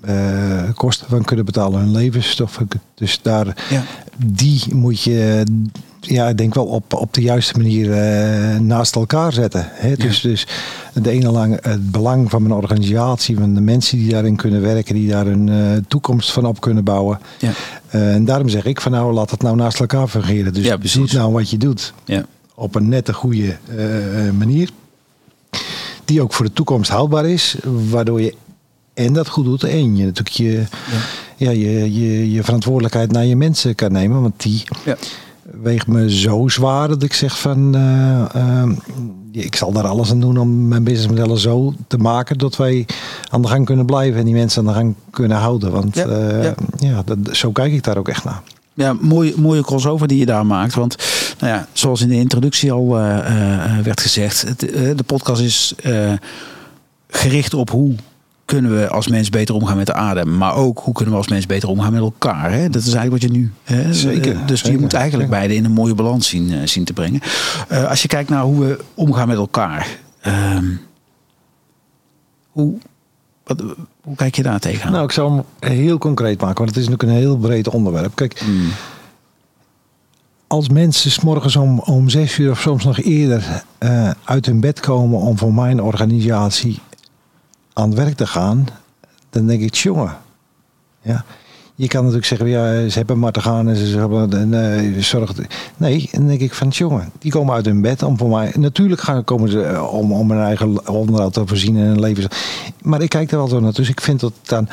hun 0.00 0.74
kosten 0.74 1.08
van 1.08 1.24
kunnen 1.24 1.44
betalen, 1.44 1.80
hun 1.80 1.92
levensstoffen. 1.92 2.68
Dus 2.94 3.22
daar, 3.22 3.46
Ja. 3.70 3.82
die 4.16 4.74
moet 4.74 5.02
je, 5.02 5.44
ja, 6.00 6.28
ik 6.28 6.36
denk 6.38 6.54
wel 6.54 6.64
op, 6.66 6.94
op 6.94 7.14
de 7.14 7.20
juiste 7.20 7.56
manier 7.56 7.92
eh, 7.92 8.58
naast 8.58 8.94
elkaar 8.94 9.32
zetten. 9.32 9.68
Hè? 9.72 9.94
Dus, 9.94 10.20
dus 10.20 10.46
de 10.94 11.10
ene 11.10 11.30
lang 11.30 11.58
het 11.62 11.90
belang 11.90 12.30
van 12.30 12.42
mijn 12.42 12.54
organisatie, 12.54 13.36
van 13.36 13.54
de 13.54 13.60
mensen 13.60 13.98
die 13.98 14.10
daarin 14.10 14.36
kunnen 14.36 14.60
werken, 14.60 14.94
die 14.94 15.08
daar 15.08 15.26
een 15.26 15.48
eh, 15.48 15.56
toekomst 15.88 16.32
van 16.32 16.46
op 16.46 16.60
kunnen 16.60 16.84
bouwen. 16.84 17.18
Ja. 17.38 17.50
Eh, 17.88 18.14
en 18.14 18.24
daarom 18.24 18.48
zeg 18.48 18.64
ik 18.64 18.80
van 18.80 18.92
nou, 18.92 19.12
laat 19.12 19.30
het 19.30 19.42
nou 19.42 19.56
naast 19.56 19.80
elkaar 19.80 20.08
fungeren. 20.08 20.52
Dus 20.52 20.64
Ja, 20.64 20.70
doe 20.70 20.78
precies. 20.78 21.12
nou 21.12 21.32
wat 21.32 21.50
je 21.50 21.56
doet 21.56 21.92
Ja. 22.04 22.24
op 22.54 22.74
een 22.74 22.88
nette, 22.88 23.12
goede 23.14 23.56
manier. 24.38 24.70
Die 26.04 26.22
ook 26.22 26.32
voor 26.32 26.44
de 26.46 26.52
toekomst 26.52 26.90
houdbaar 26.90 27.26
is. 27.26 27.56
Waardoor 27.90 28.20
je 28.20 28.34
en 28.94 29.12
dat 29.12 29.28
goed 29.28 29.44
doet. 29.44 29.62
En 29.64 29.96
je 29.96 30.04
natuurlijk 30.04 30.36
je, 30.36 30.62
ja. 31.36 31.50
je, 31.50 31.94
je, 32.00 32.30
je 32.32 32.42
verantwoordelijkheid 32.44 33.12
naar 33.12 33.24
je 33.24 33.36
mensen 33.36 33.74
kan 33.74 33.92
nemen. 33.92 34.22
Want 34.22 34.42
die 34.42 34.62
Ja. 34.84 34.96
Weegt 35.62 35.86
me 35.86 36.16
zo 36.16 36.48
zwaar 36.48 36.88
dat 36.88 37.02
ik 37.02 37.12
zeg 37.12 37.40
van... 37.40 37.74
eh, 37.74 38.34
eh, 38.34 38.70
ik 39.32 39.56
zal 39.56 39.72
daar 39.72 39.86
alles 39.86 40.10
aan 40.10 40.20
doen 40.20 40.38
om 40.38 40.68
mijn 40.68 40.82
businessmodellen 40.82 41.38
zo 41.38 41.74
te 41.86 41.98
maken... 41.98 42.38
dat 42.38 42.56
wij 42.56 42.86
aan 43.30 43.42
de 43.42 43.48
gang 43.48 43.64
kunnen 43.64 43.86
blijven 43.86 44.18
en 44.18 44.24
die 44.24 44.34
mensen 44.34 44.60
aan 44.60 44.72
de 44.72 44.78
gang 44.78 44.94
kunnen 45.10 45.36
houden. 45.36 45.70
Want 45.70 45.94
Ja, 45.94 46.06
eh, 46.06 46.42
ja. 46.44 46.54
ja, 46.78 47.02
dat, 47.04 47.18
zo 47.36 47.52
kijk 47.52 47.72
ik 47.72 47.82
daar 47.82 47.96
ook 47.96 48.08
echt 48.08 48.24
naar. 48.24 48.42
Ja, 48.74 48.92
mooie, 49.00 49.34
mooie 49.36 49.62
crossover 49.62 50.08
die 50.08 50.18
je 50.18 50.26
daar 50.26 50.46
maakt. 50.46 50.74
Want 50.74 50.96
nou 51.38 51.52
ja, 51.52 51.66
zoals 51.72 52.00
in 52.00 52.08
de 52.08 52.14
introductie 52.14 52.72
al 52.72 52.88
werd 53.82 54.00
gezegd, 54.00 54.42
het, 54.42 54.60
de 54.96 55.04
podcast 55.06 55.42
is 55.42 55.74
gericht 57.08 57.54
op 57.54 57.70
hoe 57.70 57.94
kunnen 58.48 58.78
we 58.80 58.88
als 58.88 59.08
mens 59.08 59.30
beter 59.30 59.54
omgaan 59.54 59.76
met 59.76 59.86
de 59.86 59.92
aarde. 59.94 60.24
Maar 60.24 60.54
ook 60.54 60.78
hoe 60.78 60.94
kunnen 60.94 61.12
we 61.12 61.18
als 61.20 61.28
mens 61.28 61.46
beter 61.46 61.68
omgaan 61.68 61.92
met 61.92 62.00
elkaar. 62.00 62.52
Hè? 62.52 62.68
Dat 62.70 62.82
is 62.82 62.92
eigenlijk 62.94 63.22
wat 63.22 63.32
je 63.32 63.38
nu... 63.38 63.52
Hè? 63.64 63.92
Zeker, 63.94 64.36
Eh, 64.36 64.46
Dus 64.46 64.60
je 64.60 64.66
zeker, 64.66 64.80
moet 64.80 64.92
eigenlijk 64.92 65.24
zeker. 65.30 65.38
beide 65.40 65.54
in 65.54 65.64
een 65.64 65.72
mooie 65.76 65.94
balans 65.94 66.28
zien, 66.28 66.52
eh, 66.52 66.58
zien 66.66 66.84
te 66.84 66.92
brengen. 66.92 67.20
Eh, 67.68 67.88
als 67.88 68.02
je 68.02 68.08
kijkt 68.08 68.28
naar 68.30 68.42
hoe 68.42 68.64
we 68.64 68.78
omgaan 68.94 69.28
met 69.28 69.36
elkaar. 69.36 69.88
ehm, 70.20 70.64
hoe, 72.50 72.74
wat, 73.44 73.62
hoe 74.02 74.16
kijk 74.16 74.34
je 74.36 74.42
daar 74.42 74.60
tegenaan? 74.60 74.92
Nou, 74.92 75.04
ik 75.04 75.10
zal 75.12 75.30
hem 75.60 75.70
heel 75.72 75.98
concreet 75.98 76.40
maken, 76.40 76.56
want 76.58 76.68
het 76.68 76.78
is 76.78 76.88
natuurlijk 76.88 77.12
een 77.12 77.24
heel 77.24 77.36
breed 77.36 77.68
onderwerp. 77.68 78.14
Kijk, 78.14 78.42
Mm, 78.46 78.68
als 80.46 80.68
mensen 80.68 81.10
's 81.10 81.20
morgens 81.20 81.56
om, 81.56 81.78
om 81.78 82.08
zes 82.08 82.38
uur 82.38 82.50
of 82.50 82.60
soms 82.60 82.84
nog 82.84 82.98
eerder 83.00 83.62
uit 84.24 84.46
hun 84.46 84.60
bed 84.60 84.80
komen 84.80 85.18
om 85.20 85.38
voor 85.38 85.54
mijn 85.54 85.82
organisatie 85.82 86.78
aan 87.78 87.88
het 87.88 87.98
werk 87.98 88.14
te 88.14 88.26
gaan, 88.26 88.66
dan 89.30 89.46
denk 89.46 89.62
ik, 89.62 89.74
jongen, 89.74 90.16
ja. 91.02 91.24
Je 91.74 91.88
kan 91.88 92.00
natuurlijk 92.00 92.26
zeggen, 92.26 92.48
ja, 92.48 92.88
ze 92.88 92.98
hebben 92.98 93.18
maar 93.18 93.32
te 93.32 93.40
gaan 93.40 93.68
en 93.68 93.76
ze 93.76 93.98
hebben 93.98 94.48
nee, 94.48 95.02
zorg. 95.02 95.32
Nee, 95.76 96.08
dan 96.12 96.26
denk 96.26 96.40
ik 96.40 96.54
van, 96.54 96.68
jongen, 96.68 97.10
die 97.18 97.30
komen 97.30 97.54
uit 97.54 97.64
hun 97.64 97.80
bed 97.80 98.02
om 98.02 98.18
voor 98.18 98.28
mij. 98.28 98.52
Natuurlijk 98.56 99.00
gaan 99.00 99.24
komen 99.24 99.50
ze 99.50 99.88
om, 99.90 100.12
om 100.12 100.30
hun 100.30 100.40
eigen 100.40 100.88
onderhoud 100.88 101.32
te 101.32 101.46
voorzien 101.46 101.76
en 101.76 101.82
hun 101.82 102.00
leven. 102.00 102.28
Maar 102.82 103.02
ik 103.02 103.08
kijk 103.08 103.30
er 103.30 103.36
wel 103.36 103.48
zo 103.48 103.60
naar. 103.60 103.72
Dus 103.72 103.88
ik 103.88 104.00
vind 104.00 104.20
dat 104.20 104.32
dan 104.42 104.68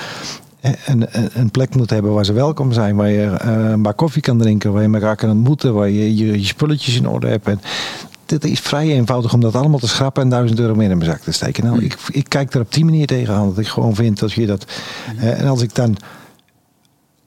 eh, 0.60 0.72
een, 0.86 1.08
een, 1.34 1.52
plek 1.52 1.76
moet 1.76 1.90
hebben 1.90 2.14
waar 2.14 2.26
ze 2.26 2.34
welkom 2.34 2.72
zijn. 2.72 2.96
Waar 2.96 3.10
je 3.10 3.76
bak 3.78 3.98
koffie 3.98 4.22
kan 4.22 4.38
drinken. 4.38 4.74
Waar 4.74 4.84
je 4.84 4.94
elkaar 4.94 5.16
kan 5.16 5.30
ontmoeten. 5.30 5.74
Waar 5.74 5.90
je 5.90 6.16
je, 6.16 6.40
je 6.40 6.46
spulletjes 6.46 6.96
in 6.96 7.08
orde 7.08 7.28
hebt. 7.28 7.48
En 7.48 7.60
dit 8.26 8.46
is 8.46 8.60
vrij 8.60 8.88
eenvoudig 8.88 9.34
om 9.34 9.40
dat 9.42 9.56
allemaal 9.56 9.80
te 9.80 9.88
schrappen 9.88 10.24
en 10.24 10.30
duizend 10.30 10.60
euro 10.60 10.76
meer 10.76 10.90
in 10.90 10.98
mijn 10.98 11.10
zak 11.10 11.20
te 11.20 11.32
steken. 11.32 11.64
Nou, 11.64 11.84
ik, 11.84 11.98
ik 12.12 12.30
kijk 12.30 12.54
er 12.54 12.62
op 12.62 12.74
die 12.74 12.86
manier 12.86 13.08
tegenaan. 13.08 13.48
Dat 13.48 13.58
ik 13.58 13.68
gewoon 13.68 13.96
vind 13.96 14.20
dat 14.20 14.32
je 14.32 14.46
dat. 14.46 14.66
eh, 15.20 15.40
en 15.42 15.48
als 15.48 15.62
ik 15.62 15.76
dan 15.76 15.98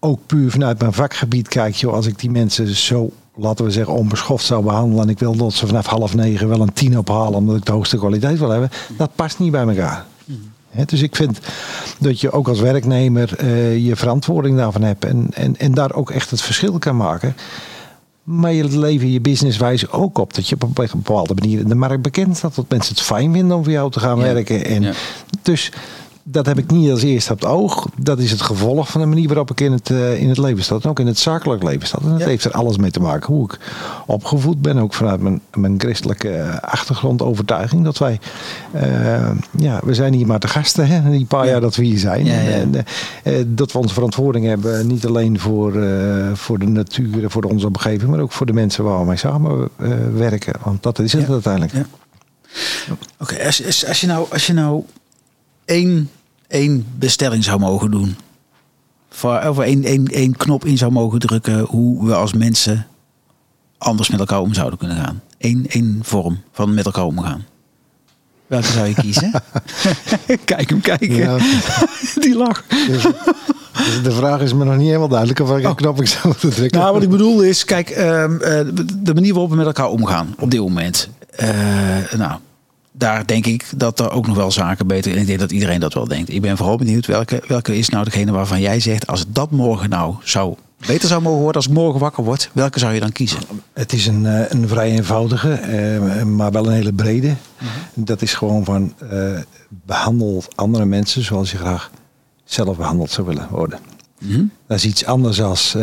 ook 0.01 0.21
puur 0.27 0.51
vanuit 0.51 0.79
mijn 0.79 0.93
vakgebied 0.93 1.49
kijk, 1.49 1.75
joh, 1.75 1.93
als 1.93 2.07
ik 2.07 2.19
die 2.19 2.31
mensen 2.31 2.77
zo, 2.77 3.11
laten 3.35 3.65
we 3.65 3.71
zeggen, 3.71 3.95
onbeschoft 3.95 4.45
zou 4.45 4.65
behandelen. 4.65 5.03
En 5.03 5.09
ik 5.09 5.19
wil 5.19 5.37
dat 5.37 5.53
ze 5.53 5.67
vanaf 5.67 5.87
half 5.87 6.15
negen 6.15 6.49
wel 6.49 6.61
een 6.61 6.73
tien 6.73 6.99
ophalen 6.99 7.35
omdat 7.35 7.57
ik 7.57 7.65
de 7.65 7.73
hoogste 7.73 7.97
kwaliteit 7.97 8.39
wil 8.39 8.51
hebben. 8.51 8.71
Dat 8.97 9.11
past 9.15 9.39
niet 9.39 9.51
bij 9.51 9.67
elkaar. 9.67 10.05
Dus 10.87 11.03
ik 11.03 11.17
vind 11.17 11.39
dat 11.99 12.21
je 12.21 12.31
ook 12.31 12.49
als 12.49 12.61
werknemer 12.61 13.37
eh, 13.39 13.87
je 13.87 13.97
verantwoording 13.97 14.57
daarvan 14.57 14.83
hebt. 14.83 15.05
En, 15.05 15.29
en, 15.35 15.57
en 15.57 15.75
daar 15.75 15.95
ook 15.95 16.11
echt 16.11 16.31
het 16.31 16.41
verschil 16.41 16.79
kan 16.79 16.97
maken. 16.97 17.35
Maar 18.31 18.53
je 18.53 18.79
leven 18.79 19.11
je 19.13 19.21
businesswijze 19.21 19.91
ook 19.91 20.19
op. 20.19 20.35
Dat 20.35 20.49
je 20.49 20.55
op 20.55 20.63
een 20.63 20.89
bepaalde 20.93 21.35
manier 21.35 21.59
in 21.61 21.69
de 21.69 21.75
markt 21.75 22.03
bekend 22.03 22.37
staat. 22.37 22.55
Dat 22.55 22.65
mensen 22.69 22.95
het 22.95 23.05
fijn 23.05 23.33
vinden 23.33 23.57
om 23.57 23.63
voor 23.65 23.73
jou 23.73 23.91
te 23.91 24.01
gaan 24.01 24.19
Ja. 24.19 24.23
werken. 24.33 24.65
En 24.65 24.83
Ja. 24.83 24.93
Dus 25.43 25.73
dat 26.31 26.47
heb 26.47 26.59
ik 26.59 26.71
niet 26.71 26.91
als 26.91 27.03
eerste 27.03 27.33
op 27.33 27.41
het 27.41 27.49
oog. 27.49 27.87
Dat 27.97 28.19
is 28.19 28.31
het 28.31 28.41
gevolg 28.41 28.89
van 28.91 29.01
de 29.01 29.07
manier 29.07 29.27
waarop 29.27 29.51
ik 29.51 29.61
in 29.61 29.73
het, 29.73 29.91
eh, 29.91 30.21
in 30.21 30.29
het 30.29 30.39
leven 30.39 30.65
sta. 30.65 30.75
En 30.83 30.91
ook 30.91 31.01
in 31.01 31.07
het 31.07 31.19
zakelijk 31.19 31.63
leven 31.63 31.87
sta. 31.87 31.99
En 32.03 32.11
dat 32.11 32.19
Ja. 32.21 32.27
heeft 32.27 32.45
er 32.45 32.51
alles 32.53 32.77
mee 32.77 32.91
te 32.91 33.01
maken. 33.01 33.35
Hoe 33.35 33.45
ik 33.45 33.59
opgevoed 34.07 34.63
ben. 34.63 34.79
Ook 34.79 34.95
vanuit 34.95 35.21
mijn, 35.21 35.41
mijn 35.55 35.81
christelijke 35.81 36.29
eh, 36.29 36.57
achtergrond 36.59 37.23
overtuiging. 37.23 37.85
Dat 37.85 37.99
wij, 37.99 38.21
eh, 38.73 39.31
ja, 39.59 39.81
we 39.85 39.95
zijn 39.95 40.13
hier 40.13 40.27
maar 40.27 40.39
te 40.41 40.49
gasten. 40.49 40.87
Hè, 40.87 41.11
die 41.11 41.25
paar 41.25 41.45
Ja. 41.45 41.51
jaar 41.51 41.61
dat 41.61 41.77
we 41.77 41.85
hier 41.85 41.99
zijn. 41.99 42.25
Ja. 42.25 42.35
En, 42.41 42.75
dat 43.55 43.73
we 43.73 43.79
onze 43.79 43.95
verantwoording 43.95 44.47
hebben. 44.47 44.87
Niet 44.87 45.07
alleen 45.07 45.41
voor, 45.41 45.73
voor 46.35 46.59
de 46.59 46.67
natuur 46.67 47.23
en 47.23 47.31
voor 47.31 47.43
onze 47.43 47.67
omgeving. 47.67 48.11
Maar 48.11 48.21
ook 48.21 48.33
voor 48.33 48.47
de 48.47 48.53
mensen 48.53 48.85
waar 48.85 48.99
we 49.01 49.05
mee 49.07 49.17
samen 49.17 49.69
eh, 49.77 49.89
werken. 50.15 50.55
Want 50.63 50.83
dat 50.83 50.99
is 50.99 51.13
het 51.13 51.29
uiteindelijk. 51.31 51.73
Ja. 51.73 51.87
Oké, 53.19 53.45
als, 53.45 53.67
als, 53.67 53.87
als 53.87 54.01
je 54.01 54.07
nou, 54.07 54.27
als 54.33 54.47
je 54.47 54.53
nou 54.53 54.83
één, 55.65 56.11
één 56.49 56.87
bestelling 56.99 57.45
zou 57.45 57.61
mogen 57.61 57.91
doen. 57.91 58.17
Voor, 59.09 59.47
of 59.49 59.59
één, 59.59 59.85
één, 59.85 60.07
één 60.07 60.37
knop 60.37 60.65
in 60.65 60.79
zou 60.79 60.93
mogen 60.93 61.19
drukken 61.19 61.61
hoe 61.61 62.07
we 62.07 62.15
als 62.15 62.33
mensen 62.33 62.87
anders 63.79 64.09
met 64.09 64.21
elkaar 64.21 64.41
om 64.41 64.55
zouden 64.55 64.79
kunnen 64.79 64.97
gaan. 64.97 65.23
Eén, 65.39 65.67
één 65.69 65.99
vorm 66.03 66.41
van 66.53 66.75
met 66.75 66.85
elkaar 66.85 67.05
omgaan. 67.05 67.45
Welke 68.47 68.67
zou 68.67 68.87
je 68.87 68.95
kiezen? 68.95 69.31
Kijk 70.45 70.71
hem 70.71 70.81
kijken. 70.81 71.15
Ja. 71.15 71.37
Die 72.23 72.37
lach. 72.37 72.65
Dus, 72.67 73.03
dus 73.73 74.03
de 74.03 74.13
vraag 74.13 74.41
is 74.41 74.53
me 74.53 74.65
nog 74.65 74.77
niet 74.77 74.87
helemaal 74.87 75.09
duidelijk 75.09 75.41
of 75.41 75.57
ik 75.59 75.65
een 75.65 75.75
knop 75.75 76.01
ik 76.01 76.07
zou 76.07 76.27
moeten 76.27 76.51
drukken. 76.51 76.81
Nou, 76.81 76.93
wat 76.93 77.03
ik 77.03 77.11
bedoel 77.11 77.43
is, 77.43 77.65
kijk, 77.65 77.91
ehm, 77.91 78.33
eh, 78.41 78.61
de 78.97 79.15
manier 79.15 79.33
waarop 79.33 79.51
we 79.51 79.57
met 79.57 79.67
elkaar 79.67 79.89
omgaan 79.89 80.35
op 80.39 80.51
dit 80.51 80.61
moment. 80.61 81.09
Eh, 81.31 81.49
nou, 82.17 82.39
daar 82.99 83.27
denk 83.27 83.47
ik 83.47 83.65
dat 83.77 84.01
er 84.01 84.11
ook 84.11 84.27
nog 84.27 84.37
wel 84.37 84.51
zaken 84.51 84.87
beter. 84.87 85.13
En 85.13 85.19
ik 85.19 85.27
denk 85.27 85.39
dat 85.39 85.53
iedereen 85.53 85.81
dat 85.81 85.95
wel 85.95 86.09
denkt. 86.09 86.33
Ik 86.33 86.41
ben 86.41 86.57
vooral 86.57 86.77
benieuwd 86.77 87.07
welke, 87.07 87.43
welke 87.47 87.77
is 87.77 87.89
nou 87.89 88.05
degene 88.05 88.33
waarvan 88.33 88.61
jij 88.61 88.81
zegt, 88.81 89.07
als 89.07 89.25
dat 89.29 89.51
morgen 89.51 89.89
nou 89.89 90.15
zou 90.23 90.55
beter 90.87 91.09
zou 91.09 91.23
mogen 91.23 91.41
worden, 91.41 91.57
als 91.57 91.67
ik 91.67 91.73
morgen 91.73 92.01
wakker 92.01 92.25
word, 92.25 92.51
welke 92.53 92.79
zou 92.79 92.95
je 92.95 93.01
dan 93.01 93.13
kiezen? 93.13 93.41
Het 93.73 93.93
is 93.93 94.07
een, 94.07 94.27
eh, 94.27 94.51
een 94.51 94.69
vrij 94.69 94.91
eenvoudige, 94.91 95.53
eh, 95.53 96.23
maar 96.23 96.53
wel 96.53 96.67
een 96.67 96.73
hele 96.73 96.93
brede. 96.93 97.35
Dat 97.95 98.23
is 98.23 98.35
gewoon 98.35 98.65
van 98.65 98.95
eh, 99.11 99.41
behandel 99.69 100.45
andere 100.55 100.85
mensen 100.85 101.25
zoals 101.25 101.51
je 101.51 101.57
graag 101.57 101.91
zelf 102.45 102.77
behandeld 102.77 103.11
zou 103.11 103.27
willen 103.27 103.49
worden. 103.51 103.79
Dat 104.67 104.77
is 104.77 104.85
iets 104.85 105.05
anders 105.05 105.43
als 105.43 105.77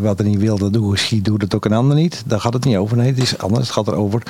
wat 0.00 0.18
er 0.18 0.24
niet 0.24 0.38
wil, 0.38 0.58
dat 0.58 0.72
doe 0.72 0.98
schiet, 0.98 1.24
doe 1.24 1.38
dat 1.38 1.54
ook 1.54 1.64
een 1.64 1.72
ander 1.72 1.96
niet. 1.96 2.22
Daar 2.26 2.40
gaat 2.40 2.52
het 2.52 2.64
niet 2.64 2.76
over. 2.76 2.96
Nee, 2.96 3.06
het 3.06 3.22
is 3.22 3.38
anders. 3.38 3.66
Het 3.66 3.72
gaat 3.72 3.88
erover 3.88 4.22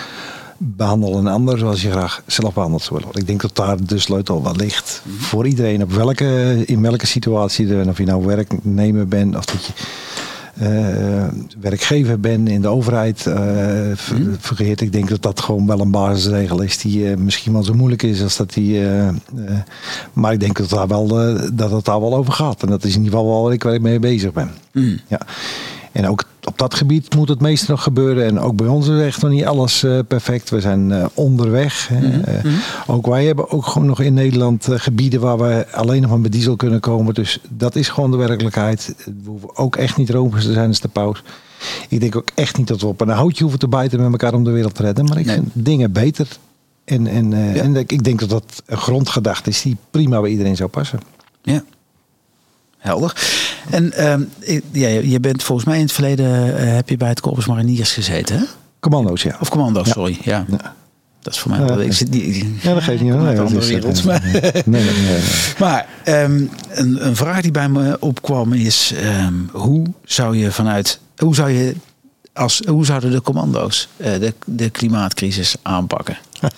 behandel 0.62 1.16
een 1.16 1.26
ander 1.26 1.58
zoals 1.58 1.82
je 1.82 1.90
graag 1.90 2.22
zelf 2.26 2.54
behandeld 2.54 2.82
zou 2.82 3.00
willen. 3.00 3.16
Ik 3.20 3.26
denk 3.26 3.40
dat 3.40 3.56
daar 3.56 3.84
de 3.84 3.98
sleutel 3.98 4.42
wel 4.42 4.56
ligt. 4.56 5.02
Voor 5.18 5.46
iedereen, 5.46 5.82
op 5.82 5.92
welke, 5.92 6.62
in 6.66 6.82
welke 6.82 7.06
situatie, 7.06 7.74
er, 7.74 7.88
of 7.88 7.98
je 7.98 8.04
nou 8.04 8.26
werknemer 8.26 9.08
bent 9.08 9.36
of 9.36 9.44
dat 9.44 9.64
je 9.64 9.72
eh, 10.54 11.28
werkgever 11.60 12.20
bent 12.20 12.48
in 12.48 12.60
de 12.60 12.68
overheid 12.68 13.26
eh 13.26 13.34
ver- 13.94 14.36
vergeet. 14.38 14.80
Ik 14.80 14.92
denk 14.92 15.08
dat 15.08 15.22
dat 15.22 15.40
gewoon 15.40 15.66
wel 15.66 15.80
een 15.80 15.90
basisregel 15.90 16.60
is 16.60 16.78
die 16.78 17.10
eh, 17.10 17.16
misschien 17.16 17.52
wel 17.52 17.64
zo 17.64 17.74
moeilijk 17.74 18.02
is 18.02 18.22
als 18.22 18.36
dat 18.36 18.52
die. 18.52 18.82
maar 20.12 20.32
ik 20.32 20.40
denk 20.40 20.56
dat, 20.56 20.68
daar 20.70 20.88
wel, 20.88 21.06
dat 21.52 21.70
het 21.70 21.84
daar 21.84 22.00
wel 22.00 22.14
over 22.14 22.32
gaat. 22.32 22.62
En 22.62 22.68
dat 22.68 22.84
is 22.84 22.94
in 22.94 23.02
ieder 23.02 23.18
geval 23.18 23.32
wel 23.32 23.42
waar 23.42 23.52
ik, 23.52 23.62
waar 23.62 23.74
ik 23.74 23.80
mee 23.80 23.98
bezig 23.98 24.32
ben. 24.32 24.50
Ja. 25.08 25.20
En 25.92 26.08
ook 26.08 26.24
op 26.44 26.58
dat 26.58 26.74
gebied 26.74 27.14
moet 27.14 27.28
het 27.28 27.40
meeste 27.40 27.70
nog 27.70 27.82
gebeuren. 27.82 28.24
En 28.26 28.38
ook 28.40 28.56
bij 28.56 28.66
ons 28.66 28.88
is 28.88 29.00
echt 29.02 29.22
nog 29.22 29.30
niet 29.30 29.44
alles 29.44 29.82
eh, 29.82 29.98
perfect. 30.08 30.50
We 30.50 30.60
zijn 30.60 30.92
eh, 30.92 31.06
onderweg. 31.14 31.88
hè. 31.88 32.20
Eh, 32.20 32.44
Ook 32.86 33.06
wij 33.06 33.24
hebben 33.24 33.50
ook 33.50 33.66
gewoon 33.66 33.88
nog 33.88 34.00
in 34.00 34.14
Nederland 34.14 34.66
gebieden 34.70 35.20
waar 35.20 35.38
we 35.38 35.66
alleen 35.72 36.00
nog 36.02 36.10
maar 36.10 36.20
met 36.20 36.32
diesel 36.32 36.56
kunnen 36.56 36.80
komen. 36.80 37.14
Dus 37.14 37.40
dat 37.48 37.76
is 37.76 37.88
gewoon 37.88 38.10
de 38.10 38.16
werkelijkheid. 38.16 38.94
We 39.04 39.12
hoeven 39.30 39.56
ook 39.56 39.76
echt 39.76 39.96
niet 39.96 40.10
romers 40.10 40.44
te 40.44 40.52
zijn 40.52 40.68
als 40.68 40.80
de 40.80 40.88
paus. 40.88 41.22
Ik 41.88 42.00
denk 42.00 42.16
ook 42.16 42.28
echt 42.34 42.56
niet 42.58 42.68
dat 42.68 42.80
we 42.80 42.86
op 42.86 43.00
een 43.00 43.08
houtje 43.08 43.40
hoeven 43.42 43.60
te 43.60 43.68
bijten 43.68 44.00
met 44.00 44.10
elkaar 44.10 44.34
om 44.34 44.44
de 44.44 44.50
wereld 44.50 44.74
te 44.74 44.82
redden. 44.82 45.04
Maar 45.04 45.18
ik 45.18 45.26
Nee. 45.26 45.34
vind 45.34 45.50
dingen 45.54 45.92
beter. 45.92 46.28
En, 46.84 47.06
en, 47.06 47.32
en 47.32 47.76
ik 47.76 47.92
ik 47.92 48.04
denk 48.04 48.20
dat 48.20 48.28
dat 48.30 48.62
een 48.66 48.76
grondgedachte 48.76 49.50
is 49.50 49.62
die 49.62 49.76
prima 49.90 50.20
bij 50.20 50.30
iedereen 50.30 50.56
zou 50.56 50.68
passen. 50.68 51.00
Ja. 51.42 51.64
Helder. 52.78 53.12
En 53.70 53.92
ehm, 53.92 54.22
ja, 54.72 54.88
je 54.88 55.20
bent 55.20 55.42
volgens 55.42 55.66
mij 55.66 55.76
in 55.76 55.82
het 55.82 55.92
verleden 55.92 56.58
eh, 56.58 56.74
heb 56.74 56.88
je 56.88 56.96
bij 56.96 57.08
het 57.08 57.20
Corpus 57.20 57.46
Mariniers 57.46 57.92
gezeten, 57.92 58.38
hè? 58.38 58.44
Commando's, 58.80 59.22
ja. 59.22 59.36
Of 59.40 59.48
commando, 59.48 59.80
Ja. 59.84 59.92
sorry. 59.92 60.18
Ja. 60.22 60.44
Ja. 60.50 60.74
Dat 61.22 61.32
is 61.34 61.38
voor 61.38 61.50
mij. 61.50 61.60
Ja, 61.66 61.76
ik 61.76 61.92
zit 61.92 62.10
niet. 62.10 62.44
Ja, 62.60 62.74
dat 62.74 62.82
geeft 62.82 63.02
niet. 63.02 63.14
Nee, 63.14 63.34
dat 63.36 63.44
andere 63.46 63.60
is- 63.60 63.68
wereld. 63.68 64.04
maar- 64.04 64.22
nee, 64.32 64.40
nee, 64.64 64.82
nee, 64.84 65.02
nee. 65.02 65.20
Maar 65.58 65.86
ehm, 66.04 66.42
een, 66.70 67.06
een 67.06 67.16
vraag 67.16 67.40
die 67.40 67.50
bij 67.50 67.68
me 67.68 67.96
opkwam 68.00 68.52
is: 68.52 68.92
ehm, 68.96 69.34
hoe 69.52 69.86
zou 70.04 70.36
je 70.36 70.50
vanuit. 70.52 71.00
Hoe 71.16 71.34
zou 71.34 71.50
je. 71.50 71.74
Als, 72.40 72.62
hoe 72.66 72.84
zouden 72.84 73.10
de 73.10 73.22
commando's 73.22 73.88
eh, 73.96 74.12
de, 74.20 74.34
de 74.46 74.70
klimaatcrisis 74.70 75.56
aanpakken? 75.62 76.18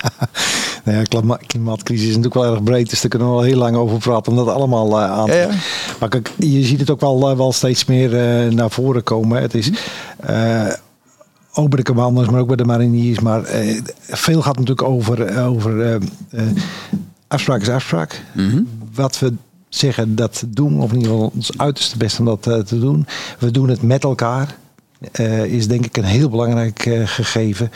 Nou 0.84 0.98
ja, 0.98 1.02
klima- 1.02 1.38
klimaatcrisis 1.46 2.08
is 2.08 2.16
natuurlijk 2.16 2.42
wel 2.42 2.52
erg 2.52 2.62
breed, 2.62 2.90
dus 2.90 3.00
daar 3.00 3.10
kunnen 3.10 3.28
we 3.28 3.34
wel 3.34 3.42
heel 3.42 3.56
lang 3.56 3.76
over 3.76 3.98
praten 3.98 4.32
om 4.32 4.38
dat 4.38 4.54
allemaal 4.54 5.00
eh, 5.00 5.10
aan 5.10 5.26
te... 5.26 5.32
Ja, 5.32 5.40
ja. 5.40 5.48
Maar 6.00 6.08
kijk, 6.08 6.32
je 6.38 6.62
ziet 6.64 6.80
het 6.80 6.90
ook 6.90 7.00
wel, 7.00 7.30
eh, 7.30 7.36
wel 7.36 7.52
steeds 7.52 7.84
meer 7.84 8.10
naar 8.54 8.70
voren 8.70 9.02
komen. 9.02 9.42
Het 9.42 9.54
is 9.54 9.70
ook 11.54 11.68
bij 11.68 11.78
de 11.78 11.82
commando's, 11.82 12.28
maar 12.28 12.40
ook 12.40 12.46
bij 12.46 12.56
de 12.56 12.64
mariniers. 12.64 13.20
Maar 13.20 13.42
veel 14.08 14.42
gaat 14.42 14.58
natuurlijk 14.58 14.88
over, 14.88 15.44
over 15.44 16.00
afspraak 17.28 17.60
is 17.60 17.68
afspraak. 17.68 18.22
Wat 18.94 19.18
we 19.18 19.32
zeggen 19.68 20.14
dat 20.14 20.44
doen, 20.48 20.80
of 20.80 20.90
in 20.90 20.96
ieder 20.96 21.12
geval 21.12 21.32
ons 21.34 21.58
uiterste 21.58 21.96
best 21.96 22.18
om 22.18 22.24
dat 22.24 22.42
te 22.42 22.78
doen. 22.78 23.06
We 23.38 23.50
doen 23.50 23.68
het 23.68 23.82
met 23.82 24.04
elkaar. 24.04 24.56
Eh, 25.12 25.44
is 25.44 25.68
denk 25.68 25.86
ik 25.86 25.96
een 25.96 26.04
heel 26.04 26.28
belangrijk 26.28 26.86
eh, 26.86 27.06
gegeven. 27.06 27.70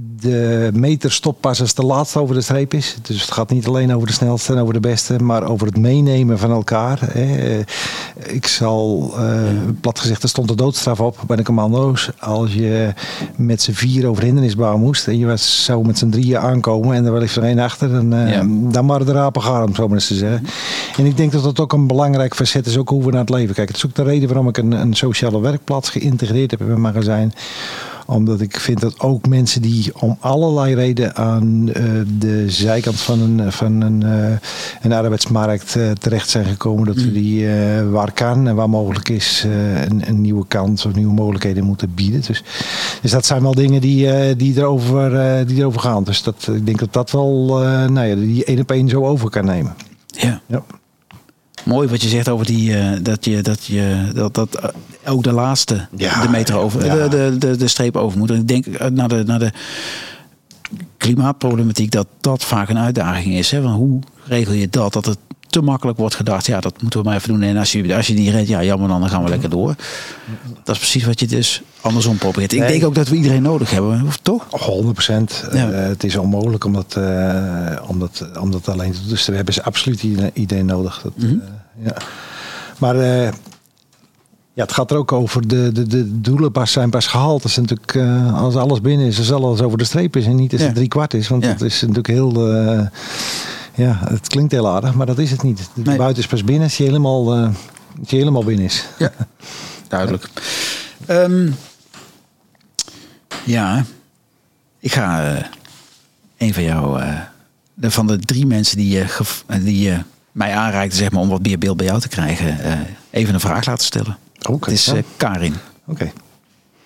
De 0.00 0.70
meter 0.74 1.12
stopt 1.12 1.40
pas 1.40 1.60
als 1.60 1.74
de 1.74 1.82
laatste 1.84 2.18
over 2.18 2.34
de 2.34 2.40
streep 2.40 2.74
is. 2.74 2.96
Dus 3.02 3.20
het 3.20 3.30
gaat 3.30 3.50
niet 3.50 3.66
alleen 3.66 3.94
over 3.94 4.06
de 4.06 4.12
snelste 4.12 4.52
en 4.52 4.58
over 4.58 4.74
de 4.74 4.80
beste, 4.80 5.18
maar 5.18 5.42
over 5.42 5.66
het 5.66 5.76
meenemen 5.76 6.38
van 6.38 6.50
elkaar. 6.50 6.98
Hè. 7.02 7.60
Ik 8.26 8.46
zal, 8.46 9.12
eh, 9.16 9.42
plat 9.80 9.98
gezegd, 9.98 10.22
er 10.22 10.28
stond 10.28 10.48
de 10.48 10.54
doodstraf 10.54 11.00
op 11.00 11.18
bij 11.26 11.36
de 11.36 11.42
commando's. 11.42 12.10
Als 12.18 12.54
je 12.54 12.92
met 13.36 13.62
z'n 13.62 13.72
vier 13.72 14.06
over 14.06 14.22
hindernisbouw 14.22 14.76
moest 14.78 15.06
en 15.06 15.18
je 15.18 15.26
was, 15.26 15.64
zou 15.64 15.86
met 15.86 15.98
z'n 15.98 16.08
drieën 16.08 16.38
aankomen 16.38 16.96
en 16.96 17.04
er 17.04 17.12
wel 17.12 17.22
even 17.22 17.42
één 17.42 17.58
achter, 17.58 17.90
dan, 17.90 18.14
eh, 18.14 18.32
Ja. 18.32 18.44
dan 18.48 18.86
waren 18.86 19.06
de 19.06 19.12
rapen 19.12 19.42
gaar, 19.42 19.60
om 19.62 19.66
het 19.66 19.76
zo 19.76 19.86
maar 19.86 19.94
eens 19.96 20.06
te 20.06 20.14
zeggen. 20.14 20.46
En 20.96 21.06
ik 21.06 21.16
denk 21.16 21.32
dat 21.32 21.42
dat 21.42 21.60
ook 21.60 21.72
een 21.72 21.86
belangrijk 21.86 22.34
facet 22.34 22.66
is, 22.66 22.76
ook 22.76 22.88
hoe 22.88 23.04
we 23.04 23.10
naar 23.10 23.20
het 23.20 23.30
leven 23.30 23.54
kijken. 23.54 23.74
Het 23.74 23.84
is 23.84 23.90
ook 23.90 23.96
de 23.96 24.02
reden 24.02 24.28
waarom 24.28 24.48
ik 24.48 24.56
een, 24.56 24.72
een 24.72 24.94
sociale 24.94 25.40
werkplaats 25.40 25.88
geïntegreerd 25.88 26.50
heb 26.50 26.60
in 26.60 26.66
mijn 26.66 26.80
magazijn 26.80 27.32
omdat 28.10 28.40
ik 28.40 28.60
vind 28.60 28.80
dat 28.80 29.00
ook 29.00 29.26
mensen 29.26 29.62
die 29.62 30.00
om 30.00 30.16
allerlei 30.20 30.74
redenen 30.74 31.16
aan 31.16 31.72
eh, 31.72 31.84
de 32.18 32.50
zijkant 32.50 33.00
van 33.00 33.20
een, 33.20 33.52
van 33.52 33.80
een, 33.80 34.02
eh, 34.02 34.36
een 34.82 34.92
arbeidsmarkt 34.92 35.76
eh, 35.76 35.90
terecht 35.90 36.28
zijn 36.28 36.44
gekomen, 36.44 36.86
dat 36.86 36.94
we 36.94 37.12
die 37.12 37.48
eh, 37.48 37.90
waar 37.90 38.12
kan 38.12 38.48
en 38.48 38.54
waar 38.54 38.70
mogelijk 38.70 39.08
is 39.08 39.44
een, 39.88 40.08
een 40.08 40.20
nieuwe 40.20 40.46
kans 40.46 40.86
of 40.86 40.94
nieuwe 40.94 41.12
mogelijkheden 41.12 41.64
moeten 41.64 41.94
bieden. 41.94 42.22
Dus, 42.26 42.44
dus 43.02 43.10
dat 43.10 43.26
zijn 43.26 43.42
wel 43.42 43.54
dingen 43.54 43.80
die, 43.80 44.36
die, 44.36 44.56
erover, 44.56 45.46
die 45.46 45.58
erover 45.58 45.80
gaan. 45.80 46.04
Dus 46.04 46.22
dat, 46.22 46.48
ik 46.52 46.66
denk 46.66 46.78
dat 46.78 46.92
dat 46.92 47.10
wel 47.10 47.46
nou 47.88 48.06
ja, 48.06 48.14
die 48.14 48.44
één 48.44 48.60
op 48.60 48.70
één 48.70 48.88
zo 48.88 49.06
over 49.06 49.30
kan 49.30 49.44
nemen. 49.44 49.74
Ja. 50.06 50.40
Ja. 50.46 50.62
Mooi 51.64 51.88
wat 51.88 52.02
je 52.02 52.08
zegt 52.08 52.28
over 52.28 52.46
die, 52.46 52.76
eh, 52.76 52.98
dat 53.02 53.24
je, 53.24 53.42
dat 53.42 53.64
je, 53.64 54.10
dat, 54.14 54.34
dat 54.34 54.54
eh, 54.54 55.12
ook 55.12 55.22
de 55.22 55.32
laatste 55.32 55.86
Ja, 55.96 56.22
de 56.22 56.28
meter 56.28 56.56
over, 56.56 56.84
ja. 56.84 56.94
de, 56.94 57.08
de, 57.08 57.38
de, 57.38 57.56
de 57.56 57.68
streep 57.68 57.96
over 57.96 58.18
moet. 58.18 58.30
En 58.30 58.36
ik 58.36 58.48
denk 58.48 58.66
eh, 58.66 58.90
naar 58.90 59.08
de, 59.08 59.22
naar 59.26 59.38
de 59.38 59.52
klimaatproblematiek 60.96 61.90
dat 61.90 62.06
dat 62.20 62.44
vaak 62.44 62.68
een 62.68 62.78
uitdaging 62.78 63.34
is. 63.34 63.50
Hè? 63.50 63.60
Hoe 63.60 64.00
regel 64.24 64.52
je 64.52 64.68
dat? 64.68 64.92
Dat 64.92 65.04
het 65.06 65.18
te 65.50 65.60
makkelijk 65.62 65.98
wordt 65.98 66.14
gedacht, 66.14 66.46
ja, 66.46 66.60
dat 66.60 66.82
moeten 66.82 67.00
we 67.00 67.06
maar 67.06 67.16
even 67.16 67.28
doen. 67.28 67.42
En 67.42 67.56
als 67.56 67.72
je, 67.72 67.94
als 67.96 68.06
je 68.06 68.14
niet 68.14 68.28
redt, 68.28 68.48
ja, 68.48 68.62
jammer 68.64 68.88
dan, 68.88 69.00
dan 69.00 69.08
gaan 69.08 69.22
we 69.22 69.28
lekker 69.28 69.50
door. 69.50 69.74
Dat 70.64 70.74
is 70.74 70.78
precies 70.80 71.04
wat 71.04 71.20
je 71.20 71.26
dus 71.26 71.62
andersom 71.80 72.16
probeert. 72.16 72.52
Ik 72.52 72.58
Nee. 72.58 72.68
denk 72.68 72.84
ook 72.84 72.94
dat 72.94 73.08
we 73.08 73.16
iedereen 73.16 73.42
nodig 73.42 73.70
hebben, 73.70 74.02
of 74.06 74.16
toch? 74.22 74.46
100 74.50 74.92
procent. 74.92 75.44
Ja. 75.52 75.68
het 75.70 76.04
is 76.04 76.16
onmogelijk 76.16 76.64
om 76.64 76.72
dat, 76.72 76.94
eh, 76.96 77.76
om, 77.88 77.98
dat, 77.98 78.28
om 78.40 78.50
dat 78.50 78.68
alleen 78.68 78.92
te 78.92 78.98
doen. 79.00 79.08
Dus 79.08 79.26
we 79.26 79.34
hebben 79.36 79.54
ze 79.54 79.62
absoluut 79.62 80.02
iedereen, 80.32 80.66
nodig. 80.66 81.00
Dat, 81.02 81.12
Mhm. 81.16 81.26
eh, 81.26 81.36
ja. 81.86 81.94
Maar 82.78 82.96
eh, 82.96 83.22
ja, 84.52 84.64
het 84.64 84.72
gaat 84.72 84.90
er 84.90 84.96
ook 84.96 85.12
over. 85.12 85.48
De, 85.48 85.72
de, 85.72 85.86
de 85.86 86.20
doelen 86.20 86.52
pas 86.52 86.72
zijn 86.72 86.90
pas 86.90 87.06
gehaald. 87.06 87.42
Dat 87.42 87.50
is 87.50 87.56
natuurlijk, 87.56 87.94
eh, 87.94 88.42
als 88.42 88.54
alles 88.56 88.80
binnen 88.80 89.06
is, 89.06 89.18
als 89.18 89.32
alles 89.32 89.60
over 89.60 89.78
de 89.78 89.84
streep 89.84 90.16
is 90.16 90.26
en 90.26 90.36
niet 90.36 90.52
als 90.52 90.60
Ja. 90.60 90.66
het 90.66 90.76
drie 90.76 90.88
kwart 90.88 91.14
is. 91.14 91.28
Want 91.28 91.44
Ja. 91.44 91.52
dat 91.52 91.60
is 91.60 91.80
natuurlijk 91.80 92.06
heel. 92.06 92.52
eh, 92.52 92.86
ja, 93.78 93.98
het 94.08 94.28
klinkt 94.28 94.52
heel 94.52 94.68
aardig, 94.68 94.94
maar 94.94 95.06
dat 95.06 95.18
is 95.18 95.30
het 95.30 95.42
niet. 95.42 95.70
De 95.74 95.82
Nee. 95.82 95.96
buiten 95.96 96.22
is 96.22 96.28
pas 96.28 96.44
binnen 96.44 96.64
als 96.64 96.76
je 96.76 96.84
helemaal, 96.84 97.34
als 98.00 98.10
je 98.10 98.16
helemaal 98.16 98.44
binnen 98.44 98.64
is. 98.64 98.84
Ja, 98.98 99.12
duidelijk. 99.88 100.28
Ehm, 101.06 101.50
ja, 103.44 103.84
ik 104.80 104.92
ga 104.92 105.34
eh, 105.36 105.44
een 106.38 106.54
van 106.54 106.62
jou, 106.62 107.00
eh, 107.00 107.20
de, 107.74 107.90
van 107.90 108.06
de 108.06 108.18
drie 108.18 108.46
mensen 108.46 108.76
die, 108.76 109.04
die 109.60 109.92
mij 110.32 110.54
aanreikte, 110.54 110.96
zeg 110.96 111.10
maar, 111.10 111.20
om 111.20 111.28
wat 111.28 111.42
meer 111.42 111.58
beeld 111.58 111.76
bij 111.76 111.86
jou 111.86 112.00
te 112.00 112.08
krijgen, 112.08 112.86
even 113.10 113.34
een 113.34 113.40
vraag 113.40 113.66
laten 113.66 113.86
stellen. 113.86 114.18
Oké. 114.48 114.70
Het 114.70 114.78
is 114.78 114.84
ja. 114.84 115.00
Karin. 115.16 115.54
Oké. 115.86 116.12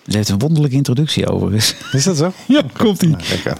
Ze 0.07 0.16
heeft 0.16 0.28
een 0.28 0.38
wonderlijke 0.38 0.76
introductie 0.76 1.28
overigens. 1.28 1.74
Is 1.92 2.05
dat 2.05 2.16
zo? 2.16 2.33
Ja, 2.48 2.62
komt 2.72 3.02
ie. 3.02 3.09
Nou. 3.09 3.57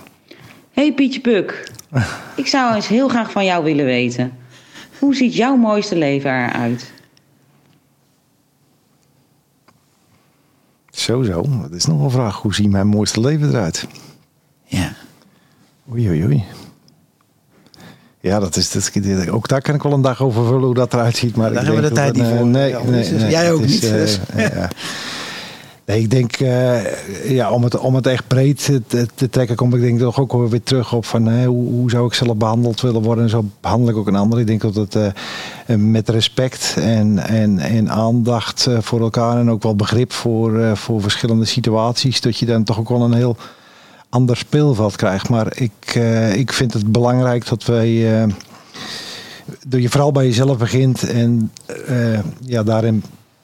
Hey 0.73 0.93
Pietje 0.95 1.21
Puk, 1.21 1.71
ik 2.37 2.47
zou 2.47 2.75
eens 2.75 2.89
heel 2.89 3.09
graag 3.09 3.31
van 3.31 3.45
jou 3.45 3.65
willen 3.65 3.85
weten. 3.85 4.33
Hoe 4.99 5.14
ziet 5.14 5.35
jouw 5.35 5.57
mooiste 5.57 5.97
leven 5.97 6.31
eruit? 6.31 6.93
Zo, 10.91 11.23
zo. 11.23 11.45
Dat 11.62 11.73
is 11.73 11.87
nog 11.87 12.03
een 12.03 12.11
vraag. 12.11 12.37
Hoe 12.37 12.55
ziet 12.55 12.70
mijn 12.70 12.87
mooiste 12.87 13.20
leven 13.20 13.49
eruit? 13.49 13.87
Ja. 14.64 14.93
Oei, 15.91 16.09
oei, 16.09 16.25
oei. 16.25 16.45
Ja, 18.20 18.39
dat 18.41 18.57
is, 18.57 18.70
dat, 18.70 18.91
is- 18.95 19.29
ook 19.29 19.49
daar 19.49 19.61
kan 19.62 19.75
ik 19.75 19.83
wel 19.83 19.93
een 19.93 20.01
dag 20.03 20.23
over 20.23 20.45
vullen 20.47 20.62
hoe 20.64 20.75
dat 20.75 20.93
eruit 20.95 21.16
ziet. 21.16 21.37
Maar 21.37 21.53
Daar 21.53 21.62
ik 21.62 21.68
hebben 21.68 21.91
we 21.91 21.95
denk 21.95 22.07
de 22.14 22.14
tijd 22.14 22.14
dat 22.14 22.23
niet 22.25 22.33
een, 22.33 22.39
voor. 22.39 22.61
eh, 22.61 22.87
Nee, 22.91 23.03
nee, 23.03 23.20
nee, 23.20 23.31
jij 23.31 23.53
ook 23.53 23.61
is, 23.61 23.70
niet, 23.73 23.85
eh, 23.85 23.91
dus. 23.91 24.18
ja. 24.37 24.68
Nee, 25.87 26.01
ik 26.01 26.11
denk, 26.11 26.37
eh, 26.37 27.30
ja, 27.30 27.51
om 27.51 27.64
het, 27.64 27.78
om 27.78 27.95
het 27.95 28.07
echt 28.07 28.26
breed 28.26 28.64
te, 28.64 29.07
te 29.14 29.30
trekken, 29.30 29.57
kom 29.57 29.74
ik 29.74 29.80
denk 29.80 29.99
toch 29.99 30.20
ook 30.20 30.49
weer 30.49 30.62
terug 30.62 30.93
op 30.93 31.05
van 31.05 31.45
hoe, 31.45 31.68
hoe 31.68 31.91
zou 31.91 32.07
ik 32.07 32.14
zelf 32.14 32.37
behandeld 32.37 32.80
willen 32.80 33.03
worden. 33.03 33.24
En 33.24 33.30
zo 33.30 33.45
behandel 33.61 33.89
ik 33.89 33.97
ook 33.97 34.07
een 34.07 34.16
ander. 34.16 34.39
Ik 34.39 34.47
denk 34.47 34.61
dat 34.61 34.74
het 34.74 34.95
uh, 34.95 35.07
met 35.76 36.09
respect 36.09 36.76
en, 36.78 37.18
en, 37.18 37.59
en 37.59 37.91
aandacht 37.91 38.68
voor 38.80 39.01
elkaar 39.01 39.39
en 39.39 39.51
ook 39.51 39.62
wel 39.62 39.76
begrip 39.76 40.12
voor, 40.12 40.76
voor 40.76 41.01
verschillende 41.01 41.45
situaties, 41.45 42.20
dat 42.20 42.39
je 42.39 42.47
dan 42.47 42.64
toch 42.64 42.78
ook 42.78 42.89
wel 42.89 43.03
een 43.03 43.14
heel 43.14 43.37
ander 44.09 44.37
speelveld 44.37 44.97
krijgt. 44.97 45.28
Maar 45.28 45.61
ik, 45.61 45.95
ik 46.35 46.53
vind 46.53 46.72
het 46.72 46.93
belangrijk 46.93 47.49
dat 47.49 47.64
wij, 47.64 48.26
dat 49.66 49.83
je 49.83 49.89
vooral 49.89 50.12
bij 50.12 50.24
jezelf 50.24 50.59
begint 50.59 51.03
en 51.11 51.53
ja, 52.41 52.62
daarin 52.62 53.03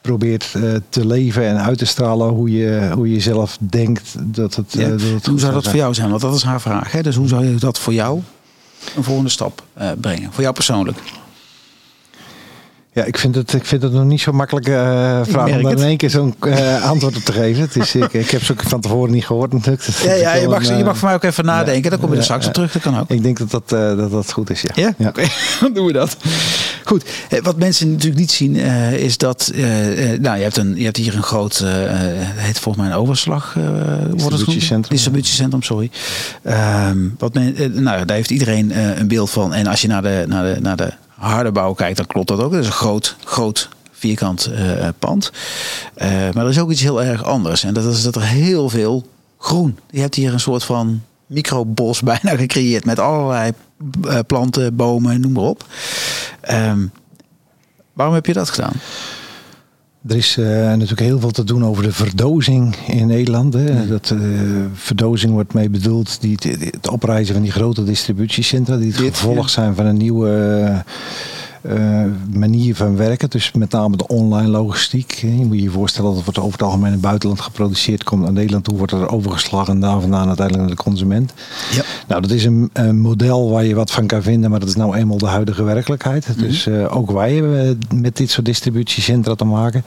probeert 0.08 0.54
uh, 0.56 0.74
te 0.88 1.06
leven 1.06 1.46
en 1.46 1.62
uit 1.62 1.78
te 1.78 1.84
stralen 1.84 2.28
hoe 2.28 2.50
je, 2.50 2.90
hoe 2.94 3.12
je 3.12 3.20
zelf 3.20 3.56
denkt 3.60 4.14
dat 4.18 4.54
het. 4.54 4.72
Ja. 4.72 4.80
Uh, 4.80 4.88
dat 4.88 5.00
het 5.00 5.26
hoe 5.26 5.38
zou 5.38 5.52
dat 5.52 5.64
voor 5.64 5.76
jou 5.76 5.94
zijn? 5.94 6.10
Want 6.10 6.20
dat 6.22 6.34
is 6.34 6.42
haar 6.42 6.60
vraag. 6.60 6.92
Hè? 6.92 7.02
Dus 7.02 7.16
hoe 7.16 7.28
zou 7.28 7.46
je 7.46 7.54
dat 7.54 7.78
voor 7.78 7.92
jou 7.92 8.20
een 8.96 9.04
volgende 9.04 9.30
stap 9.30 9.62
uh, 9.78 9.90
brengen? 10.00 10.32
Voor 10.32 10.42
jou 10.42 10.54
persoonlijk? 10.54 10.98
Ja, 12.98 13.04
ik 13.04 13.18
vind 13.18 13.34
het, 13.34 13.52
ik 13.52 13.64
vind 13.64 13.82
het 13.82 13.92
nog 13.92 14.04
niet 14.04 14.20
zo 14.20 14.32
makkelijk 14.32 14.68
uh, 14.68 14.74
vraag 15.22 15.50
om 15.50 15.62
daar 15.62 15.72
in 15.72 15.82
één 15.82 15.96
keer 15.96 16.10
zo'n 16.10 16.34
uh, 16.46 16.84
antwoord 16.90 17.16
op 17.16 17.22
te 17.22 17.32
geven. 17.32 17.62
Het 17.62 17.76
is, 17.76 17.94
ik, 17.94 18.12
ik 18.12 18.30
heb 18.30 18.42
ze 18.42 18.52
ook 18.52 18.62
van 18.62 18.80
tevoren 18.80 19.10
niet 19.10 19.26
gehoord 19.26 19.52
natuurlijk. 19.52 19.82
Ja, 19.82 20.12
ja 20.12 20.34
je, 20.34 20.48
mag, 20.48 20.68
een, 20.68 20.78
je 20.78 20.84
mag 20.84 20.98
voor 20.98 21.08
mij 21.08 21.16
ook 21.16 21.22
even 21.22 21.44
nadenken. 21.44 21.82
Ja, 21.82 21.90
dan 21.90 21.98
kom 21.98 22.10
je 22.10 22.16
er 22.16 22.22
straks 22.22 22.46
op 22.46 22.52
terug. 22.52 22.72
Dat 22.72 22.82
kan 22.82 22.98
ook. 22.98 23.10
Ik 23.10 23.22
denk 23.22 23.38
dat 23.38 23.50
dat, 23.50 23.72
uh, 23.72 23.96
dat, 23.96 24.10
dat 24.10 24.32
goed 24.32 24.50
is, 24.50 24.60
ja. 24.60 24.70
Ja? 24.74 24.94
ja. 24.98 25.08
Oké, 25.08 25.20
okay. 25.20 25.30
dan 25.60 25.72
doen 25.72 25.86
we 25.86 25.92
dat. 25.92 26.16
Goed, 26.84 27.04
wat 27.42 27.56
mensen 27.56 27.90
natuurlijk 27.90 28.20
niet 28.20 28.30
zien 28.30 28.56
is 28.96 29.18
dat... 29.18 29.52
nou, 30.20 30.36
je 30.36 30.42
hebt, 30.42 30.56
een, 30.56 30.76
je 30.76 30.84
hebt 30.84 30.96
hier 30.96 31.14
een 31.14 31.22
groot... 31.22 31.64
heet 32.36 32.58
volgens 32.58 32.84
mij 32.84 32.92
een 32.92 33.00
overslag. 33.00 33.56
Distributiecentrum. 34.10 34.96
Distributiecentrum, 34.96 35.62
sorry. 35.62 35.90
Um, 36.88 37.14
wat 37.18 37.34
men, 37.34 37.54
nou, 37.82 38.04
daar 38.04 38.16
heeft 38.16 38.30
iedereen 38.30 38.78
een 38.98 39.08
beeld 39.08 39.30
van. 39.30 39.54
En 39.54 39.66
als 39.66 39.82
je 39.82 39.88
naar 39.88 40.02
de, 40.02 40.24
naar 40.28 40.54
de, 40.54 40.60
naar 40.60 40.76
de 40.76 40.92
harde 41.18 41.52
bouw 41.52 41.72
kijkt, 41.72 41.96
dan 41.96 42.06
klopt 42.06 42.28
dat 42.28 42.40
ook. 42.40 42.52
Dat 42.52 42.60
is 42.60 42.66
een 42.66 42.72
groot, 42.72 43.16
groot 43.24 43.68
vierkant 43.92 44.50
uh, 44.52 44.88
pand. 44.98 45.32
Uh, 45.96 46.08
maar 46.08 46.44
er 46.44 46.48
is 46.48 46.58
ook 46.58 46.70
iets 46.70 46.80
heel 46.80 47.02
erg 47.02 47.24
anders. 47.24 47.64
En 47.64 47.74
dat 47.74 47.84
is 47.84 48.02
dat 48.02 48.14
er 48.14 48.22
heel 48.22 48.68
veel 48.68 49.06
groen. 49.38 49.78
Je 49.90 50.00
hebt 50.00 50.14
hier 50.14 50.32
een 50.32 50.40
soort 50.40 50.64
van 50.64 51.02
microbos 51.26 52.02
bijna 52.12 52.36
gecreëerd. 52.36 52.84
Met 52.84 52.98
allerlei 52.98 53.52
uh, 54.06 54.18
planten, 54.26 54.76
bomen, 54.76 55.20
noem 55.20 55.32
maar 55.32 55.44
op. 55.44 55.64
Um, 56.50 56.92
waarom 57.92 58.14
heb 58.14 58.26
je 58.26 58.32
dat 58.32 58.50
gedaan? 58.50 58.74
Er 60.08 60.16
is 60.16 60.36
uh, 60.36 60.46
natuurlijk 60.46 61.00
heel 61.00 61.20
veel 61.20 61.30
te 61.30 61.44
doen 61.44 61.64
over 61.64 61.82
de 61.82 61.92
verdozing 61.92 62.76
in 62.86 63.06
Nederland. 63.06 63.54
Hè. 63.54 63.72
Mm. 63.72 63.88
Dat 63.88 64.10
uh, 64.10 64.20
verdozing 64.74 65.32
wordt 65.32 65.54
mee 65.54 65.68
bedoeld, 65.70 66.20
die, 66.20 66.36
die, 66.36 66.56
het 66.70 66.88
oprijzen 66.88 67.34
van 67.34 67.42
die 67.42 67.52
grote 67.52 67.84
distributiecentra, 67.84 68.76
die 68.76 68.86
het 68.86 68.96
Dit, 68.96 69.16
gevolg 69.16 69.44
ja. 69.44 69.48
zijn 69.48 69.74
van 69.74 69.86
een 69.86 69.96
nieuwe 69.96 70.84
uh, 71.62 71.98
uh, 71.98 72.04
manier 72.32 72.74
van 72.74 72.96
werken. 72.96 73.30
Dus 73.30 73.52
met 73.52 73.70
name 73.70 73.96
de 73.96 74.06
online 74.06 74.48
logistiek. 74.48 75.12
Je 75.12 75.26
moet 75.26 75.60
je 75.60 75.70
voorstellen 75.70 76.08
dat 76.08 76.16
het 76.16 76.24
wordt 76.24 76.38
over 76.38 76.52
het 76.52 76.62
algemeen 76.62 76.86
in 76.86 76.92
het 76.92 77.00
buitenland 77.00 77.40
geproduceerd. 77.40 78.04
Komt 78.04 78.22
naar 78.22 78.32
Nederland 78.32 78.64
toe, 78.64 78.76
wordt 78.76 78.92
er 78.92 79.10
overgeslagen 79.10 79.74
en 79.74 79.80
daar 79.80 80.00
vandaan 80.00 80.26
uiteindelijk 80.26 80.66
naar 80.66 80.76
de 80.76 80.82
consument. 80.82 81.32
Ja. 81.72 81.82
Nou, 82.08 82.22
dat 82.22 82.30
is 82.30 82.44
een, 82.44 82.70
een, 82.72 83.00
model 83.00 83.50
waar 83.50 83.64
je 83.64 83.74
wat 83.74 83.90
van 83.90 84.06
kan 84.06 84.22
vinden, 84.22 84.50
maar 84.50 84.60
dat 84.60 84.68
is 84.68 84.74
nou 84.74 84.96
eenmaal 84.96 85.18
de 85.18 85.26
huidige 85.26 85.62
werkelijkheid. 85.62 86.28
Mm-hmm. 86.28 86.42
Dus 86.42 86.66
uh, 86.66 86.96
ook 86.96 87.10
wij 87.10 87.34
hebben 87.34 87.78
met 87.94 88.16
dit 88.16 88.30
soort 88.30 88.46
distributiecentra 88.46 89.34
te 89.34 89.44
maken. 89.44 89.84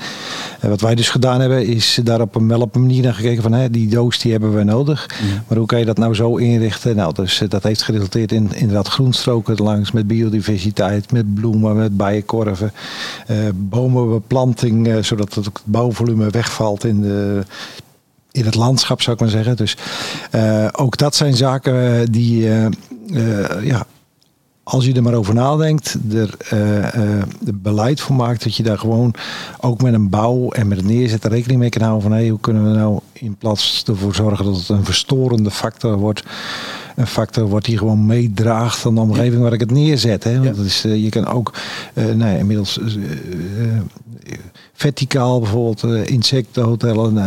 Uh, 0.64 0.70
wat 0.70 0.82
wij 0.82 0.96
dus 0.96 1.10
gedaan 1.10 1.40
hebben, 1.40 1.66
is 1.66 2.00
daar 2.04 2.22
op 2.22 2.36
een, 2.36 2.48
wel 2.48 2.62
op 2.62 2.76
een 2.76 2.82
manier 2.82 3.04
naar 3.04 3.14
gekeken 3.14 3.44
van 3.44 3.54
hè, 3.54 3.70
die 3.70 3.88
doos 3.88 4.20
die 4.20 4.32
hebben 4.32 4.56
we 4.56 4.64
nodig. 4.64 5.10
Mm-hmm. 5.22 5.44
Maar 5.48 5.58
hoe 5.58 5.68
kan 5.68 5.80
je 5.80 5.86
dat 5.86 5.98
nou 5.98 6.16
zo 6.16 6.36
inrichten? 6.36 6.96
Nou, 6.96 7.14
dus 7.14 7.42
dat 7.48 7.64
heeft 7.64 7.82
geresulteerd 7.82 8.32
in 8.32 8.50
inderdaad 8.54 8.88
groenstroken 8.88 9.56
langs 9.56 9.92
met 9.92 10.08
biodiversiteit, 10.08 11.12
met 11.12 11.34
bloemen 11.34 11.61
met 11.62 11.98
bijenkorven, 11.98 12.74
uh, 13.32 13.38
bomenbeplanting, 13.56 14.88
uh, 14.88 15.04
zodat 15.04 15.34
het 15.34 15.50
bouwvolume 15.64 16.30
wegvalt 16.30 16.84
in, 16.84 17.02
de, 17.02 17.44
in 18.32 18.46
het 18.46 18.56
landschap, 18.56 19.02
zou 19.02 19.16
ik 19.16 19.22
maar 19.22 19.32
zeggen. 19.32 19.56
Dus 19.56 19.78
uh, 20.36 20.68
ook 20.72 20.98
dat 20.98 21.16
zijn 21.16 21.36
zaken 21.36 22.12
die, 22.12 22.50
ja, 23.62 23.86
als 24.64 24.86
je 24.86 24.94
er 24.94 25.04
maar 25.04 25.14
over 25.14 25.34
nadenkt, 25.34 25.98
er 26.14 26.38
beleid 27.54 28.02
voor 28.02 28.16
maakt, 28.16 28.44
dat 28.44 28.56
je 28.56 28.64
daar 28.64 28.78
gewoon 28.78 29.14
ook 29.60 29.82
met 29.82 29.94
een 29.94 30.10
bouw 30.10 30.50
en 30.50 30.68
met 30.68 30.78
het 30.78 30.88
neerzetten 30.88 31.30
rekening 31.30 31.60
mee 31.60 31.70
kan 31.70 31.82
houden 31.82 32.02
van 32.02 32.12
hey, 32.12 32.28
hoe 32.28 32.40
kunnen 32.40 32.72
we 32.72 32.78
nou 32.78 33.00
in 33.14 33.36
plaats 33.36 33.84
ervoor 33.88 34.16
zorgen 34.16 34.46
dat 34.46 34.58
het 34.58 34.70
een 34.70 34.86
verstorende 34.86 35.52
factor 35.52 35.98
wordt, 35.98 36.24
een 36.96 37.08
factor 37.08 37.48
wordt 37.48 37.66
die 37.66 37.78
gewoon 37.78 38.06
meedraagt 38.06 38.78
van 38.78 38.96
de 38.96 39.02
omgeving 39.02 39.42
waar 39.42 39.54
ik 39.54 39.60
het 39.60 39.72
neerzet. 39.72 40.24
Hè? 40.24 40.44
Want 40.44 40.58
ja. 40.58 40.64
is, 40.64 40.86
uh, 40.86 41.04
je 41.04 41.10
kan 41.10 41.28
ook 41.28 41.54
uh, 41.94 42.06
nou, 42.14 42.38
inmiddels 42.38 42.78
uh, 42.78 42.88
verticaal 44.74 45.40
bijvoorbeeld 45.40 46.08
insectenhotellen. 46.08 47.18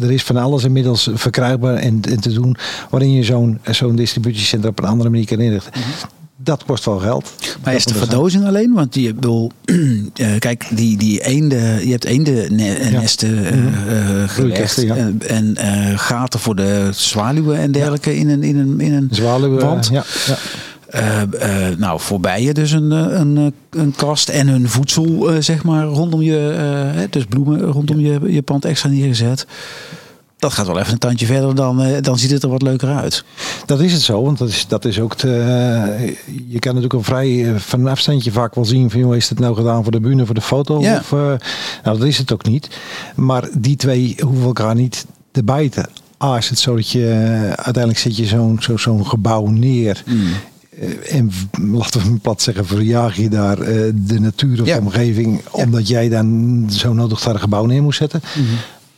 er 0.00 0.12
is 0.12 0.22
van 0.22 0.36
alles 0.36 0.64
inmiddels 0.64 1.10
verkrijgbaar 1.12 1.74
en, 1.74 2.00
en 2.08 2.20
te 2.20 2.32
doen 2.32 2.56
waarin 2.90 3.12
je 3.12 3.22
zo'n 3.22 3.58
zo'n 3.70 3.96
distributiecentrum 3.96 4.70
op 4.70 4.78
een 4.78 4.88
andere 4.88 5.10
manier 5.10 5.26
kan 5.26 5.40
inrichten. 5.40 5.72
Mm 5.76 5.82
-hmm 5.82 6.17
dat 6.48 6.64
kost 6.64 6.84
wel 6.84 6.98
geld. 6.98 7.32
Maar 7.64 7.74
is 7.74 7.84
de 7.84 7.94
verdozing 7.94 8.42
zijn. 8.42 8.54
alleen? 8.54 8.72
Want 8.72 8.94
je 8.94 9.14
bedoel, 9.14 9.50
uh, 9.64 10.06
kijk, 10.38 10.66
die, 10.70 10.96
die 10.96 11.20
eenden, 11.20 11.84
je 11.84 11.90
hebt 11.90 12.04
eendennesten 12.04 13.34
ja. 13.34 13.50
uh, 13.50 14.22
uh, 14.22 14.28
gelegd 14.28 14.80
ja. 14.80 14.96
en, 14.96 15.20
en 15.26 15.98
gaten 15.98 16.40
voor 16.40 16.56
de 16.56 16.88
zwaluwen 16.92 17.58
en 17.58 17.72
dergelijke 17.72 18.16
in 18.16 18.28
een 18.28 18.42
in 18.42 18.58
een 18.58 18.80
in 18.80 18.92
een 18.92 19.08
zwaluwen, 19.10 19.64
wand. 19.64 19.88
Ja, 19.92 20.04
ja. 20.26 20.36
Uh, 20.94 21.22
uh, 21.32 21.76
nou, 21.78 22.00
voor 22.00 22.20
bijen 22.20 22.54
dus 22.54 22.70
een, 22.72 22.90
een, 22.90 23.54
een 23.70 23.94
kast 23.96 24.28
en 24.28 24.48
hun 24.48 24.68
voedsel, 24.68 25.34
uh, 25.34 25.40
zeg 25.40 25.64
maar, 25.64 25.84
rondom 25.84 26.22
je, 26.22 27.06
dus 27.10 27.24
bloemen 27.24 27.60
rondom 27.60 28.00
je, 28.00 28.20
je 28.26 28.42
pand 28.42 28.64
extra 28.64 28.88
neergezet 28.88 29.46
dat 30.38 30.52
gaat 30.52 30.66
wel 30.66 30.78
even 30.78 30.92
een 30.92 30.98
tandje 30.98 31.26
verder, 31.26 31.54
dan, 31.54 31.82
uh, 31.86 31.96
dan 32.00 32.18
ziet 32.18 32.30
het 32.30 32.42
er 32.42 32.48
wat 32.48 32.62
leuker 32.62 32.88
uit. 32.96 33.24
Dat 33.66 33.80
is 33.80 33.92
het 33.92 34.02
zo, 34.02 34.22
want 34.22 34.38
dat 34.38 34.48
is, 34.48 34.66
dat 34.68 34.84
is 34.84 35.00
ook 35.00 35.14
te, 35.14 35.26
uh, 35.28 36.08
je 36.48 36.58
kan 36.58 36.74
natuurlijk 36.74 36.92
een 36.92 37.04
vrij 37.04 37.28
uh, 37.30 37.56
van 37.56 37.80
een 37.80 37.88
afstandje 37.88 38.32
vaak 38.32 38.54
wel 38.54 38.64
zien 38.64 38.90
van, 38.90 39.00
joh, 39.00 39.16
is 39.16 39.28
het 39.28 39.38
nou 39.38 39.54
gedaan 39.54 39.82
voor 39.82 39.92
de 39.92 40.00
bühne, 40.00 40.26
voor 40.26 40.34
de 40.34 40.40
foto? 40.40 40.80
Ja. 40.80 40.96
Of, 40.98 41.10
nou, 41.10 41.38
dat 41.98 42.02
is 42.02 42.18
het 42.18 42.32
ook 42.32 42.44
niet. 42.46 42.68
Maar 43.14 43.48
die 43.58 43.76
twee 43.76 44.16
hoeven 44.20 44.44
elkaar 44.44 44.74
niet 44.74 45.06
te 45.32 45.42
bijten. 45.42 45.86
A, 46.24 46.36
is 46.36 46.48
het 46.48 46.58
zo 46.58 46.74
dat 46.74 46.90
je 46.90 47.04
uiteindelijk 47.56 47.98
zet 47.98 48.16
je 48.16 48.24
zo'n 48.26 48.56
zo, 48.60 48.76
zo'n 48.76 49.06
gebouw 49.06 49.46
neer. 49.46 50.02
Mm. 50.06 50.26
En 51.08 51.30
laten 51.72 52.02
we 52.12 52.18
plat 52.18 52.42
zeggen, 52.42 52.66
verjaag 52.66 53.16
je 53.16 53.28
daar 53.28 53.56
de 53.94 54.20
natuur 54.20 54.60
of 54.60 54.66
Ja. 54.66 54.74
de 54.76 54.80
omgeving, 54.80 55.40
Ja. 55.54 55.62
omdat 55.64 55.88
jij 55.88 56.08
dan 56.08 56.66
zo 56.70 56.92
nodig 56.92 57.20
daar 57.20 57.34
een 57.34 57.40
gebouw 57.40 57.64
neer 57.66 57.82
moet 57.82 57.94
zetten 57.94 58.22
Mhm. 58.36 58.44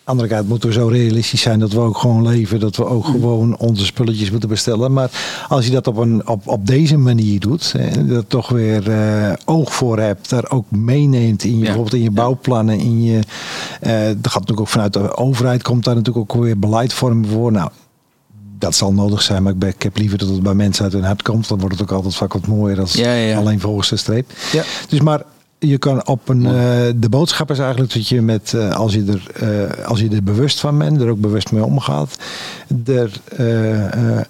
Andere 0.05 0.28
kant 0.28 0.48
moeten 0.48 0.68
we 0.68 0.74
zo 0.74 0.86
realistisch 0.86 1.40
zijn 1.40 1.59
dat 1.59 1.72
we 1.72 1.80
ook 1.80 1.96
gewoon 1.98 2.26
leven, 2.28 2.61
dat 2.61 2.76
we 2.76 2.84
ook 2.86 3.05
gewoon 3.05 3.57
onze 3.57 3.84
spulletjes 3.84 4.30
moeten 4.30 4.48
bestellen. 4.48 4.92
Maar 4.92 5.11
als 5.48 5.64
je 5.66 5.70
dat 5.70 5.86
op, 5.86 5.96
een, 5.96 6.28
op, 6.28 6.48
op 6.48 6.66
deze 6.66 6.96
manier 6.96 7.40
doet, 7.40 7.72
hè, 7.78 8.07
dat 8.07 8.24
toch 8.28 8.48
weer 8.48 8.90
eh, 8.90 9.32
oog 9.44 9.74
voor 9.74 9.98
hebt, 9.98 10.30
daar 10.30 10.51
ook 10.51 10.70
meeneemt 10.70 11.44
in 11.44 11.51
je, 11.51 11.57
Ja. 11.59 11.62
bijvoorbeeld 11.64 11.94
in 11.94 12.03
je 12.03 12.11
bouwplannen, 12.11 12.78
in 12.78 13.03
je, 13.03 13.18
eh 13.80 13.90
dat 13.92 14.07
gaat 14.32 14.40
natuurlijk 14.40 14.61
ook 14.61 14.68
vanuit 14.68 14.92
de 14.92 15.16
overheid, 15.16 15.62
komt 15.62 15.84
daar 15.84 15.94
natuurlijk 15.94 16.32
ook 16.34 16.42
weer 16.42 16.59
beleid 16.59 16.92
vormen 16.92 17.28
voor. 17.28 17.53
Nou, 17.53 17.70
dat 18.59 18.74
zal 18.74 18.92
nodig 18.92 19.22
zijn, 19.22 19.42
maar 19.42 19.53
ik, 19.53 19.59
ben, 19.59 19.68
ik 19.68 19.82
heb 19.82 19.96
liever 19.96 20.18
dat 20.18 20.28
het 20.28 20.42
bij 20.42 20.55
mensen 20.55 20.84
uit 20.84 20.92
hun 20.92 21.05
hart 21.05 21.22
komt. 21.22 21.48
Dan 21.48 21.59
wordt 21.59 21.74
het 21.78 21.82
ook 21.90 21.96
altijd 21.96 22.14
vaak 22.14 22.32
wat 22.32 22.46
mooier 22.46 22.76
dan 22.76 22.86
Ja, 22.92 23.14
ja, 23.14 23.26
ja. 23.28 23.36
alleen 23.38 23.61
volgens 23.61 23.88
de 23.88 23.96
streep. 23.96 24.30
Ja. 24.53 24.62
Dus 24.88 25.01
maar 25.01 25.22
je 25.62 25.78
kan 25.78 26.06
op 26.06 26.28
een. 26.28 26.46
eh, 26.46 26.52
de 26.96 27.08
boodschap 27.08 27.50
is 27.50 27.58
eigenlijk 27.58 27.92
dat 27.92 28.08
je 28.08 28.22
met, 28.22 28.54
eh, 28.54 28.74
als, 28.74 28.92
je 28.94 29.04
er, 29.04 29.48
eh, 29.78 29.84
als 29.86 30.00
je 30.00 30.08
er 30.08 30.22
bewust 30.22 30.61
van 30.61 30.78
bent, 30.78 31.00
er 31.00 31.08
ook 31.08 31.20
bewust 31.20 31.52
mee 31.52 31.64
omgaat, 31.64 32.16
er 32.86 33.11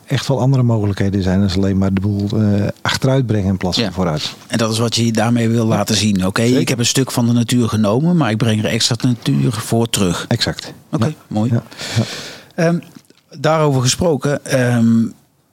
echt 0.07 0.27
wel 0.29 0.41
andere 0.41 0.63
mogelijkheden 0.63 1.23
zijn 1.23 1.41
dan 1.41 1.51
alleen 1.57 1.79
maar 1.79 1.95
de 1.95 2.01
boel 2.01 2.29
achteruit 2.83 3.27
brengen 3.27 3.49
in 3.49 3.57
plaats 3.57 3.77
van 3.77 3.85
Ja. 3.85 3.93
vooruit. 3.93 4.35
En 4.47 4.59
dat 4.59 4.73
is 4.73 4.79
wat 4.79 4.95
je 4.95 5.13
daarmee 5.13 5.49
wil 5.49 5.67
laten 5.67 5.97
zien. 5.97 6.27
Oké, 6.27 6.43
ik 6.43 6.69
heb 6.69 6.79
een 6.79 6.87
stuk 6.87 7.11
van 7.11 7.27
de 7.27 7.33
natuur 7.33 7.69
genomen, 7.69 8.17
maar 8.17 8.31
ik 8.31 8.37
breng 8.37 8.65
er 8.65 8.71
extra 8.71 8.97
natuur 9.03 9.53
voor 9.53 9.89
terug. 9.91 10.25
Exact. 10.29 10.73
Oké, 10.91 11.07
Ja. 11.07 11.13
mooi. 11.27 11.51
Ja. 11.53 11.63
Ja. 11.97 12.03
Ehm, 12.65 12.79
daarover 13.39 13.83
gesproken, 13.83 14.45
ehm, 14.45 14.97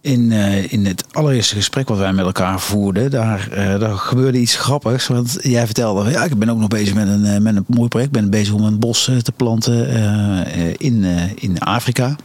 in, 0.08 0.32
eh, 0.32 0.72
in 0.72 0.86
het 0.86 1.04
allereerste 1.12 1.56
gesprek 1.56 1.90
wat 1.90 1.98
wij 1.98 2.14
met 2.14 2.26
elkaar 2.26 2.60
voerden, 2.60 3.12
daar, 3.12 3.50
eh, 3.52 3.80
daar 3.80 3.98
gebeurde 3.98 4.40
iets 4.40 4.56
grappigs. 4.56 5.08
Want 5.08 5.38
jij 5.42 5.66
vertelde, 5.66 6.10
ja, 6.10 6.24
ik 6.24 6.38
ben 6.38 6.50
ook 6.50 6.60
nog 6.60 6.68
bezig 6.68 6.94
met 6.94 7.08
een, 7.08 7.26
eh, 7.26 7.40
met 7.40 7.56
een 7.56 7.66
mooi 7.68 7.88
project. 7.88 8.16
Ik 8.16 8.22
ben 8.22 8.30
bezig 8.30 8.54
om 8.54 8.64
een 8.64 8.80
bos 8.80 9.12
te 9.22 9.32
planten 9.32 9.88
in, 10.78 11.06
in 11.36 11.60
Afrika. 11.60 12.16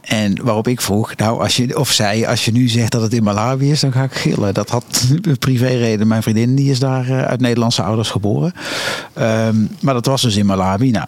En 0.00 0.44
waarop 0.44 0.68
ik 0.68 0.80
vroeg, 0.80 1.16
nou, 1.16 1.42
als 1.42 1.56
je, 1.56 1.78
of 1.78 1.92
zij, 1.92 2.28
als 2.28 2.44
je 2.44 2.52
nu 2.52 2.68
zegt 2.68 2.92
dat 2.92 3.02
het 3.02 3.12
in 3.12 3.22
Malawi 3.22 3.70
is, 3.70 3.80
dan 3.80 3.92
ga 3.92 4.02
ik 4.02 4.12
gillen. 4.12 4.54
Dat 4.54 4.70
had 4.70 5.04
een 5.22 5.38
privéreden. 5.38 6.06
Mijn 6.06 6.22
vriendin 6.22 6.54
die 6.54 6.70
is 6.70 6.78
daar 6.78 7.26
uit 7.26 7.40
Nederlandse 7.40 7.82
ouders 7.82 8.10
geboren. 8.10 8.52
Ehm, 9.12 9.56
maar 9.80 9.94
dat 9.94 10.06
was 10.06 10.22
dus 10.22 10.36
in 10.36 10.46
Malawi. 10.46 10.90
Nou, 10.90 11.06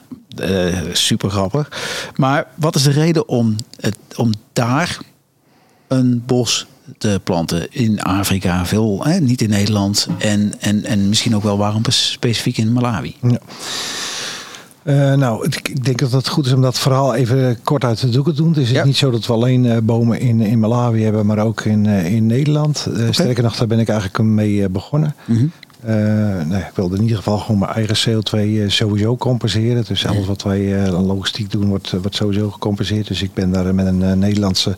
super 0.93 1.30
grappig. 1.30 1.70
Maar 2.16 2.47
wat 2.55 2.74
is 2.74 2.82
de 2.82 2.91
reden 2.91 3.28
om, 3.28 3.57
het, 3.80 3.97
om 4.16 4.32
daar 4.53 4.99
een 5.89 6.22
bos 6.26 6.66
te 6.99 7.20
planten 7.24 7.66
in 7.70 8.03
Afrika, 8.03 8.66
veel 8.66 9.05
hè, 9.05 9.20
niet 9.20 9.43
in 9.43 9.49
Nederland 9.49 10.09
en, 10.18 10.53
en, 10.59 10.84
en 10.84 11.09
misschien 11.09 11.36
ook 11.36 11.43
wel 11.43 11.59
waarom 11.59 11.82
specifiek 11.89 12.57
in 12.57 12.72
Malawi? 12.72 13.14
Ja. 13.22 13.39
Uh, 14.89 15.14
nou, 15.14 15.47
ik 15.47 15.84
denk 15.84 15.99
dat 15.99 16.12
het 16.12 16.28
goed 16.28 16.47
is 16.47 16.53
om 16.53 16.61
dat 16.61 16.78
verhaal 16.78 17.14
even 17.14 17.59
kort 17.62 17.84
uit 17.84 18.01
de 18.01 18.09
doeken 18.09 18.34
te 18.34 18.43
doen. 18.43 18.55
Het 18.55 18.70
is 18.70 18.82
niet 18.84 18.97
zo 18.97 19.11
dat 19.11 19.26
we 19.26 19.32
alleen 19.32 19.64
uh, 19.64 19.76
bomen 19.82 20.20
in, 20.20 20.41
in 20.41 20.59
Malawi 20.59 21.03
hebben, 21.03 21.26
maar 21.26 21.39
ook 21.39 21.64
in, 21.64 21.84
uh, 21.84 22.14
in 22.14 22.26
Nederland. 22.26 22.86
Okay. 22.91 23.12
Sterker 23.12 23.43
nog, 23.43 23.57
daar 23.57 23.66
ben 23.66 23.78
ik 23.78 23.89
eigenlijk 23.89 24.18
mee 24.22 24.68
begonnen. 24.68 25.14
Mm 25.24 25.36
-hmm. 25.36 26.49
nee, 26.49 26.61
ik 26.61 26.70
wilde 26.74 26.97
in 26.97 27.03
ieder 27.03 27.16
geval 27.16 27.39
gewoon 27.39 27.59
mijn 27.59 27.72
eigen 27.72 27.97
CO2 27.97 28.66
sowieso 28.66 29.16
compenseren. 29.16 29.84
Dus 29.86 30.07
alles 30.07 30.26
wat 30.26 30.43
wij 30.43 30.91
logistiek 30.91 31.51
doen, 31.51 31.68
wordt, 31.68 31.91
wordt 31.91 32.16
sowieso 32.16 32.51
gecompenseerd. 32.51 33.07
Dus 33.07 33.22
ik 33.22 33.34
ben 33.34 33.53
daar 33.53 33.74
met 33.74 33.86
een 33.86 34.18
Nederlandse 34.18 34.76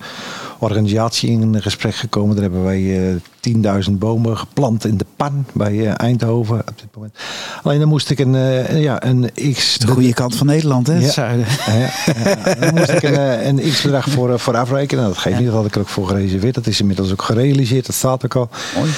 organisatie 0.61 1.30
in 1.30 1.62
gesprek 1.62 1.94
gekomen. 1.94 2.34
Daar 2.34 2.44
hebben 2.44 2.64
wij 2.64 2.80
uh, 2.80 3.84
10.000 3.88 3.92
bomen 3.92 4.38
geplant 4.38 4.84
in 4.84 4.96
de 4.96 5.06
pan 5.16 5.44
bij 5.52 5.72
uh, 5.72 5.92
Eindhoven 5.96 6.58
op 6.58 6.78
dit 6.80 6.88
moment. 6.94 7.14
Alleen 7.62 7.78
dan 7.78 7.88
moest 7.88 8.11
ik 8.11 8.18
een, 8.18 8.34
uh, 8.34 8.82
ja, 8.82 9.04
een 9.04 9.30
x... 9.52 9.78
De 9.78 9.86
goede 9.86 10.12
kant 10.12 10.36
van 10.36 10.46
Nederland, 10.46 10.86
hè? 10.86 10.98
Ja, 10.98 11.11
zuiden. 11.11 11.46
Ja, 11.66 11.90
ja, 12.44 12.54
dan 12.54 12.74
moest 12.74 12.90
ik 12.90 13.02
een, 13.02 13.48
een 13.48 13.70
x-bedrag 13.70 14.08
voor, 14.08 14.38
voor 14.38 14.56
afrekenen. 14.56 15.04
Dat 15.04 15.18
geeft 15.18 15.38
niet, 15.38 15.46
dat 15.46 15.54
had 15.54 15.66
ik 15.66 15.74
er 15.74 15.80
ook 15.80 15.88
voor 15.88 16.06
gereserveerd. 16.06 16.54
Dat 16.54 16.66
is 16.66 16.80
inmiddels 16.80 17.12
ook 17.12 17.22
gerealiseerd, 17.22 17.86
dat 17.86 17.94
staat 17.94 18.24
ook 18.24 18.36
al. 18.36 18.48
Mooi. 18.76 18.90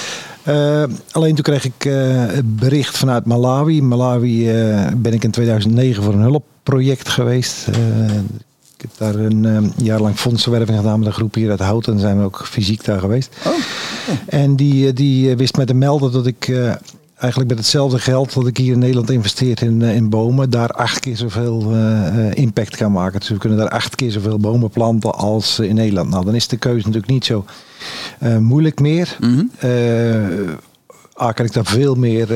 Uh, 0.48 0.82
alleen 1.10 1.34
toen 1.34 1.44
kreeg 1.44 1.64
ik 1.64 1.84
uh, 1.84 2.26
het 2.26 2.56
bericht 2.56 2.98
vanuit 2.98 3.24
Malawi. 3.24 3.82
Malawi 3.82 4.50
uh, 4.50 4.86
ben 4.96 5.12
ik 5.12 5.24
in 5.24 5.30
2009 5.30 6.02
voor 6.02 6.12
een 6.12 6.20
hulpproject 6.20 7.08
geweest. 7.08 7.68
Ik 8.82 8.88
heb 8.88 9.14
daar 9.14 9.24
een 9.24 9.44
um, 9.44 9.72
jaar 9.76 10.00
lang 10.00 10.16
fondsenwerving 10.16 10.78
gedaan 10.78 10.98
met 10.98 11.08
een 11.08 11.14
groep 11.14 11.34
hier 11.34 11.50
uit 11.50 11.60
Houten. 11.60 11.92
En 11.92 11.98
zijn 11.98 12.18
we 12.18 12.24
ook 12.24 12.46
fysiek 12.46 12.84
daar 12.84 13.00
geweest. 13.00 13.36
Oh. 13.46 13.52
En 14.26 14.56
die, 14.56 14.92
die 14.92 15.36
wist 15.36 15.56
mij 15.56 15.66
te 15.66 15.74
melden 15.74 16.12
dat 16.12 16.26
ik 16.26 16.48
uh, 16.48 16.72
eigenlijk 17.16 17.50
met 17.50 17.58
hetzelfde 17.58 17.98
geld 17.98 18.34
dat 18.34 18.46
ik 18.46 18.56
hier 18.56 18.72
in 18.72 18.78
Nederland 18.78 19.10
investeer 19.10 19.62
in, 19.62 19.80
uh, 19.80 19.94
in 19.94 20.08
bomen, 20.08 20.50
daar 20.50 20.70
acht 20.70 21.00
keer 21.00 21.16
zoveel 21.16 21.72
uh, 21.72 22.34
impact 22.34 22.76
kan 22.76 22.92
maken. 22.92 23.20
Dus 23.20 23.28
we 23.28 23.38
kunnen 23.38 23.58
daar 23.58 23.68
acht 23.68 23.94
keer 23.94 24.10
zoveel 24.10 24.38
bomen 24.38 24.70
planten 24.70 25.14
als 25.14 25.58
in 25.58 25.74
Nederland. 25.74 26.10
Nou, 26.10 26.24
dan 26.24 26.34
is 26.34 26.48
de 26.48 26.56
keuze 26.56 26.86
natuurlijk 26.86 27.12
niet 27.12 27.24
zo 27.24 27.44
moeilijk 28.38 28.80
meer. 28.80 29.16
Mm 29.20 29.50
-hmm. 29.60 30.60
A, 31.20 31.32
kan 31.32 31.44
ik 31.44 31.52
daar 31.52 31.66
veel 31.66 31.94
meer 31.94 32.30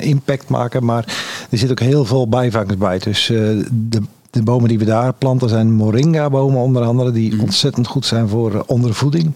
impact 0.00 0.48
maken, 0.48 0.84
maar 0.84 1.04
er 1.50 1.58
zit 1.58 1.70
ook 1.70 1.80
heel 1.80 2.04
veel 2.04 2.28
bijvangers 2.28 2.76
bij. 2.78 2.98
Dus 2.98 3.26
de 3.70 4.02
de 4.34 4.42
bomen 4.42 4.68
die 4.68 4.78
we 4.78 4.84
daar 4.84 5.12
planten 5.12 5.48
zijn 5.48 5.72
moringa-bomen 5.72 6.60
onder 6.60 6.82
andere, 6.82 7.10
die 7.10 7.34
mm. 7.34 7.40
ontzettend 7.40 7.86
goed 7.86 8.06
zijn 8.06 8.28
voor 8.28 8.52
uh, 8.52 8.60
ondervoeding. 8.66 9.32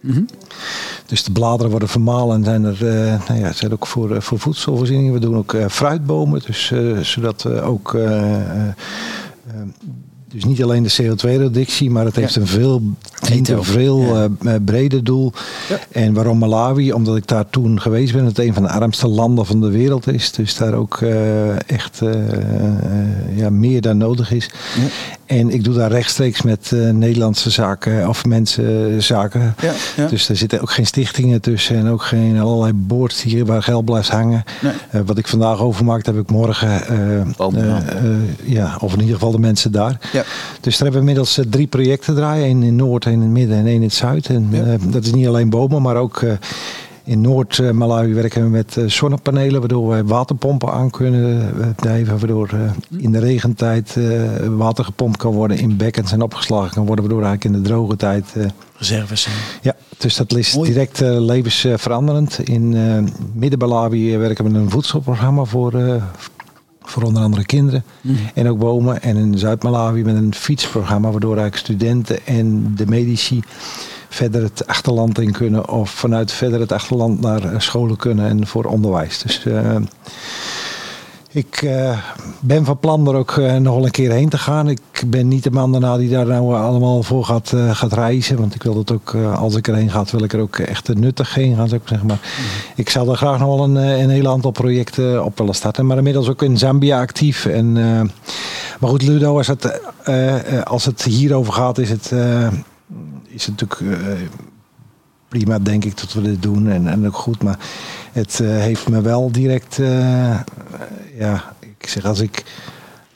Mm 0.00 0.12
-hmm. 0.12 0.26
Dus 1.06 1.24
de 1.24 1.32
bladeren 1.32 1.70
worden 1.70 1.88
vermalen 1.88 2.36
en 2.36 2.44
zijn 2.44 2.64
er 2.64 2.82
uh, 2.82 3.28
nou 3.28 3.40
ja, 3.40 3.52
zijn 3.52 3.72
ook 3.72 3.86
voor, 3.86 4.10
uh, 4.10 4.20
voor 4.20 4.38
voedselvoorziening. 4.38 5.12
We 5.12 5.18
doen 5.18 5.36
ook 5.36 5.56
fruitbomen, 5.68 6.42
dus, 6.44 6.72
zodat 7.02 7.42
we 7.42 7.60
ook 7.60 7.96
dus 10.32 10.44
niet 10.44 10.62
alleen 10.62 10.82
de 10.82 11.02
CO2-reductie, 11.02 11.90
maar 11.90 12.04
het 12.04 12.16
heeft 12.16 12.36
een 12.36 12.46
veel, 12.46 12.82
dient 13.28 13.48
een 13.48 13.64
veel 13.64 13.98
ja. 14.00 14.28
uh, 14.42 14.54
breder 14.64 15.04
doel. 15.04 15.32
En 15.90 16.12
waarom 16.12 16.38
Malawi? 16.38 16.92
Omdat 16.92 17.16
ik 17.16 17.26
daar 17.26 17.50
toen 17.50 17.80
geweest 17.80 18.12
ben. 18.12 18.24
Het 18.24 18.38
een 18.38 18.54
van 18.54 18.62
de 18.62 18.68
armste 18.68 19.08
landen 19.08 19.46
van 19.46 19.60
de 19.60 19.70
wereld 19.70 20.06
is. 20.06 20.32
Dus 20.32 20.56
daar 20.56 20.74
ook 20.74 21.00
uh, 21.00 21.70
echt 21.70 22.00
ja, 23.34 23.50
meer 23.50 23.80
dan 23.80 23.96
nodig 23.96 24.32
is. 24.32 24.50
Ja. 25.32 25.38
En 25.38 25.50
ik 25.50 25.64
doe 25.64 25.74
daar 25.74 25.90
rechtstreeks 25.90 26.42
met 26.42 26.72
Nederlandse 26.92 27.50
zaken 27.50 28.08
of 28.08 28.24
mensen 28.26 29.02
zaken. 29.02 29.54
Dus 30.08 30.28
er 30.28 30.36
zitten 30.36 30.60
ook 30.60 30.70
geen 30.70 30.86
stichtingen 30.86 31.40
tussen 31.40 31.76
en 31.76 31.88
ook 31.88 32.02
geen 32.02 32.40
allerlei 32.40 32.72
boards 32.72 33.22
hier 33.22 33.44
waar 33.44 33.62
geld 33.62 33.84
blijft 33.84 34.08
hangen. 34.08 34.44
Nee. 34.60 35.02
wat 35.02 35.18
ik 35.18 35.28
vandaag 35.28 35.60
overmaakt 35.60 36.06
heb 36.06 36.16
ik 36.16 36.30
morgen. 36.30 36.70
ja, 38.44 38.76
of 38.80 38.92
in 38.92 39.00
ieder 39.00 39.14
geval 39.14 39.30
de 39.30 39.38
mensen 39.38 39.72
daar. 39.72 39.98
Dus 40.60 40.78
daar 40.78 40.90
hebben 40.90 40.92
we 40.92 40.98
inmiddels 40.98 41.38
uh, 41.38 41.44
drie 41.50 41.66
projecten 41.66 42.14
draaien. 42.14 42.44
één 42.44 42.62
in 42.62 42.76
Noord, 42.76 43.06
één 43.06 43.14
in 43.14 43.20
het 43.20 43.30
midden 43.30 43.56
en 43.56 43.66
één 43.66 43.74
in 43.74 43.82
het 43.82 43.94
zuid. 43.94 44.26
En 44.26 44.48
ja. 44.50 44.64
uh, 44.64 44.74
dat 44.82 45.04
is 45.04 45.12
niet 45.12 45.26
alleen 45.26 45.50
bomen, 45.50 45.82
maar 45.82 45.96
ook 45.96 46.20
uh, 46.20 46.32
in 47.12 47.20
Noord-Malawi 47.20 48.14
werken 48.14 48.42
we 48.42 48.48
met 48.48 48.76
zonnepanelen. 48.86 49.60
Waardoor 49.60 49.88
wij 49.88 50.04
waterpompen 50.04 50.72
aan 50.72 50.90
kunnen 50.90 51.54
drijven. 51.76 52.18
Waardoor 52.18 52.50
in 52.96 53.12
de 53.12 53.18
regentijd 53.18 53.96
water 54.56 54.84
gepompt 54.84 55.16
kan 55.16 55.32
worden. 55.32 55.58
In 55.58 55.76
bekkens 55.76 56.12
en 56.12 56.22
opgeslagen 56.22 56.74
kan 56.74 56.86
worden. 56.86 57.04
Waardoor 57.04 57.24
eigenlijk 57.24 57.54
in 57.54 57.62
de 57.62 57.68
droge 57.68 57.96
tijd... 57.96 58.36
Reserves 58.76 59.22
zijn. 59.22 59.34
Ja, 59.62 59.76
dus 59.98 60.16
dat 60.16 60.34
is 60.36 60.52
direct 60.52 61.00
levensveranderend. 61.00 62.38
In 62.38 62.76
Midden-Malawi 63.32 64.16
werken 64.16 64.44
we 64.44 64.50
met 64.50 64.62
een 64.62 64.70
voedselprogramma 64.70 65.44
voor 65.44 66.00
voor 66.84 67.02
onder 67.02 67.22
andere 67.22 67.44
kinderen 67.44 67.84
mm. 68.00 68.16
en 68.34 68.48
ook 68.48 68.58
bomen. 68.58 69.02
En 69.02 69.16
in 69.16 69.38
Zuid-Malawi 69.38 70.04
met 70.04 70.16
een 70.16 70.34
fietsprogramma 70.34 71.10
waardoor 71.10 71.36
eigenlijk 71.36 71.64
studenten 71.64 72.26
en 72.26 72.72
de 72.76 72.86
medici 72.86 73.42
verder 74.12 74.42
het 74.42 74.66
achterland 74.66 75.18
in 75.18 75.32
kunnen 75.32 75.68
of 75.68 75.90
vanuit 75.90 76.32
verder 76.32 76.60
het 76.60 76.72
achterland 76.72 77.20
naar 77.20 77.62
scholen 77.62 77.96
kunnen 77.96 78.28
en 78.28 78.46
voor 78.46 78.64
onderwijs. 78.64 79.18
Dus 79.18 79.44
uh, 79.44 79.76
ik 81.30 81.62
uh, 81.62 81.98
ben 82.40 82.64
van 82.64 82.78
plan 82.78 83.08
er 83.08 83.14
ook 83.14 83.36
uh, 83.36 83.56
nog 83.56 83.74
wel 83.74 83.84
een 83.84 83.90
keer 83.90 84.10
heen 84.10 84.28
te 84.28 84.38
gaan. 84.38 84.68
Ik 84.68 84.80
ben 85.06 85.28
niet 85.28 85.42
de 85.42 85.50
man 85.50 85.72
daarna 85.72 85.96
die 85.96 86.08
daar 86.08 86.26
nou 86.26 86.54
allemaal 86.54 87.02
voor 87.02 87.24
gaat, 87.24 87.52
uh, 87.54 87.74
gaat 87.74 87.92
reizen. 87.92 88.38
Want 88.38 88.54
ik 88.54 88.62
wil 88.62 88.74
dat 88.74 88.92
ook, 88.92 89.14
als 89.14 89.56
ik 89.56 89.68
erheen 89.68 89.90
ga, 89.90 90.04
wil 90.10 90.24
ik 90.24 90.32
er 90.32 90.40
ook 90.40 90.58
echt 90.58 90.94
nuttig 90.94 91.34
heen 91.34 91.56
gaan. 91.56 91.68
Zeg 91.68 91.80
maar. 91.86 92.00
Mm. 92.02 92.44
Ik 92.76 92.90
zou 92.90 93.10
er 93.10 93.16
graag 93.16 93.38
nog 93.38 93.48
wel 93.48 93.64
een, 93.64 93.76
een 93.76 94.10
hele 94.10 94.28
aantal 94.28 94.50
projecten 94.50 95.24
op 95.24 95.38
willen 95.38 95.54
starten. 95.54 95.86
Maar 95.86 95.96
inmiddels 95.96 96.28
ook 96.28 96.42
in 96.42 96.58
Zambia 96.58 97.00
actief. 97.00 97.46
En, 97.46 97.72
maar 98.80 98.90
goed, 98.90 99.02
Ludo, 99.02 99.36
als 99.36 99.46
het, 99.46 99.80
als 100.64 100.84
het 100.84 101.02
hierover 101.02 101.52
gaat, 101.52 101.78
is 101.78 101.90
het, 101.90 102.12
is 103.34 103.46
het 103.46 103.60
natuurlijk 103.60 104.00
prima, 105.28 105.58
denk 105.58 105.84
ik, 105.84 106.00
dat 106.00 106.12
we 106.12 106.22
dit 106.22 106.42
doen. 106.42 106.68
En, 106.68 106.86
en 106.86 107.06
ook 107.06 107.16
goed. 107.16 107.42
Maar 107.42 107.58
het 108.12 108.38
heeft 108.38 108.88
me 108.88 109.00
wel 109.00 109.32
direct 109.32 109.76
ja, 111.18 111.54
ik 111.60 111.88
zeg 111.88 112.04
als 112.04 112.20
ik 112.20 112.44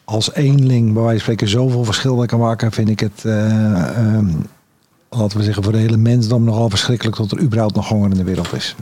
als 0.05 0.35
eenling 0.35 0.93
bij 0.93 1.03
wijze 1.03 1.25
van 1.25 1.35
spreken 1.35 1.49
zoveel 1.49 1.85
verschil 1.85 2.27
kan 2.27 2.39
maken, 2.39 2.73
vind 2.73 2.89
ik 2.89 3.01
het, 3.01 3.23
um, 3.25 4.47
laten 5.09 5.39
we 5.39 5.45
zeggen, 5.45 5.62
voor 5.62 5.73
de 5.73 5.79
hele 5.79 5.97
mensdom 5.97 6.45
nogal 6.45 6.71
verschrikkelijk 6.71 7.17
dat 7.17 7.31
er 7.31 7.41
überhaupt 7.41 7.75
nog 7.75 7.89
honger 7.89 8.11
in 8.11 8.17
de 8.17 8.25
wereld 8.25 8.53
is. 8.53 8.75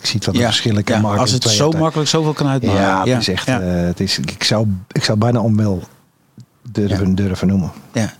Ik 0.00 0.06
zie 0.06 0.20
wat 0.24 0.34
de 0.34 0.40
ja, 0.40 0.46
verschillen 0.46 0.84
kan 0.84 0.96
ja, 0.96 1.02
maken. 1.02 1.20
Als 1.20 1.30
het 1.30 1.44
zo 1.44 1.70
tijd. 1.70 1.82
makkelijk 1.82 2.08
zoveel 2.08 2.32
kan 2.32 2.46
uitmaken. 2.46 2.80
Ja, 2.80 3.04
het 3.04 3.20
is 3.20 3.28
echt, 3.28 3.48
uh, 3.48 3.56
het 3.60 4.00
is, 4.00 4.18
ik, 4.18 4.44
zou, 4.44 4.66
ik 4.92 5.04
zou 5.04 5.18
bijna 5.18 5.40
onwel 5.40 5.82
durven, 6.70 7.14
durven 7.14 7.48
noemen. 7.48 7.72
Ja, 7.92 8.12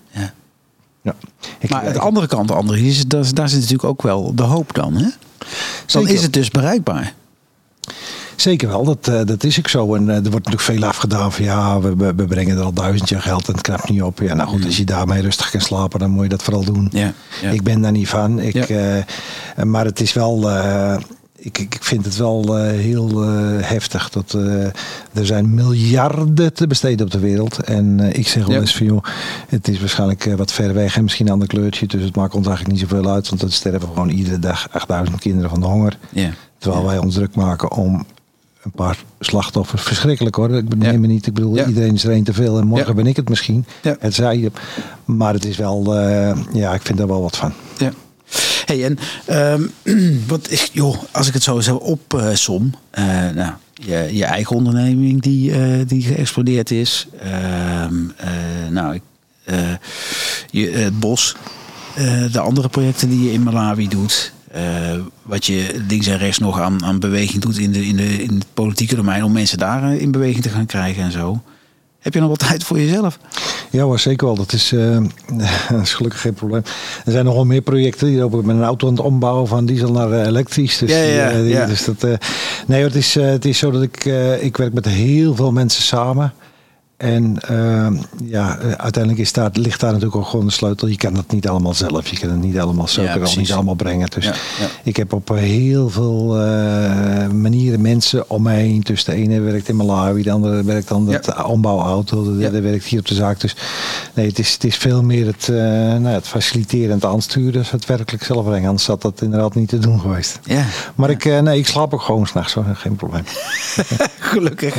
ja. 1.07 1.15
Ik, 1.59 1.71
maar 1.71 1.93
de 1.93 1.99
andere 1.99 2.27
kant, 2.27 2.51
André, 2.51 2.77
is, 2.77 3.07
daar, 3.07 3.35
daar 3.35 3.49
zit 3.49 3.61
natuurlijk 3.61 3.89
ook 3.89 4.03
wel 4.03 4.35
de 4.35 4.43
hoop 4.43 4.75
dan. 4.75 4.95
Hè? 4.95 5.01
Dan 5.03 5.09
Zeker. 5.87 6.11
is 6.11 6.23
het 6.23 6.33
dus 6.33 6.51
bereikbaar. 6.51 7.15
Zeker 8.37 8.69
wel, 8.69 8.85
dat, 8.85 9.09
uh, 9.09 9.21
dat 9.25 9.45
is 9.45 9.59
ook 9.59 9.69
zo. 9.69 9.95
En 9.95 10.03
uh, 10.03 10.15
er 10.15 10.31
wordt 10.31 10.35
natuurlijk 10.35 10.63
veel 10.63 10.85
afgedaan 10.85 11.33
van 11.33 11.45
ja, 11.45 11.81
we, 11.81 12.15
we, 12.15 12.25
brengen 12.25 12.57
er 12.57 12.63
al 12.63 12.73
duizend 12.73 13.09
jaar 13.09 13.23
geld 13.23 13.49
en 13.49 13.53
het 13.53 13.63
knapt 13.63 13.89
niet 13.89 14.03
op. 14.03 14.19
Ja, 14.19 14.35
nou 14.35 14.49
goed, 14.49 14.59
mm. 14.59 14.67
als 14.67 14.77
je 14.77 14.85
daarmee 14.85 15.23
rustig 15.23 15.51
kan 15.51 15.61
slapen, 15.61 16.01
dan 16.01 16.11
moet 16.11 16.23
je 16.23 16.29
dat 16.29 16.43
vooral 16.43 16.65
doen. 16.65 16.89
Ja, 16.93 17.13
ja. 17.43 17.51
Ik 17.51 17.63
ben 17.63 17.81
daar 17.81 17.93
niet 17.93 18.09
van. 18.09 18.41
Ik, 18.41 18.69
ja. 18.69 18.97
uh, 18.97 19.65
maar 19.65 19.85
het 19.85 20.01
is 20.01 20.13
wel. 20.13 20.51
Ik, 21.47 21.59
ik, 21.59 21.76
vind 21.80 22.05
het 22.05 22.16
wel 22.16 22.57
heel 22.57 23.20
heftig 23.61 24.11
dat 24.11 24.32
er 25.12 25.26
zijn 25.26 25.55
miljarden 25.55 26.53
te 26.53 26.66
besteden 26.66 27.07
op 27.07 27.12
de 27.12 27.18
wereld. 27.18 27.59
En 27.59 28.01
ik 28.12 28.28
zeg 28.28 28.47
wel 28.47 28.61
eens 28.61 28.76
van 28.76 28.86
joh, 28.86 29.05
het 29.49 29.68
is 29.68 29.80
waarschijnlijk 29.80 30.34
wat 30.36 30.53
ver 30.53 30.74
weg 30.74 30.97
en 30.97 31.03
misschien 31.03 31.26
een 31.26 31.32
ander 31.32 31.49
kleurtje. 31.49 31.86
Dus 31.86 32.03
het 32.03 32.16
maakt 32.16 32.34
ons 32.34 32.47
eigenlijk 32.47 32.78
niet 32.78 32.88
zoveel 32.88 33.11
uit. 33.11 33.28
Want 33.28 33.40
dan 33.40 33.51
sterven 33.51 33.88
gewoon 33.88 34.09
iedere 34.09 34.38
dag 34.38 34.68
8000 34.70 35.20
kinderen 35.20 35.51
van 35.51 35.61
de 35.61 35.66
honger. 35.66 35.99
Terwijl 36.59 36.84
wij 36.84 36.99
ons 36.99 37.14
druk 37.14 37.34
maken 37.34 37.72
om 37.72 38.07
een 38.62 38.70
paar 38.70 38.99
slachtoffers. 39.20 39.82
Verschrikkelijk 39.82 40.34
hoor. 40.34 40.55
Ik 40.55 40.76
neem 40.76 40.92
ja. 40.92 40.99
me 40.99 41.07
niet. 41.07 41.26
Ik 41.26 41.34
bedoel, 41.34 41.55
ja. 41.55 41.66
iedereen 41.66 41.94
is 41.94 42.05
er 42.05 42.11
één 42.11 42.24
te 42.24 42.32
veel. 42.32 42.59
En 42.59 42.66
morgen 42.66 42.88
ja. 42.88 42.94
ben 42.94 43.07
ik 43.07 43.16
het 43.16 43.28
misschien. 43.28 43.64
Het 43.99 44.14
zei 44.14 44.40
je. 44.40 44.51
Maar 45.05 45.34
het 45.34 45.44
is 45.44 45.57
wel, 45.57 45.99
uh, 45.99 46.36
ja, 46.53 46.74
ik 46.74 46.82
vind 46.82 46.99
daar 46.99 47.07
wel 47.07 47.22
wat 47.22 47.36
van. 47.36 47.53
Ja. 47.78 47.92
Hey, 48.66 48.85
en 48.85 48.99
um, 49.53 49.70
wat 50.29 50.70
joh, 50.72 51.03
als 51.12 51.27
ik 51.29 51.35
het 51.35 51.43
zo 51.43 51.61
zo 51.61 51.77
opsom, 51.77 52.74
uh, 52.99 53.05
nou, 53.35 53.53
je, 53.74 54.09
je 54.12 54.24
eigen 54.24 54.57
onderneming 54.57 55.22
die, 55.22 55.51
uh, 55.51 55.87
die 55.87 56.03
geëxplodeerd 56.03 56.70
is. 56.70 57.07
Uh, 57.24 57.31
nou, 58.70 58.95
ik, 58.95 59.03
je, 60.51 60.70
het 60.70 61.01
bos. 61.01 61.37
de 62.33 62.41
andere 62.41 62.68
projecten 62.68 63.09
die 63.09 63.24
je 63.24 63.33
in 63.33 63.43
Malawi 63.43 63.89
doet. 63.89 64.33
Wat 65.22 65.47
je 65.47 65.85
links 65.89 66.07
en 66.07 66.18
rechts 66.18 66.39
nog 66.39 66.61
aan, 66.61 66.85
aan 66.85 66.99
beweging 66.99 67.43
doet 67.43 67.59
in, 67.59 67.72
de, 67.72 67.87
in, 67.87 67.97
de, 67.97 68.22
in 68.22 68.35
het 68.35 68.47
politieke 68.55 68.97
domein 68.97 69.24
om 69.24 69.33
mensen 69.33 69.59
daar 69.59 69.95
in 69.95 70.11
beweging 70.11 70.43
te 70.43 70.49
gaan 70.49 70.66
krijgen 70.66 71.03
en 71.03 71.12
zo. 71.12 71.43
Heb 72.07 72.15
je 72.15 72.21
nog 72.21 72.29
wat 72.29 72.39
tijd 72.39 72.65
voor 72.65 72.79
jezelf? 72.79 73.19
Ja 73.71 73.83
hoor, 73.83 73.99
zeker 73.99 74.27
wel. 74.27 74.37
Dat 74.37 74.53
is, 74.53 74.73
uh, 74.73 74.99
dat 75.71 75.81
is 75.81 75.95
gelukkig 75.95 76.21
geen 76.21 76.35
probleem. 76.35 76.63
Er 77.05 77.13
zijn 77.13 77.25
nog 77.25 77.35
wel 77.35 77.45
meer 77.45 77.61
projecten. 77.61 78.07
Die 78.07 78.19
lopen 78.19 78.47
met 78.47 78.57
een 78.57 78.63
auto 78.63 78.87
aan 78.87 78.93
het 78.93 79.03
ombouwen 79.03 79.49
van 79.49 79.67
diesel 79.67 79.93
naar 79.93 80.11
uh, 80.11 80.27
elektrisch. 80.27 80.79
Dus, 80.79 80.91
ja, 80.91 81.03
ja, 81.03 81.31
die, 81.33 81.49
ja. 81.49 81.67
dus 81.67 81.85
dat, 81.85 82.19
nee, 82.67 82.83
het 82.83 82.95
is, 82.95 83.15
het 83.15 83.45
is 83.45 83.59
zo 83.59 83.71
dat 83.71 83.83
ik, 83.83 84.05
ik 84.41 84.57
werk 84.57 84.73
met 84.73 84.85
heel 84.85 85.35
veel 85.35 85.53
mensen 85.53 85.83
samen. 85.83 86.33
En 86.97 87.36
uh, 87.51 87.88
ja, 88.24 88.59
uiteindelijk 88.59 89.18
is 89.18 89.32
daar, 89.32 89.51
ligt 89.53 89.80
daar 89.80 89.92
natuurlijk 89.92 90.16
ook 90.16 90.26
gewoon 90.26 90.47
de 90.47 90.53
sleutel. 90.53 90.88
Je 90.88 90.97
kan 90.97 91.14
dat 91.14 91.32
niet 91.32 91.49
allemaal 91.49 91.74
zelf. 91.74 92.09
Je 92.09 92.18
kan 92.18 92.30
het 92.30 92.42
niet 92.42 92.59
allemaal 92.59 92.88
zo 92.88 93.03
ja, 93.03 93.18
niet 93.36 93.53
allemaal 93.53 93.74
brengen. 93.74 94.11
Dus 94.11 94.24
ja, 94.24 94.34
ja. 94.61 94.66
ik 94.82 94.97
heb 94.97 95.12
op 95.12 95.28
heel 95.28 95.90
veel 95.90 96.40
uh, 96.40 97.28
manieren 97.28 97.80
mensen 97.80 98.30
om 98.30 98.42
mij 98.42 98.61
heen. 98.61 98.80
Dus 98.80 99.05
de 99.05 99.12
ene 99.12 99.40
werkt 99.40 99.68
in 99.68 99.76
Malawi, 99.76 100.22
de 100.22 100.30
andere 100.30 100.64
werkt 100.64 100.88
dan 100.88 101.07
de 101.07 101.44
ombouwauto, 101.44 102.24
de 102.24 102.38
derde 102.38 102.61
werkt 102.61 102.84
hier 102.84 102.99
op 102.99 103.07
de 103.07 103.14
zaak. 103.14 103.40
Dus 103.40 103.57
nee, 104.14 104.26
het 104.26 104.38
is, 104.38 104.53
het 104.53 104.64
is 104.64 104.76
veel 104.76 105.03
meer 105.03 105.26
het, 105.26 105.49
uh, 105.51 105.57
nou, 105.57 106.07
het 106.07 106.28
faciliteren 106.28 106.90
en 106.90 106.94
het 106.94 107.05
aansturen. 107.05 107.53
Dus 107.53 107.70
het 107.70 107.86
werkelijk 107.86 108.24
zelf 108.24 108.44
brengen. 108.44 108.68
Anders 108.68 108.86
had 108.86 109.03
dat 109.03 109.22
inderdaad 109.22 109.55
niet 109.55 109.68
te 109.68 109.78
doen 109.78 110.01
geweest. 110.01 110.38
Ja. 110.42 110.64
Maar 110.94 111.11
ik, 111.11 111.24
nee, 111.24 111.59
ik 111.59 111.66
slaap 111.66 111.94
ook 111.94 112.03
gewoon 112.03 112.26
s'nachts. 112.26 112.57
Geen 112.72 112.97
probleem. 112.97 113.24
Gelukkig. 114.18 114.74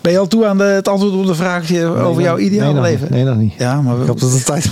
Ben 0.00 0.12
je 0.12 0.18
al 0.18 0.26
toe 0.26 0.46
aan 0.46 0.58
de, 0.58 0.64
het 0.64 0.88
antwoord 0.88 1.14
op 1.14 1.26
de 1.26 1.31
vraag 1.34 1.70
nee, 1.70 1.84
over 1.86 2.22
jouw 2.22 2.38
ideale 2.38 2.72
nee, 2.72 2.82
leven? 2.82 3.06
Nee, 3.10 3.24
nog 3.24 3.36
niet. 3.36 3.54
Ja, 3.58 3.82
maar 3.82 4.00
ik 4.00 4.06
hoop 4.06 4.20
dat 4.20 4.32
het 4.32 4.44
tijd 4.44 4.70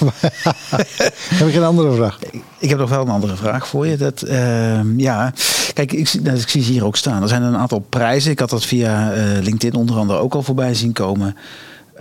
Heb 1.39 1.49
ik 1.49 1.55
een 1.55 1.65
andere 1.65 1.93
vraag? 1.93 2.19
Ik 2.59 2.69
heb 2.69 2.79
nog 2.79 2.91
wel 2.91 3.01
een 3.01 3.09
andere 3.09 3.37
vraag 3.37 3.69
voor 3.69 3.87
je. 3.87 3.97
Dat, 3.97 4.25
uh, 4.29 4.97
ja, 4.97 5.33
kijk, 5.75 5.93
ik, 5.93 6.13
ik, 6.13 6.49
zie 6.49 6.63
ze 6.63 6.73
hier 6.73 6.85
ook 6.85 6.97
staan. 6.97 7.23
Er 7.23 7.29
zijn 7.29 7.43
een 7.43 7.57
aantal 7.57 7.79
prijzen. 7.89 8.31
Ik 8.31 8.39
had 8.39 8.51
dat 8.51 8.65
via 8.65 9.15
uh, 9.15 9.43
LinkedIn 9.43 9.81
onder 9.81 9.97
andere 9.97 10.19
ook 10.19 10.35
al 10.35 10.43
voorbij 10.43 10.75
zien 10.75 10.93
komen. 10.93 11.37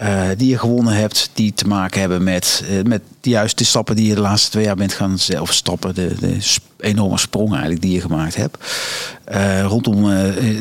Uh, 0.02 0.22
die 0.38 0.50
je 0.50 0.58
gewonnen 0.58 0.94
hebt, 0.94 1.30
die 1.34 1.54
te 1.54 1.68
maken 1.68 2.00
hebben 2.00 2.24
met, 2.24 2.64
uh, 2.70 2.84
met 2.84 3.02
juist 3.22 3.58
de 3.58 3.64
stappen 3.64 3.96
die 3.96 4.08
je 4.08 4.16
de 4.16 4.22
laatste 4.22 4.50
twee 4.50 4.64
jaar 4.64 4.76
bent 4.76 4.94
gaan 4.94 5.18
zelf 5.18 5.54
stappen. 5.54 5.96
De, 5.96 6.16
de 6.20 6.38
enorme 6.80 7.18
sprong 7.18 7.52
eigenlijk 7.52 7.82
die 7.82 7.94
je 7.94 8.02
gemaakt 8.02 8.36
hebt. 8.36 8.58
Rondom 9.64 10.12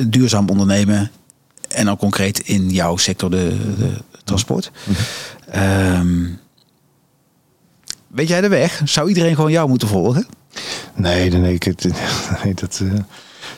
duurzaam 0.06 0.48
ondernemen, 0.48 1.10
en 1.68 1.84
dan 1.84 1.96
concreet 1.96 2.38
in 2.38 2.70
jouw 2.70 2.96
sector, 2.96 3.30
de, 3.30 3.74
de 3.78 3.92
transport. 4.24 4.70
Um, 5.56 6.40
weet 8.06 8.28
jij 8.28 8.40
de 8.40 8.48
weg? 8.48 8.80
Zou 8.84 9.08
iedereen 9.08 9.34
gewoon 9.34 9.50
jou 9.50 9.68
moeten 9.68 9.88
volgen? 9.88 10.26
Nee, 10.94 11.30
nee, 11.30 11.40
nee, 11.40 11.58
nee 12.44 12.54
dat, 12.54 12.80
uh, 12.82 12.92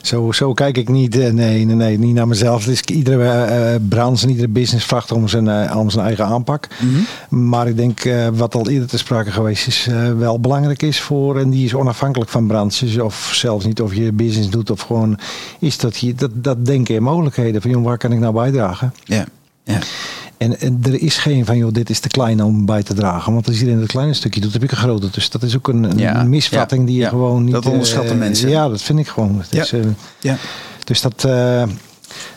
zo, 0.01 0.31
zo 0.31 0.53
kijk 0.53 0.77
ik 0.77 0.89
niet. 0.89 1.15
Nee, 1.15 1.31
nee, 1.31 1.65
nee, 1.65 1.99
niet 1.99 2.15
naar 2.15 2.27
mezelf. 2.27 2.65
Dus 2.65 2.81
iedere 2.81 3.47
uh, 3.49 3.87
branche 3.89 4.23
en 4.23 4.29
iedere 4.29 4.47
business 4.47 4.85
vraagt 4.85 5.11
om 5.11 5.27
zijn, 5.27 5.45
uh, 5.45 5.77
om 5.77 5.89
zijn 5.89 6.05
eigen 6.05 6.25
aanpak. 6.25 6.67
Mm-hmm. 6.79 7.05
Maar 7.49 7.67
ik 7.67 7.77
denk 7.77 8.05
uh, 8.05 8.27
wat 8.33 8.55
al 8.55 8.69
eerder 8.69 8.87
te 8.87 8.97
sprake 8.97 9.31
geweest 9.31 9.67
is, 9.67 9.89
wel 10.17 10.39
belangrijk 10.39 10.81
is 10.81 11.01
voor, 11.01 11.39
en 11.39 11.49
die 11.49 11.65
is 11.65 11.73
onafhankelijk 11.73 12.29
van 12.29 12.47
branches, 12.47 12.99
of 12.99 13.31
zelfs 13.33 13.65
niet 13.65 13.81
of 13.81 13.95
je 13.95 14.11
business 14.11 14.49
doet 14.49 14.69
of 14.69 14.81
gewoon, 14.81 15.19
is 15.59 15.77
dat 15.77 15.97
je 15.97 16.15
dat, 16.15 16.31
dat 16.33 16.65
denken 16.65 16.95
in 16.95 17.03
mogelijkheden. 17.03 17.61
Van 17.61 17.71
joh, 17.71 17.83
waar 17.83 17.97
kan 17.97 18.11
ik 18.11 18.19
nou 18.19 18.33
bijdragen? 18.33 18.93
Ja. 19.03 19.25
ja. 19.63 19.79
En, 20.41 20.59
en, 20.59 20.79
er 20.83 21.01
is 21.01 21.17
geen 21.17 21.45
van, 21.45 21.57
joh, 21.57 21.73
dit 21.73 21.89
is 21.89 21.99
te 21.99 22.07
klein 22.07 22.43
om 22.43 22.65
bij 22.65 22.83
te 22.83 22.93
dragen. 22.93 23.33
Want 23.33 23.47
als 23.47 23.59
iedereen 23.59 23.79
het 23.79 23.91
kleine 23.91 24.13
stukje 24.13 24.41
doet, 24.41 24.53
heb 24.53 24.63
ik 24.63 24.71
een 24.71 24.77
grote. 24.77 25.09
Dus 25.11 25.29
dat 25.29 25.43
is 25.43 25.55
ook 25.55 25.67
een, 25.67 25.83
een 25.83 25.97
ja, 25.97 26.23
misvatting 26.23 26.81
ja, 26.81 26.87
die 26.87 26.95
je 26.95 27.01
ja. 27.01 27.09
gewoon 27.09 27.43
niet... 27.43 27.53
Dat 27.53 27.65
onderschatten 27.65 28.13
uh, 28.13 28.19
mensen. 28.19 28.49
Ja, 28.49 28.69
dat 28.69 28.81
vind 28.81 28.99
ik 28.99 29.07
gewoon. 29.07 29.43
Het 29.49 29.69
ja. 29.71 29.77
Uh. 30.31 30.33
Dus 30.83 31.01
dat... 31.01 31.23
Uh, 31.27 31.63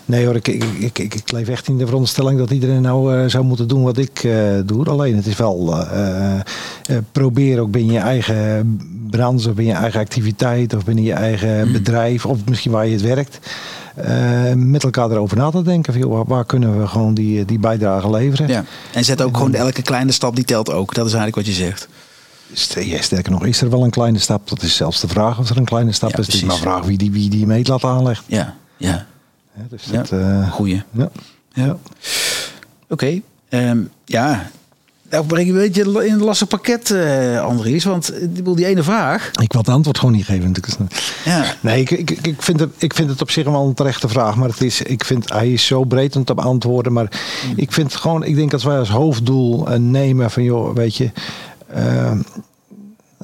nee 0.05 0.27
hoor, 0.27 0.35
ik, 0.35 0.49
ik, 0.49 0.65
ik, 0.99 1.15
ik, 1.15 1.33
leef 1.33 1.49
echt 1.49 1.69
in 1.69 1.79
de 1.79 1.85
veronderstelling 1.85 2.39
dat 2.39 2.51
iedereen 2.51 2.83
nou 2.83 3.29
zou 3.31 3.45
moeten 3.45 3.69
doen 3.69 3.83
wat 3.83 3.99
ik 3.99 4.29
doe. 4.65 4.85
Alleen 4.87 5.17
het 5.17 5.27
is 5.27 5.37
wel 5.37 5.75
proberen 7.13 7.63
ook 7.63 7.71
binnen 7.71 7.93
je 7.93 8.01
eigen 8.01 8.81
branche, 9.11 9.49
of 9.49 9.55
binnen 9.55 9.75
je 9.75 9.81
eigen 9.81 10.01
activiteit, 10.01 10.75
of 10.75 10.85
binnen 10.85 11.05
je 11.05 11.13
eigen 11.13 11.67
mm. 11.67 11.73
bedrijf, 11.73 12.27
of 12.27 12.39
misschien 12.45 12.73
waar 12.73 12.87
je 12.87 12.93
het 12.93 13.03
werkt. 13.03 13.39
Uh, 13.99 14.53
met 14.53 14.85
elkaar 14.85 15.11
erover 15.11 15.37
na 15.37 15.51
te 15.51 15.63
denken. 15.63 15.93
Van, 15.93 16.03
joh, 16.03 16.29
waar, 16.29 16.45
kunnen 16.45 16.81
we 16.81 16.87
gewoon 16.87 17.15
die, 17.15 17.45
die 17.45 17.59
bijdrage 17.59 18.11
leveren? 18.11 18.49
Ja. 18.49 18.65
En 18.93 19.05
zet 19.05 19.23
ook 19.23 19.37
gewoon 19.37 19.55
elke 19.55 19.83
kleine 19.83 20.13
stap 20.13 20.37
die 20.37 20.45
telt 20.45 20.71
ook. 20.71 20.95
Dat 20.95 21.07
is 21.07 21.13
eigenlijk 21.13 21.47
wat 21.47 21.57
je 21.57 21.63
zegt. 21.63 21.89
Ja, 22.87 23.03
sterker 23.03 23.33
nog, 23.33 23.47
is 23.47 23.61
er 23.61 23.71
wel 23.71 23.85
een 23.85 23.91
kleine 23.91 24.19
stap? 24.19 24.49
Dat 24.49 24.63
is 24.63 24.77
zelfs 24.77 25.01
de 25.01 25.09
vraag 25.09 25.39
of 25.39 25.51
er 25.51 25.57
een 25.57 25.65
kleine 25.65 25.93
stap 25.93 26.11
ja, 26.11 26.19
is. 26.19 26.27
Het 26.27 26.35
is 26.35 26.45
maar 26.45 26.57
vraag 26.57 26.85
wie 26.85 26.99
die, 26.99 27.11
wie 27.11 27.31
die 27.31 27.47
meetlat 27.47 27.85
aanlegt. 27.85 28.25
Ja, 28.27 28.55
ja. 28.77 29.07
Ja 29.57 29.63
dus 29.69 29.85
dat, 29.85 30.11
uh, 30.13 30.53
Goeie. 30.53 30.83
Ja. 30.91 31.11
ja. 31.53 31.79
Oké. 32.89 33.23
Okay. 33.49 33.71
Um, 33.71 33.91
ja, 34.05 34.51
nou 35.15 35.27
breng 35.27 35.47
je 35.47 35.53
een 35.53 35.59
beetje 35.59 36.07
in 36.07 36.13
een 36.13 36.23
lastig 36.23 36.49
pakket, 36.49 36.91
uh, 36.91 37.41
Andries. 37.41 37.85
Want 37.85 38.13
die, 38.23 38.55
die 38.55 38.67
ene 38.67 38.83
vraag... 38.83 39.31
Ik 39.41 39.53
wil 39.53 39.61
het 39.61 39.71
antwoord 39.71 39.99
gewoon 39.99 40.15
niet 40.15 40.25
geven. 40.25 40.55
Ja. 41.25 41.55
Nee, 41.61 41.81
ik, 41.81 41.91
ik, 41.91 42.11
ik, 42.11 42.43
vind 42.43 42.61
het, 42.61 42.71
ik 42.79 42.95
vind 42.95 43.11
het 43.11 43.23
op 43.23 43.31
zich 43.31 43.45
wel 43.45 43.67
een 43.67 43.75
terechte 43.75 44.09
vraag. 44.09 44.37
Maar 44.37 44.49
het 44.49 44.61
is, 44.61 44.83
ik 44.83 45.05
vind, 45.05 45.33
hij 45.33 45.53
is 45.53 45.67
zo 45.67 45.85
breed 45.85 46.17
om 46.17 46.25
te 46.25 46.35
beantwoorden. 46.35 46.93
Maar 46.93 47.09
mm. 47.47 47.53
ik 47.57 47.73
vind 47.73 47.95
gewoon... 47.95 48.25
Ik 48.25 48.37
denk 48.37 48.51
dat 48.51 48.63
wij 48.63 48.79
als 48.79 48.89
hoofddoel 48.89 49.73
uh, 49.73 49.79
nemen 49.79 50.31
van... 50.31 50.43
joh, 50.43 50.75
weet 50.75 50.97
je... 50.97 51.11
Uh, 51.77 52.13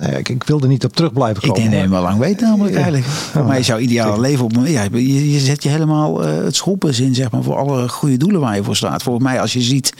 ik, 0.00 0.28
ik 0.28 0.44
wil 0.44 0.60
er 0.60 0.68
niet 0.68 0.84
op 0.84 0.96
terug 0.96 1.12
blijven 1.12 1.42
komen. 1.42 1.56
Ik 1.56 1.62
denk 1.62 1.74
dat 1.74 1.82
je 1.82 1.88
wel 1.88 2.02
lang 2.02 2.18
weet 2.18 2.40
namelijk 2.40 2.74
eigenlijk. 2.74 3.04
Voor 3.04 3.44
mij 3.44 3.60
jouw 3.60 3.78
ideale 3.78 4.20
leven 4.20 4.44
op... 4.44 4.52
Ja, 4.64 4.82
je, 4.92 5.32
je 5.32 5.38
zet 5.38 5.62
je 5.62 5.68
helemaal 5.68 6.28
uh, 6.28 6.44
het 6.44 6.56
schoepens 6.56 7.00
in, 7.00 7.14
zeg 7.14 7.30
maar, 7.30 7.42
voor 7.42 7.56
alle 7.56 7.88
goede 7.88 8.16
doelen 8.16 8.40
waar 8.40 8.56
je 8.56 8.64
voor 8.64 8.76
staat. 8.76 9.02
Volgens 9.02 9.24
mij, 9.24 9.40
als 9.40 9.52
je 9.52 9.60
ziet 9.60 9.92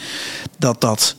dat 0.59 0.81
dat 0.81 1.17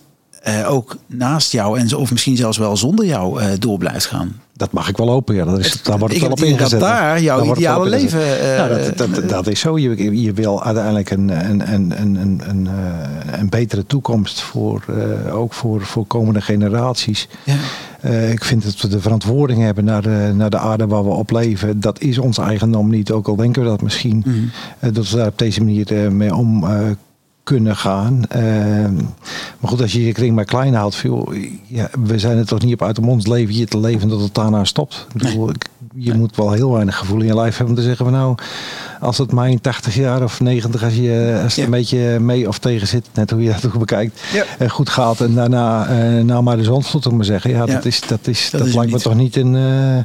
uh, 0.48 0.72
ook 0.72 0.98
naast 1.08 1.52
jou 1.52 1.80
en 1.80 1.96
of 1.96 2.12
misschien 2.12 2.38
zelfs 2.38 2.58
wel 2.58 2.78
zonder 2.78 3.06
jou 3.06 3.42
uh, 3.42 3.48
door 3.60 3.78
blijft 3.78 4.06
gaan. 4.06 4.42
Dat 4.62 4.72
mag 4.72 4.89
ik 4.89 4.97
wel 4.97 5.09
hopen, 5.09 5.36
ja. 5.36 5.45
Dat 5.45 5.59
is, 5.59 5.82
daar 5.84 5.97
wordt 5.97 6.14
het 6.14 6.24
wel 6.24 6.32
op 6.32 6.39
ingezet. 6.39 6.80
Dat 6.80 6.80
daar 6.80 7.22
jouw 7.22 7.45
daar 7.45 7.57
ideale 7.57 7.89
leven... 7.89 8.20
Uh, 8.20 8.57
nou, 8.57 8.70
dat, 8.70 8.97
dat, 8.97 9.30
dat, 9.30 9.47
is 9.47 9.59
zo. 9.59 9.78
Je, 9.78 10.22
je 10.22 10.34
wil 10.34 10.64
uiteindelijk 10.64 11.09
een, 11.09 11.49
een, 11.49 11.74
een, 11.74 12.01
een, 12.01 12.16
een, 12.16 12.41
een, 12.47 12.70
een 13.39 13.49
betere 13.49 13.86
toekomst 13.86 14.41
voor, 14.41 14.86
uh, 15.26 15.36
ook 15.36 15.53
voor, 15.53 15.82
voor 15.82 16.05
komende 16.05 16.41
generaties. 16.41 17.28
Ja. 17.43 17.55
Uh, 18.05 18.32
ik 18.32 18.43
vind 18.43 18.64
dat 18.64 18.82
we 18.82 18.88
de 18.88 19.01
verantwoording 19.01 19.62
hebben 19.62 19.84
naar 19.84 20.01
de, 20.01 20.32
naar 20.36 20.49
de 20.49 20.57
aarde 20.57 20.88
waar 20.88 21.03
we 21.03 21.09
op 21.09 21.32
leven. 21.32 21.80
Dat 21.80 21.99
is 21.99 22.18
ons 22.18 22.38
eigendom 22.38 22.89
niet, 22.89 23.12
ook 23.12 23.28
al 23.28 23.36
denken 23.36 23.62
we 23.62 23.68
dat 23.68 23.82
misschien. 23.82 24.24
Mhm. 24.26 24.93
Dat 24.93 25.09
we 25.09 25.18
daar 25.18 25.28
op 25.28 25.38
deze 25.38 25.64
manier 25.64 26.12
mee 26.12 26.36
om 26.36 26.66
kunnen 27.44 27.76
gaan. 27.76 28.22
Uh, 28.36 28.42
maar 29.60 29.70
goed, 29.70 29.82
als 29.82 29.92
je 29.92 30.06
je 30.06 30.12
kring 30.12 30.36
maar 30.36 30.46
klein 30.46 30.74
houdt, 30.74 30.96
veel, 30.96 31.34
ja, 31.68 31.89
we 32.06 32.20
zijn 32.20 32.38
er 32.38 32.46
toch 32.46 32.62
niet 32.62 32.74
op 32.74 32.84
uit 32.84 33.00
om 33.00 33.10
ons 33.10 33.28
leven 33.28 33.54
hier 33.54 33.68
te 33.68 33.80
leven 33.80 34.10
dat 34.10 34.22
het 34.22 34.34
daarna 34.34 34.64
stopt. 34.64 35.08
Ik 35.14 35.22
bedoel, 35.22 35.46
nee. 35.46 35.54
je 35.96 36.10
nee. 36.10 36.20
moet 36.20 36.36
wel 36.36 36.52
heel 36.52 36.72
weinig 36.72 36.98
gevoel 36.98 37.20
in 37.20 37.26
je 37.28 37.36
lijf 37.36 37.58
hebben 37.58 37.76
om 37.76 37.82
te 37.82 37.88
zeggen 37.88 38.06
van 38.06 38.14
nou, 38.14 38.36
als 39.00 39.18
het 39.18 39.32
maar 39.32 39.50
in 39.50 39.62
80 39.62 39.96
jaar 39.96 40.24
of 40.24 40.39
90, 40.39 40.84
als 40.84 40.94
je 40.96 41.39
als 41.44 41.44
het 41.44 41.56
Ja. 41.56 41.64
een 41.64 41.70
beetje 41.70 42.20
mee 42.20 42.48
of 42.48 42.58
tegen 42.60 42.88
zit, 42.88 43.06
net 43.14 43.30
hoe 43.32 43.44
je 43.44 43.50
dat 43.52 43.66
ook 43.66 43.80
bekijkt, 43.80 44.20
Ja. 44.34 44.44
uh, 44.60 44.70
goed 44.70 44.89
gaat 44.89 45.22
en 45.22 45.34
daarna 45.36 45.89
uh, 46.18 46.24
nou 46.24 46.44
maar 46.44 46.58
de 46.58 46.64
zon 46.64 46.84
stond, 46.84 47.06
om 47.06 47.16
maar 47.16 47.26
zeggen. 47.26 47.50
Ja, 47.52 47.58
Ja. 47.66 47.66
dat 47.66 47.86
is 47.86 48.02
dat 48.08 48.28
is 48.28 48.50
Dat 48.52 48.60
dat, 48.60 48.70
is 48.70 48.76
lijkt 48.76 48.89
me 48.89 48.96
niet. 48.96 49.04
toch 49.06 49.16
niet 49.16 49.36
een. 49.36 49.54
Uh, 49.54 49.98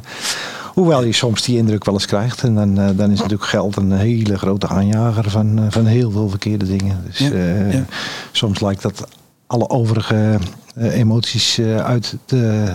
Hoewel 0.77 1.03
je 1.03 1.13
soms 1.13 1.41
die 1.41 1.57
indruk 1.57 1.85
wel 1.85 1.93
eens 1.93 2.05
krijgt. 2.05 2.43
En 2.43 2.55
dan, 2.55 2.79
uh, 2.79 2.89
dan 2.95 3.11
is 3.11 3.17
natuurlijk 3.19 3.49
geld 3.49 3.75
een 3.75 3.91
hele 3.91 4.37
grote 4.37 4.67
aanjager 4.67 5.29
van, 5.29 5.59
uh, 5.59 5.65
van 5.69 5.85
heel 5.85 6.11
veel 6.11 6.29
verkeerde 6.29 6.65
dingen. 6.65 7.03
Dus 7.05 7.17
Ja, 7.17 7.33
ja. 7.71 7.85
soms 8.31 8.59
lijkt 8.59 8.81
dat 8.81 9.07
alle 9.47 9.69
overige 9.69 10.39
emoties 10.75 11.59
uit 11.83 12.15
te, 12.25 12.71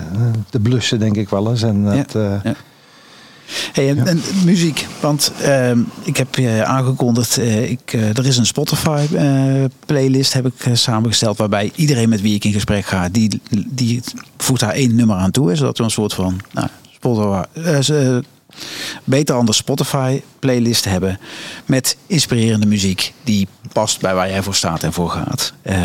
te 0.51 0.61
blussen, 0.61 0.99
denk 0.99 1.17
ik 1.17 1.29
wel 1.29 1.51
eens. 1.51 1.63
En 1.63 1.85
dat, 1.85 2.13
ja. 2.13 2.55
Hey, 3.73 3.89
en, 3.89 4.07
en 4.07 4.21
muziek, 4.45 4.87
want 5.01 5.33
uh, 5.43 5.71
ik 6.03 6.17
heb 6.17 6.35
je 6.35 6.65
aangekondigd, 6.65 7.39
uh, 7.39 7.71
ik, 7.71 7.93
er 7.93 8.27
is 8.27 8.37
een 8.37 8.47
Spotify 8.47 9.07
playlist 9.87 10.33
heb 10.33 10.47
ik 10.47 10.77
samengesteld 10.77 11.39
waarbij 11.39 11.73
iedereen 11.75 12.09
met 12.09 12.21
wie 12.21 12.35
ik 12.35 12.45
in 12.45 12.53
gesprek 12.53 12.85
ga, 12.85 13.09
die, 13.09 13.41
die 13.67 14.01
voegt 14.37 14.61
daar 14.61 14.73
één 14.73 14.95
nummer 14.95 15.17
aan 15.17 15.31
toe, 15.31 15.55
zodat 15.55 15.79
we 15.79 15.85
een 15.85 15.91
soort 15.91 16.15
van 16.15 16.41
nou, 16.53 16.69
Spotify, 17.03 17.47
uh, 17.89 18.19
beter 19.05 19.35
anders 19.35 19.57
Spotify 19.57 20.23
playlist 20.39 20.85
hebben 20.85 21.19
met 21.67 21.97
inspirerende 22.07 22.67
muziek 22.67 23.13
die 23.25 23.49
past 23.73 24.01
bij 24.01 24.15
waar 24.15 24.29
jij 24.29 24.43
voor 24.43 24.55
staat 24.55 24.83
en 24.83 24.93
voor 24.93 25.11
gaat. 25.11 25.53
Uh, 25.63 25.85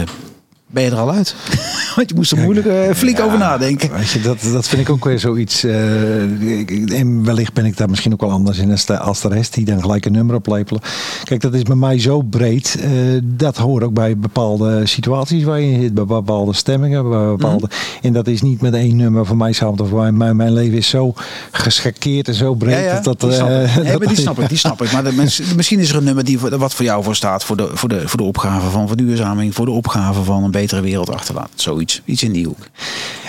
ben 0.69 0.83
je 0.83 0.89
er 0.89 0.97
al 0.97 1.11
uit. 1.11 1.35
Want 1.95 2.09
je 2.09 2.15
moest 2.15 2.31
er 2.31 2.37
moeilijk 2.37 2.67
uh, 2.67 2.93
flink 2.93 3.19
over 3.19 3.37
nadenken. 3.37 3.91
Weet 3.93 4.09
je, 4.09 4.21
dat, 4.21 4.37
dat 4.51 4.67
vind 4.67 4.81
ik 4.81 4.89
ook 4.89 5.05
weer 5.05 5.19
zoiets. 5.19 5.63
Uh, 5.63 6.99
en 6.99 7.23
wellicht 7.23 7.53
ben 7.53 7.65
ik 7.65 7.77
daar 7.77 7.89
misschien 7.89 8.13
ook 8.13 8.21
wel 8.21 8.31
anders 8.31 8.57
in 8.57 8.71
als 8.71 8.85
de, 8.85 8.99
als 8.99 9.21
de 9.21 9.27
rest 9.27 9.53
die 9.53 9.65
dan 9.65 9.81
gelijk 9.81 10.05
een 10.05 10.11
nummer 10.11 10.35
oplepelen. 10.35 10.81
Kijk, 11.23 11.41
dat 11.41 11.53
is 11.53 11.63
bij 11.63 11.75
mij 11.75 11.99
zo 11.99 12.21
breed. 12.21 12.77
Uh, 12.79 13.19
dat 13.23 13.57
hoort 13.57 13.83
ook 13.83 13.93
bij 13.93 14.17
bepaalde 14.17 14.85
situaties 14.85 15.43
waar 15.43 15.61
je 15.61 15.81
zit, 15.81 15.93
bij 15.93 16.05
bepaalde 16.05 16.53
stemmingen. 16.53 17.09
Bij 17.09 17.25
bepaalde, 17.25 17.67
mm. 17.69 17.99
En 18.01 18.13
dat 18.13 18.27
is 18.27 18.41
niet 18.41 18.61
met 18.61 18.73
één 18.73 18.95
nummer 18.95 19.25
voor 19.25 19.37
mij 19.37 19.51
samen. 19.51 19.79
Of 19.79 19.91
mijn, 19.91 20.17
mijn, 20.17 20.35
mijn 20.35 20.53
leven 20.53 20.77
is 20.77 20.89
zo 20.89 21.13
geschakeerd 21.51 22.27
en 22.27 22.33
zo 22.33 22.53
breed. 22.53 22.73
Ja, 22.73 22.79
ja, 22.79 22.99
dat, 22.99 23.19
die, 23.19 23.31
snap 23.31 23.47
nee, 23.83 23.97
maar 23.97 24.07
die 24.07 24.17
snap 24.17 24.39
ik, 24.39 24.49
die 24.49 24.57
snap 24.57 24.81
ik. 24.81 24.91
Maar 24.91 25.03
de, 25.03 25.11
misschien 25.55 25.79
is 25.79 25.89
er 25.89 25.95
een 25.95 26.03
nummer 26.03 26.23
die 26.23 26.39
wat 26.39 26.73
voor 26.73 26.85
jou 26.85 27.03
voor 27.03 27.15
staat. 27.15 27.43
Voor 27.43 27.57
de, 27.57 27.69
voor 27.73 27.89
de, 27.89 28.07
voor 28.07 28.17
de 28.17 28.25
opgave 28.25 28.69
van 28.69 28.87
verduurzaming. 28.87 29.55
Voor 29.55 29.65
de 29.65 29.71
opgave 29.71 30.23
van 30.23 30.43
een 30.43 30.51
betere 30.59 30.81
wereld 30.81 31.09
achterlaten. 31.09 31.51
Zoiets. 31.55 32.01
Iets 32.05 32.23
in 32.23 32.31
die 32.31 32.45
hoek. 32.45 32.67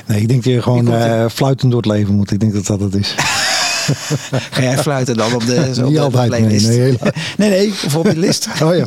Nee, 0.06 0.20
ik 0.20 0.28
denk 0.28 0.44
dat 0.44 0.52
je 0.52 0.62
gewoon 0.62 0.94
uh, 0.94 1.28
fluitend 1.28 1.70
door 1.70 1.80
het 1.82 1.90
leven 1.90 2.14
moet. 2.14 2.30
Ik 2.30 2.40
denk 2.40 2.52
dat 2.52 2.66
dat 2.66 2.80
het 2.80 2.94
is. 2.94 3.14
Ga 4.54 4.62
jij 4.62 4.78
fluiten 4.78 5.16
dan 5.16 5.34
op 5.34 5.46
de, 5.46 5.68
zo 5.74 5.88
Niet 5.88 5.98
altijd 5.98 6.30
nee, 6.30 6.40
nee, 6.40 6.98
nee, 7.38 7.50
nee, 7.50 7.68
of 7.86 7.96
op 7.96 8.06
je 8.06 8.16
list. 8.16 8.48
Oh 8.62 8.76
ja, 8.76 8.84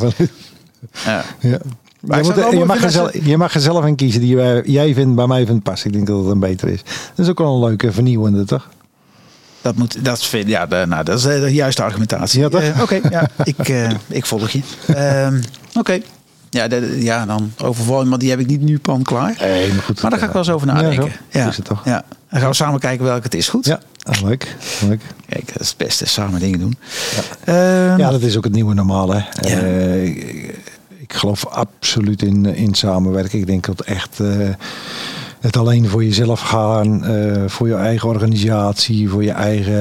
ja. 1.06 1.24
ja. 1.40 1.60
Je, 2.18 2.24
moet, 2.24 2.52
je, 2.52 2.66
mag 2.66 2.84
er 2.84 2.92
zelf, 2.92 3.26
je 3.26 3.38
mag 3.38 3.54
er 3.54 3.62
zelf 3.62 3.86
in 3.86 3.96
kiezen 3.96 4.22
die 4.22 4.36
jij 4.72 4.94
vindt, 4.94 5.16
bij 5.16 5.28
mij 5.28 5.46
vindt 5.46 5.64
pas. 5.64 5.86
Ik 5.86 5.94
denk 5.94 6.08
dat 6.08 6.18
het 6.18 6.28
een 6.28 6.40
beter 6.40 6.68
is. 6.68 6.82
Dat 7.16 7.26
is 7.26 7.30
ook 7.30 7.40
wel 7.40 7.54
een 7.54 7.70
leuke 7.70 7.92
vernieuwende, 7.92 8.46
toch? 8.46 8.70
Dat 9.62 9.76
moet, 9.76 10.06
dat 10.06 10.26
vind, 10.26 10.48
ja, 10.48 10.66
de, 10.66 10.86
nou, 10.88 11.04
dat 11.04 11.18
is 11.18 11.24
de 11.24 11.54
juiste 11.54 11.84
argumentatie. 11.84 12.40
Ja? 12.40 12.50
Uh, 12.50 12.82
Oké, 12.82 12.82
okay, 12.82 13.02
ja, 13.10 13.30
ik, 13.44 13.70
uh, 13.70 13.92
ik 14.08 14.26
volg 14.26 14.50
je. 14.50 14.62
Uh, 14.90 15.28
Oké. 15.68 15.80
Okay. 15.80 16.04
Ja, 16.52 16.68
de, 16.68 16.98
ja, 17.00 17.26
dan 17.26 17.54
overval 17.64 18.06
maar 18.06 18.18
die 18.18 18.30
heb 18.30 18.40
ik 18.40 18.48
niet 18.48 18.62
nu 18.62 18.80
pan 18.80 19.04
klaar. 19.04 19.36
Nee, 19.40 19.74
maar 19.74 19.84
goed. 19.84 20.02
Maar 20.02 20.12
daar 20.12 20.20
ga 20.20 20.26
ik 20.26 20.32
wel 20.32 20.42
eens 20.42 20.52
over 20.52 20.68
nadenken. 20.68 21.12
Ja, 21.30 21.40
ja. 21.40 21.48
Is 21.48 21.56
het 21.56 21.66
toch? 21.66 21.86
Ja. 21.86 22.04
Dan 22.30 22.40
gaan 22.40 22.50
we 22.50 22.56
samen 22.56 22.80
kijken 22.80 23.06
welke 23.06 23.24
het 23.24 23.34
is. 23.34 23.50
Goed? 23.50 23.66
Ja, 23.66 23.80
leuk. 24.24 24.56
leuk. 24.88 25.02
Kijk, 25.30 25.48
dat 25.54 25.62
is 25.62 25.68
het 25.68 25.78
beste. 25.78 26.08
Samen 26.08 26.40
dingen 26.40 26.60
doen. 26.60 26.78
Ja, 27.46 27.54
uh, 27.54 27.98
ja 27.98 28.10
dat 28.10 28.22
is 28.22 28.38
ook 28.38 28.44
het 28.44 28.54
nieuwe 28.54 28.74
normale. 28.74 29.26
Ja. 29.40 29.62
Uh, 29.62 30.06
ik, 30.06 30.24
ik, 31.00 31.14
geloof 31.14 31.48
absoluut 31.48 32.22
in, 32.22 32.46
in 32.46 32.74
samenwerken. 32.74 33.40
Ik 33.40 33.48
denk 33.48 33.66
dat 33.66 33.82
echt... 33.82 34.20
Uh, 34.20 34.50
het 35.42 35.58
alleen 35.58 35.88
voor 35.88 36.04
jezelf 36.04 36.40
gaan, 36.40 37.12
uh, 37.12 37.44
voor 37.48 37.68
je 37.68 37.76
eigen 37.76 38.10
organisatie, 38.10 39.10
voor 39.10 39.24
je 39.24 39.32
eigen, 39.32 39.74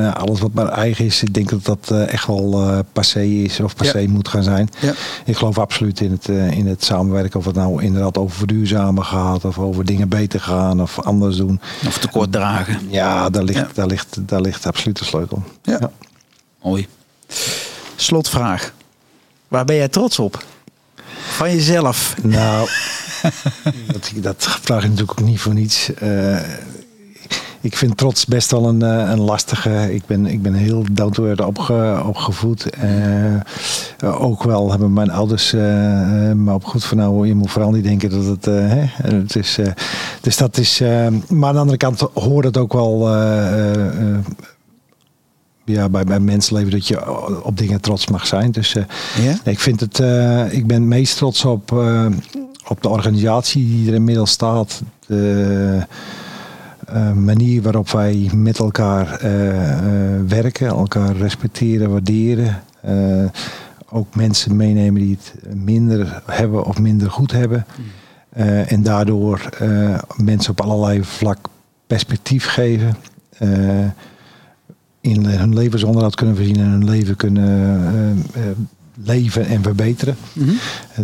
uh, 0.00 0.12
alles 0.12 0.40
wat 0.40 0.52
maar 0.52 0.68
eigen 0.68 1.04
is. 1.04 1.22
Ik 1.22 1.34
denk 1.34 1.48
dat 1.48 1.64
dat 1.64 1.88
uh, 1.92 2.12
echt 2.12 2.26
wel 2.26 2.84
passé 2.92 3.22
is 3.22 3.60
of 3.60 3.76
passé 3.76 3.98
ja. 3.98 4.08
moet 4.08 4.28
gaan 4.28 4.42
zijn. 4.42 4.68
Ja. 4.80 4.92
Ik 5.24 5.36
geloof 5.36 5.58
absoluut 5.58 6.00
in 6.00 6.10
het, 6.10 6.28
in 6.28 6.66
het 6.66 6.84
samenwerken. 6.84 7.38
Of 7.38 7.44
het 7.44 7.54
nou 7.54 7.82
inderdaad 7.82 8.18
over 8.18 8.36
verduurzamen 8.36 9.04
gaat 9.04 9.44
of 9.44 9.58
over 9.58 9.84
dingen 9.84 10.08
beter 10.08 10.40
gaan 10.40 10.82
of 10.82 11.00
anders 11.00 11.36
doen. 11.36 11.60
Of 11.86 11.98
tekort 11.98 12.32
dragen. 12.32 12.78
Ja, 12.88 13.30
daar 13.30 13.44
ligt, 13.44 13.58
ja. 13.58 13.68
Daar 13.74 13.86
ligt, 13.86 14.16
daar 14.20 14.40
ligt 14.40 14.66
absoluut 14.66 14.98
de 14.98 15.04
sleutel. 15.04 15.42
Ja. 15.62 15.90
Mooi. 16.62 16.86
Slotvraag. 17.96 18.72
Waar 19.48 19.64
ben 19.64 19.76
jij 19.76 19.88
trots 19.88 20.18
op? 20.18 20.44
Van 21.28 21.50
jezelf? 21.50 22.14
Nou... 22.22 22.68
dat, 23.92 24.12
dat 24.14 24.58
vraag 24.60 24.82
je 24.82 24.88
natuurlijk 24.88 25.20
ook 25.20 25.26
niet 25.26 25.40
voor 25.40 25.54
niets. 25.54 25.90
Uh, 26.02 26.38
ik 27.60 27.76
vind 27.76 27.96
trots 27.96 28.26
best 28.26 28.50
wel 28.50 28.68
een, 28.68 28.80
een 28.80 29.20
lastige. 29.20 29.94
Ik 29.94 30.06
ben, 30.06 30.26
ik 30.26 30.42
ben 30.42 30.54
heel 30.54 30.84
down 30.92 31.12
to 31.12 31.26
earth 31.26 31.40
opge, 31.40 32.02
opgevoed. 32.06 32.66
Uh, 32.84 34.20
ook 34.22 34.42
wel 34.42 34.70
hebben 34.70 34.92
mijn 34.92 35.10
ouders 35.10 35.52
uh, 35.52 35.60
me 36.32 36.52
opgevoed 36.52 36.84
van 36.84 36.96
nou, 36.96 37.26
je 37.26 37.34
moet 37.34 37.50
vooral 37.50 37.70
niet 37.70 37.84
denken 37.84 38.10
dat 38.10 38.24
het... 38.24 38.44
Hè, 38.44 38.84
het 39.02 39.36
is, 39.36 39.58
dus 40.20 40.36
dat 40.36 40.56
is... 40.56 40.80
maar 41.28 41.48
aan 41.48 41.54
de 41.54 41.60
andere 41.60 41.76
kant 41.76 42.00
hoort 42.00 42.44
het 42.44 42.56
ook 42.56 42.72
wel 42.72 43.08
ja, 45.72 45.88
bij, 45.88 46.04
bij 46.04 46.20
mensenleven 46.20 46.70
dat 46.70 46.88
je 46.88 47.42
op 47.44 47.58
dingen 47.58 47.80
trots 47.80 48.06
mag 48.06 48.26
zijn. 48.26 48.50
Dus 48.50 48.74
uh, 48.74 48.84
ja? 49.22 49.34
ik 49.44 49.60
vind 49.60 49.80
het, 49.80 49.98
uh, 49.98 50.52
ik 50.52 50.66
ben 50.66 50.88
meest 50.88 51.16
trots 51.16 51.44
op, 51.44 51.72
uh, 51.72 52.06
op 52.68 52.82
de 52.82 52.88
organisatie 52.88 53.66
die 53.66 53.88
er 53.88 53.94
inmiddels 53.94 54.30
staat. 54.30 54.82
De 55.06 55.86
manier 57.14 57.62
waarop 57.62 57.90
wij 57.90 58.30
met 58.34 58.58
elkaar 58.58 59.20
werken, 60.28 60.66
elkaar 60.66 61.16
respecteren, 61.16 61.90
waarderen. 61.90 62.62
ook 63.88 64.14
mensen 64.14 64.56
meenemen 64.56 65.00
die 65.00 65.18
het 65.20 65.54
minder 65.54 66.22
hebben 66.26 66.64
of 66.64 66.78
minder 66.78 67.10
goed 67.10 67.32
hebben. 67.32 67.66
en 68.66 68.82
daardoor 68.82 69.48
mensen 70.16 70.50
op 70.50 70.60
allerlei 70.60 71.04
vlak 71.04 71.38
perspectief 71.86 72.46
geven 72.46 72.96
in 75.00 75.24
hun 75.24 75.54
levensonderhoud 75.54 76.14
kunnen 76.14 76.36
voorzien 76.36 76.56
en 76.56 76.70
hun 76.70 76.84
leven 76.84 77.16
kunnen 77.16 78.24
leven 79.04 79.46
en 79.46 79.62
verbeteren. 79.62 80.16
Mm 80.32 80.44
-hmm. 80.44 80.58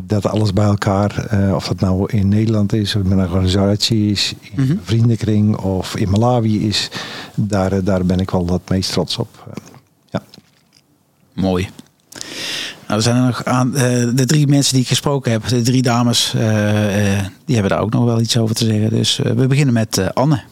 Dat 0.07 0.27
alles 0.27 0.53
bij 0.53 0.65
elkaar, 0.65 1.27
uh, 1.35 1.55
of 1.55 1.69
dat 1.69 1.81
nou 1.81 2.13
in 2.13 2.29
Nederland 2.29 2.73
is, 2.73 2.97
of 2.97 3.03
met 3.03 3.19
een 3.19 3.25
organisatie 3.25 4.11
is, 4.11 4.35
in 4.41 4.51
mm 4.63 4.67
-hmm. 4.67 4.81
vriendenkring 4.83 5.57
of 5.57 5.97
in 5.97 6.11
Malawi 6.11 6.67
is, 6.67 6.91
daar, 7.35 7.85
daar 7.85 8.05
ben 8.05 8.21
ik 8.21 8.31
wel 8.31 8.47
het 8.47 8.69
meest 8.69 8.93
trots 8.93 9.19
op. 9.19 9.57
ja. 10.11 10.23
Mooi. 11.35 11.69
Nou, 12.87 12.99
er 12.99 13.03
zijn 13.03 13.17
er 13.17 13.23
nog 13.23 13.45
aan 13.45 13.71
de 14.15 14.25
drie 14.27 14.47
mensen 14.47 14.73
die 14.73 14.83
ik 14.83 14.89
gesproken 14.89 15.33
heb, 15.33 15.49
de 15.49 15.63
drie 15.63 15.83
dames, 15.83 16.31
die 17.45 17.55
hebben 17.55 17.69
daar 17.69 17.81
ook 17.81 17.93
nog 17.93 18.05
wel 18.05 18.21
iets 18.21 18.37
over 18.37 18.55
te 18.55 18.65
zeggen. 18.65 18.91
Dus 18.91 19.17
we 19.17 19.47
beginnen 19.47 19.75
met 19.75 20.15
Anne. 20.15 20.43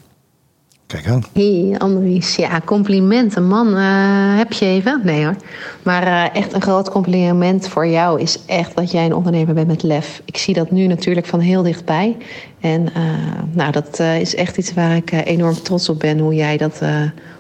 Kijk 0.87 1.09
aan. 1.09 1.23
Hey 1.33 1.75
Annelies, 1.79 2.37
ja, 2.37 2.61
complimenten. 2.65 3.47
Man, 3.47 3.69
uh, 3.69 4.37
heb 4.37 4.53
je 4.53 4.65
even? 4.65 5.01
Nee 5.05 5.25
hoor. 5.25 5.37
Maar 5.83 6.07
uh, 6.07 6.37
echt 6.37 6.53
een 6.53 6.63
groot 6.63 6.91
compliment 6.91 7.69
voor 7.69 7.87
jou 7.87 8.21
is 8.21 8.45
echt 8.47 8.77
dat 8.77 8.91
jij 8.91 9.05
een 9.05 9.15
ondernemer 9.15 9.55
bent 9.55 9.67
met 9.67 9.83
lef. 9.83 10.23
Ik 10.25 10.37
zie 10.37 10.55
dat 10.55 10.71
nu 10.71 10.87
natuurlijk 10.87 11.27
van 11.27 11.41
heel 11.41 11.63
dichtbij. 11.63 12.17
En 12.61 12.89
uh, 12.97 13.13
nou, 13.53 13.73
dat 13.73 14.01
is 14.01 14.35
echt 14.35 14.57
iets 14.57 14.75
waar 14.75 14.97
ik 14.97 15.13
enorm 15.13 15.63
trots 15.63 15.89
op 15.89 16.01
ben, 16.01 16.19
hoe 16.19 16.35
jij 16.35 16.57
dat 16.57 16.81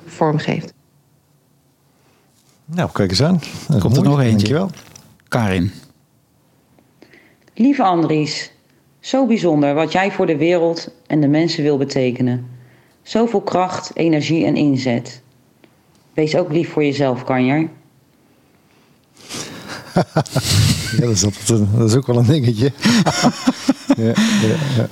vormgeeft. 0.07 0.72
Nou, 2.64 2.90
kijk 2.92 3.11
eens 3.11 3.22
aan. 3.22 3.40
Dat 3.68 3.80
Komt 3.80 3.97
er 3.97 4.03
nog 4.03 4.20
eentje. 4.20 4.30
Dankjewel. 4.30 4.70
Karin. 5.28 5.72
Lieve 7.55 7.82
Andries, 7.82 8.53
zo 9.01 9.26
bijzonder 9.26 9.74
wat 9.74 9.92
jij 9.92 10.12
voor 10.12 10.26
de 10.26 10.36
wereld 10.36 10.95
en 11.07 11.20
de 11.20 11.28
mensen 11.28 11.62
wil 11.62 11.76
betekenen. 11.76 12.54
Zoveel 13.05 13.41
kracht, 13.41 13.91
energie 13.95 14.45
en 14.45 14.57
inzet. 14.57 15.23
Wees 16.15 16.37
ook 16.37 16.53
lief 16.53 16.71
voor 16.71 16.85
jezelf, 16.85 17.25
Kanjer. 17.25 17.59
ja, 19.95 21.01
dat 21.01 21.11
is, 21.11 21.23
een, 21.23 21.69
dat 21.77 21.91
is 21.91 21.97
ook 21.97 22.07
wel 22.07 22.17
een 22.17 22.27
dingetje. 22.27 22.73
ja, 23.97 24.13
ja, 24.43 24.57
ja. 24.77 24.89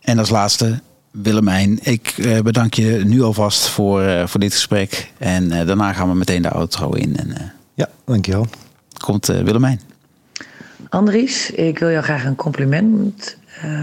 En 0.00 0.18
als 0.18 0.30
laatste, 0.30 0.80
Willemijn, 1.10 1.78
ik 1.82 2.08
eh, 2.08 2.40
bedank 2.40 2.74
je 2.74 3.02
nu 3.04 3.22
alvast 3.22 3.68
voor, 3.68 4.02
uh, 4.02 4.26
voor 4.26 4.40
dit 4.40 4.52
gesprek. 4.52 5.12
En 5.18 5.44
uh, 5.44 5.66
daarna 5.66 5.92
gaan 5.92 6.08
we 6.08 6.14
meteen 6.14 6.42
de 6.42 6.50
outro 6.50 6.90
in. 6.90 7.16
En, 7.16 7.52
ja, 7.74 7.88
dankjewel. 8.04 8.46
Komt 9.04 9.26
Willemijn. 9.26 9.80
Andries, 10.88 11.50
ik 11.50 11.78
wil 11.78 11.90
jou 11.90 12.02
graag 12.02 12.24
een 12.24 12.36
compliment 12.36 13.36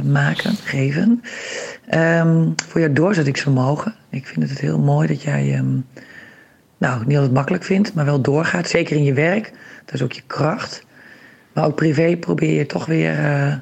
maken, 0.04 0.56
geven. 0.56 1.22
Um, 1.94 2.54
voor 2.68 2.82
jouw 2.82 2.94
doorzettingsvermogen. 2.94 3.96
Ik 4.10 4.28
vind 4.28 4.50
het 4.50 4.60
heel 4.60 4.80
mooi 4.80 5.08
dat 5.08 5.22
jij, 5.22 5.58
um, 5.58 5.86
nou, 6.78 7.06
niet 7.06 7.16
altijd 7.16 7.34
makkelijk 7.34 7.64
vindt, 7.64 7.94
maar 7.94 8.06
wel 8.06 8.22
doorgaat. 8.22 8.70
Zeker 8.70 8.96
in 8.96 9.04
je 9.04 9.14
werk. 9.14 9.52
Dat 9.86 9.94
is 9.94 10.02
ook 10.02 10.12
je 10.12 10.24
kracht. 10.28 10.86
Maar 11.54 11.66
ook 11.66 11.76
privé 11.76 12.18
probeer 12.18 12.54
je 12.54 12.66
toch 12.66 12.86
weer, 12.86 13.20
uh, 13.20 13.54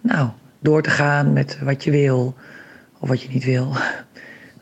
nou, 0.00 0.28
door 0.60 0.82
te 0.82 0.90
gaan 0.90 1.32
met 1.32 1.58
wat 1.62 1.84
je 1.84 1.90
wil 1.90 2.34
of 2.98 3.08
wat 3.08 3.22
je 3.22 3.28
niet 3.28 3.44
wil. 3.44 3.68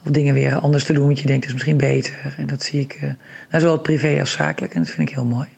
Of 0.04 0.10
dingen 0.10 0.34
weer 0.34 0.54
anders 0.54 0.84
te 0.84 0.92
doen, 0.92 1.06
want 1.06 1.20
je 1.20 1.26
denkt, 1.26 1.46
is 1.46 1.52
misschien 1.52 1.76
beter. 1.76 2.34
En 2.36 2.46
dat 2.46 2.62
zie 2.62 2.80
ik, 2.80 2.94
uh, 2.94 3.02
nou, 3.50 3.62
zowel 3.62 3.78
privé 3.78 4.20
als 4.20 4.32
zakelijk. 4.32 4.74
En 4.74 4.82
dat 4.82 4.90
vind 4.90 5.08
ik 5.08 5.14
heel 5.14 5.24
mooi. 5.24 5.48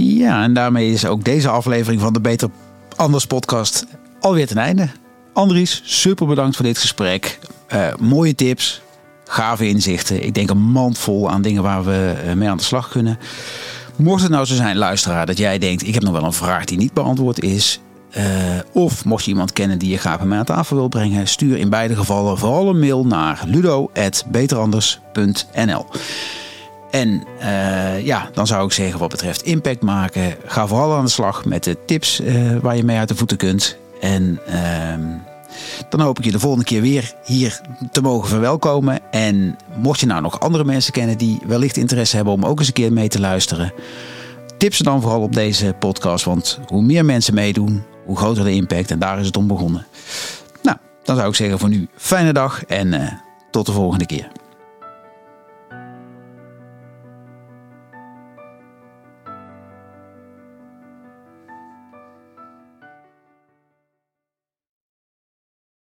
Ja, 0.00 0.42
en 0.42 0.52
daarmee 0.52 0.92
is 0.92 1.06
ook 1.06 1.24
deze 1.24 1.48
aflevering 1.48 2.00
van 2.00 2.12
de 2.12 2.20
Beter 2.20 2.48
Anders 2.96 3.26
podcast 3.26 3.86
alweer 4.20 4.46
ten 4.46 4.56
einde. 4.56 4.88
Andries, 5.32 5.82
super 5.84 6.26
bedankt 6.26 6.56
voor 6.56 6.64
dit 6.64 6.78
gesprek. 6.78 7.38
Uh, 7.74 7.86
mooie 8.00 8.34
tips, 8.34 8.82
gave 9.24 9.68
inzichten. 9.68 10.24
Ik 10.24 10.34
denk 10.34 10.50
een 10.50 10.62
mand 10.62 10.98
vol 10.98 11.30
aan 11.30 11.42
dingen 11.42 11.62
waar 11.62 11.84
we 11.84 12.14
uh, 12.26 12.32
mee 12.32 12.48
aan 12.48 12.56
de 12.56 12.62
slag 12.62 12.88
kunnen. 12.88 13.18
Mocht 13.96 14.22
het 14.22 14.30
nou 14.30 14.44
zo 14.44 14.54
zijn, 14.54 14.76
luisteraar, 14.76 15.26
dat 15.26 15.38
jij 15.38 15.58
denkt: 15.58 15.86
ik 15.86 15.94
heb 15.94 16.02
nog 16.02 16.12
wel 16.12 16.24
een 16.24 16.32
vraag 16.32 16.64
die 16.64 16.78
niet 16.78 16.92
beantwoord 16.92 17.42
is. 17.42 17.80
Uh, 18.16 18.24
of 18.72 19.04
mocht 19.04 19.24
je 19.24 19.30
iemand 19.30 19.52
kennen 19.52 19.78
die 19.78 19.90
je 19.90 19.98
graag 19.98 20.26
bij 20.26 20.38
aan 20.38 20.44
tafel 20.44 20.76
wil 20.76 20.88
brengen, 20.88 21.28
stuur 21.28 21.58
in 21.58 21.70
beide 21.70 21.96
gevallen 21.96 22.38
vooral 22.38 22.68
een 22.68 22.78
mail 22.78 23.06
naar 23.06 23.42
ludo.beteranders.nl. 23.46 25.86
En 26.90 27.22
uh, 27.40 28.06
ja, 28.06 28.30
dan 28.32 28.46
zou 28.46 28.66
ik 28.66 28.72
zeggen 28.72 28.98
wat 28.98 29.08
betreft 29.08 29.42
impact 29.42 29.82
maken, 29.82 30.36
ga 30.44 30.66
vooral 30.66 30.94
aan 30.94 31.04
de 31.04 31.10
slag 31.10 31.44
met 31.44 31.64
de 31.64 31.76
tips 31.86 32.20
uh, 32.20 32.56
waar 32.56 32.76
je 32.76 32.84
mee 32.84 32.98
uit 32.98 33.08
de 33.08 33.14
voeten 33.14 33.36
kunt. 33.36 33.76
En 34.00 34.40
ehm, 34.46 35.02
dan 35.88 36.00
hoop 36.00 36.18
ik 36.18 36.24
je 36.24 36.30
de 36.30 36.38
volgende 36.38 36.64
keer 36.64 36.80
weer 36.80 37.14
hier 37.24 37.60
te 37.92 38.00
mogen 38.00 38.28
verwelkomen. 38.28 39.00
En 39.10 39.56
mocht 39.76 40.00
je 40.00 40.06
nou 40.06 40.22
nog 40.22 40.40
andere 40.40 40.64
mensen 40.64 40.92
kennen 40.92 41.18
die 41.18 41.40
wellicht 41.46 41.76
interesse 41.76 42.16
hebben 42.16 42.34
om 42.34 42.44
ook 42.44 42.58
eens 42.58 42.68
een 42.68 42.72
keer 42.72 42.92
mee 42.92 43.08
te 43.08 43.20
luisteren, 43.20 43.72
tip 44.58 44.74
ze 44.74 44.82
dan 44.82 45.00
vooral 45.00 45.22
op 45.22 45.34
deze 45.34 45.74
podcast. 45.78 46.24
Want 46.24 46.60
hoe 46.66 46.82
meer 46.82 47.04
mensen 47.04 47.34
meedoen, 47.34 47.82
hoe 48.04 48.16
groter 48.16 48.44
de 48.44 48.52
impact. 48.52 48.90
En 48.90 48.98
daar 48.98 49.20
is 49.20 49.26
het 49.26 49.36
om 49.36 49.46
begonnen. 49.46 49.86
Nou, 50.62 50.76
dan 51.02 51.16
zou 51.16 51.28
ik 51.28 51.34
zeggen 51.34 51.58
voor 51.58 51.68
nu 51.68 51.88
fijne 51.96 52.32
dag 52.32 52.64
en 52.64 52.92
uh, 52.92 53.12
tot 53.50 53.66
de 53.66 53.72
volgende 53.72 54.06
keer. 54.06 54.28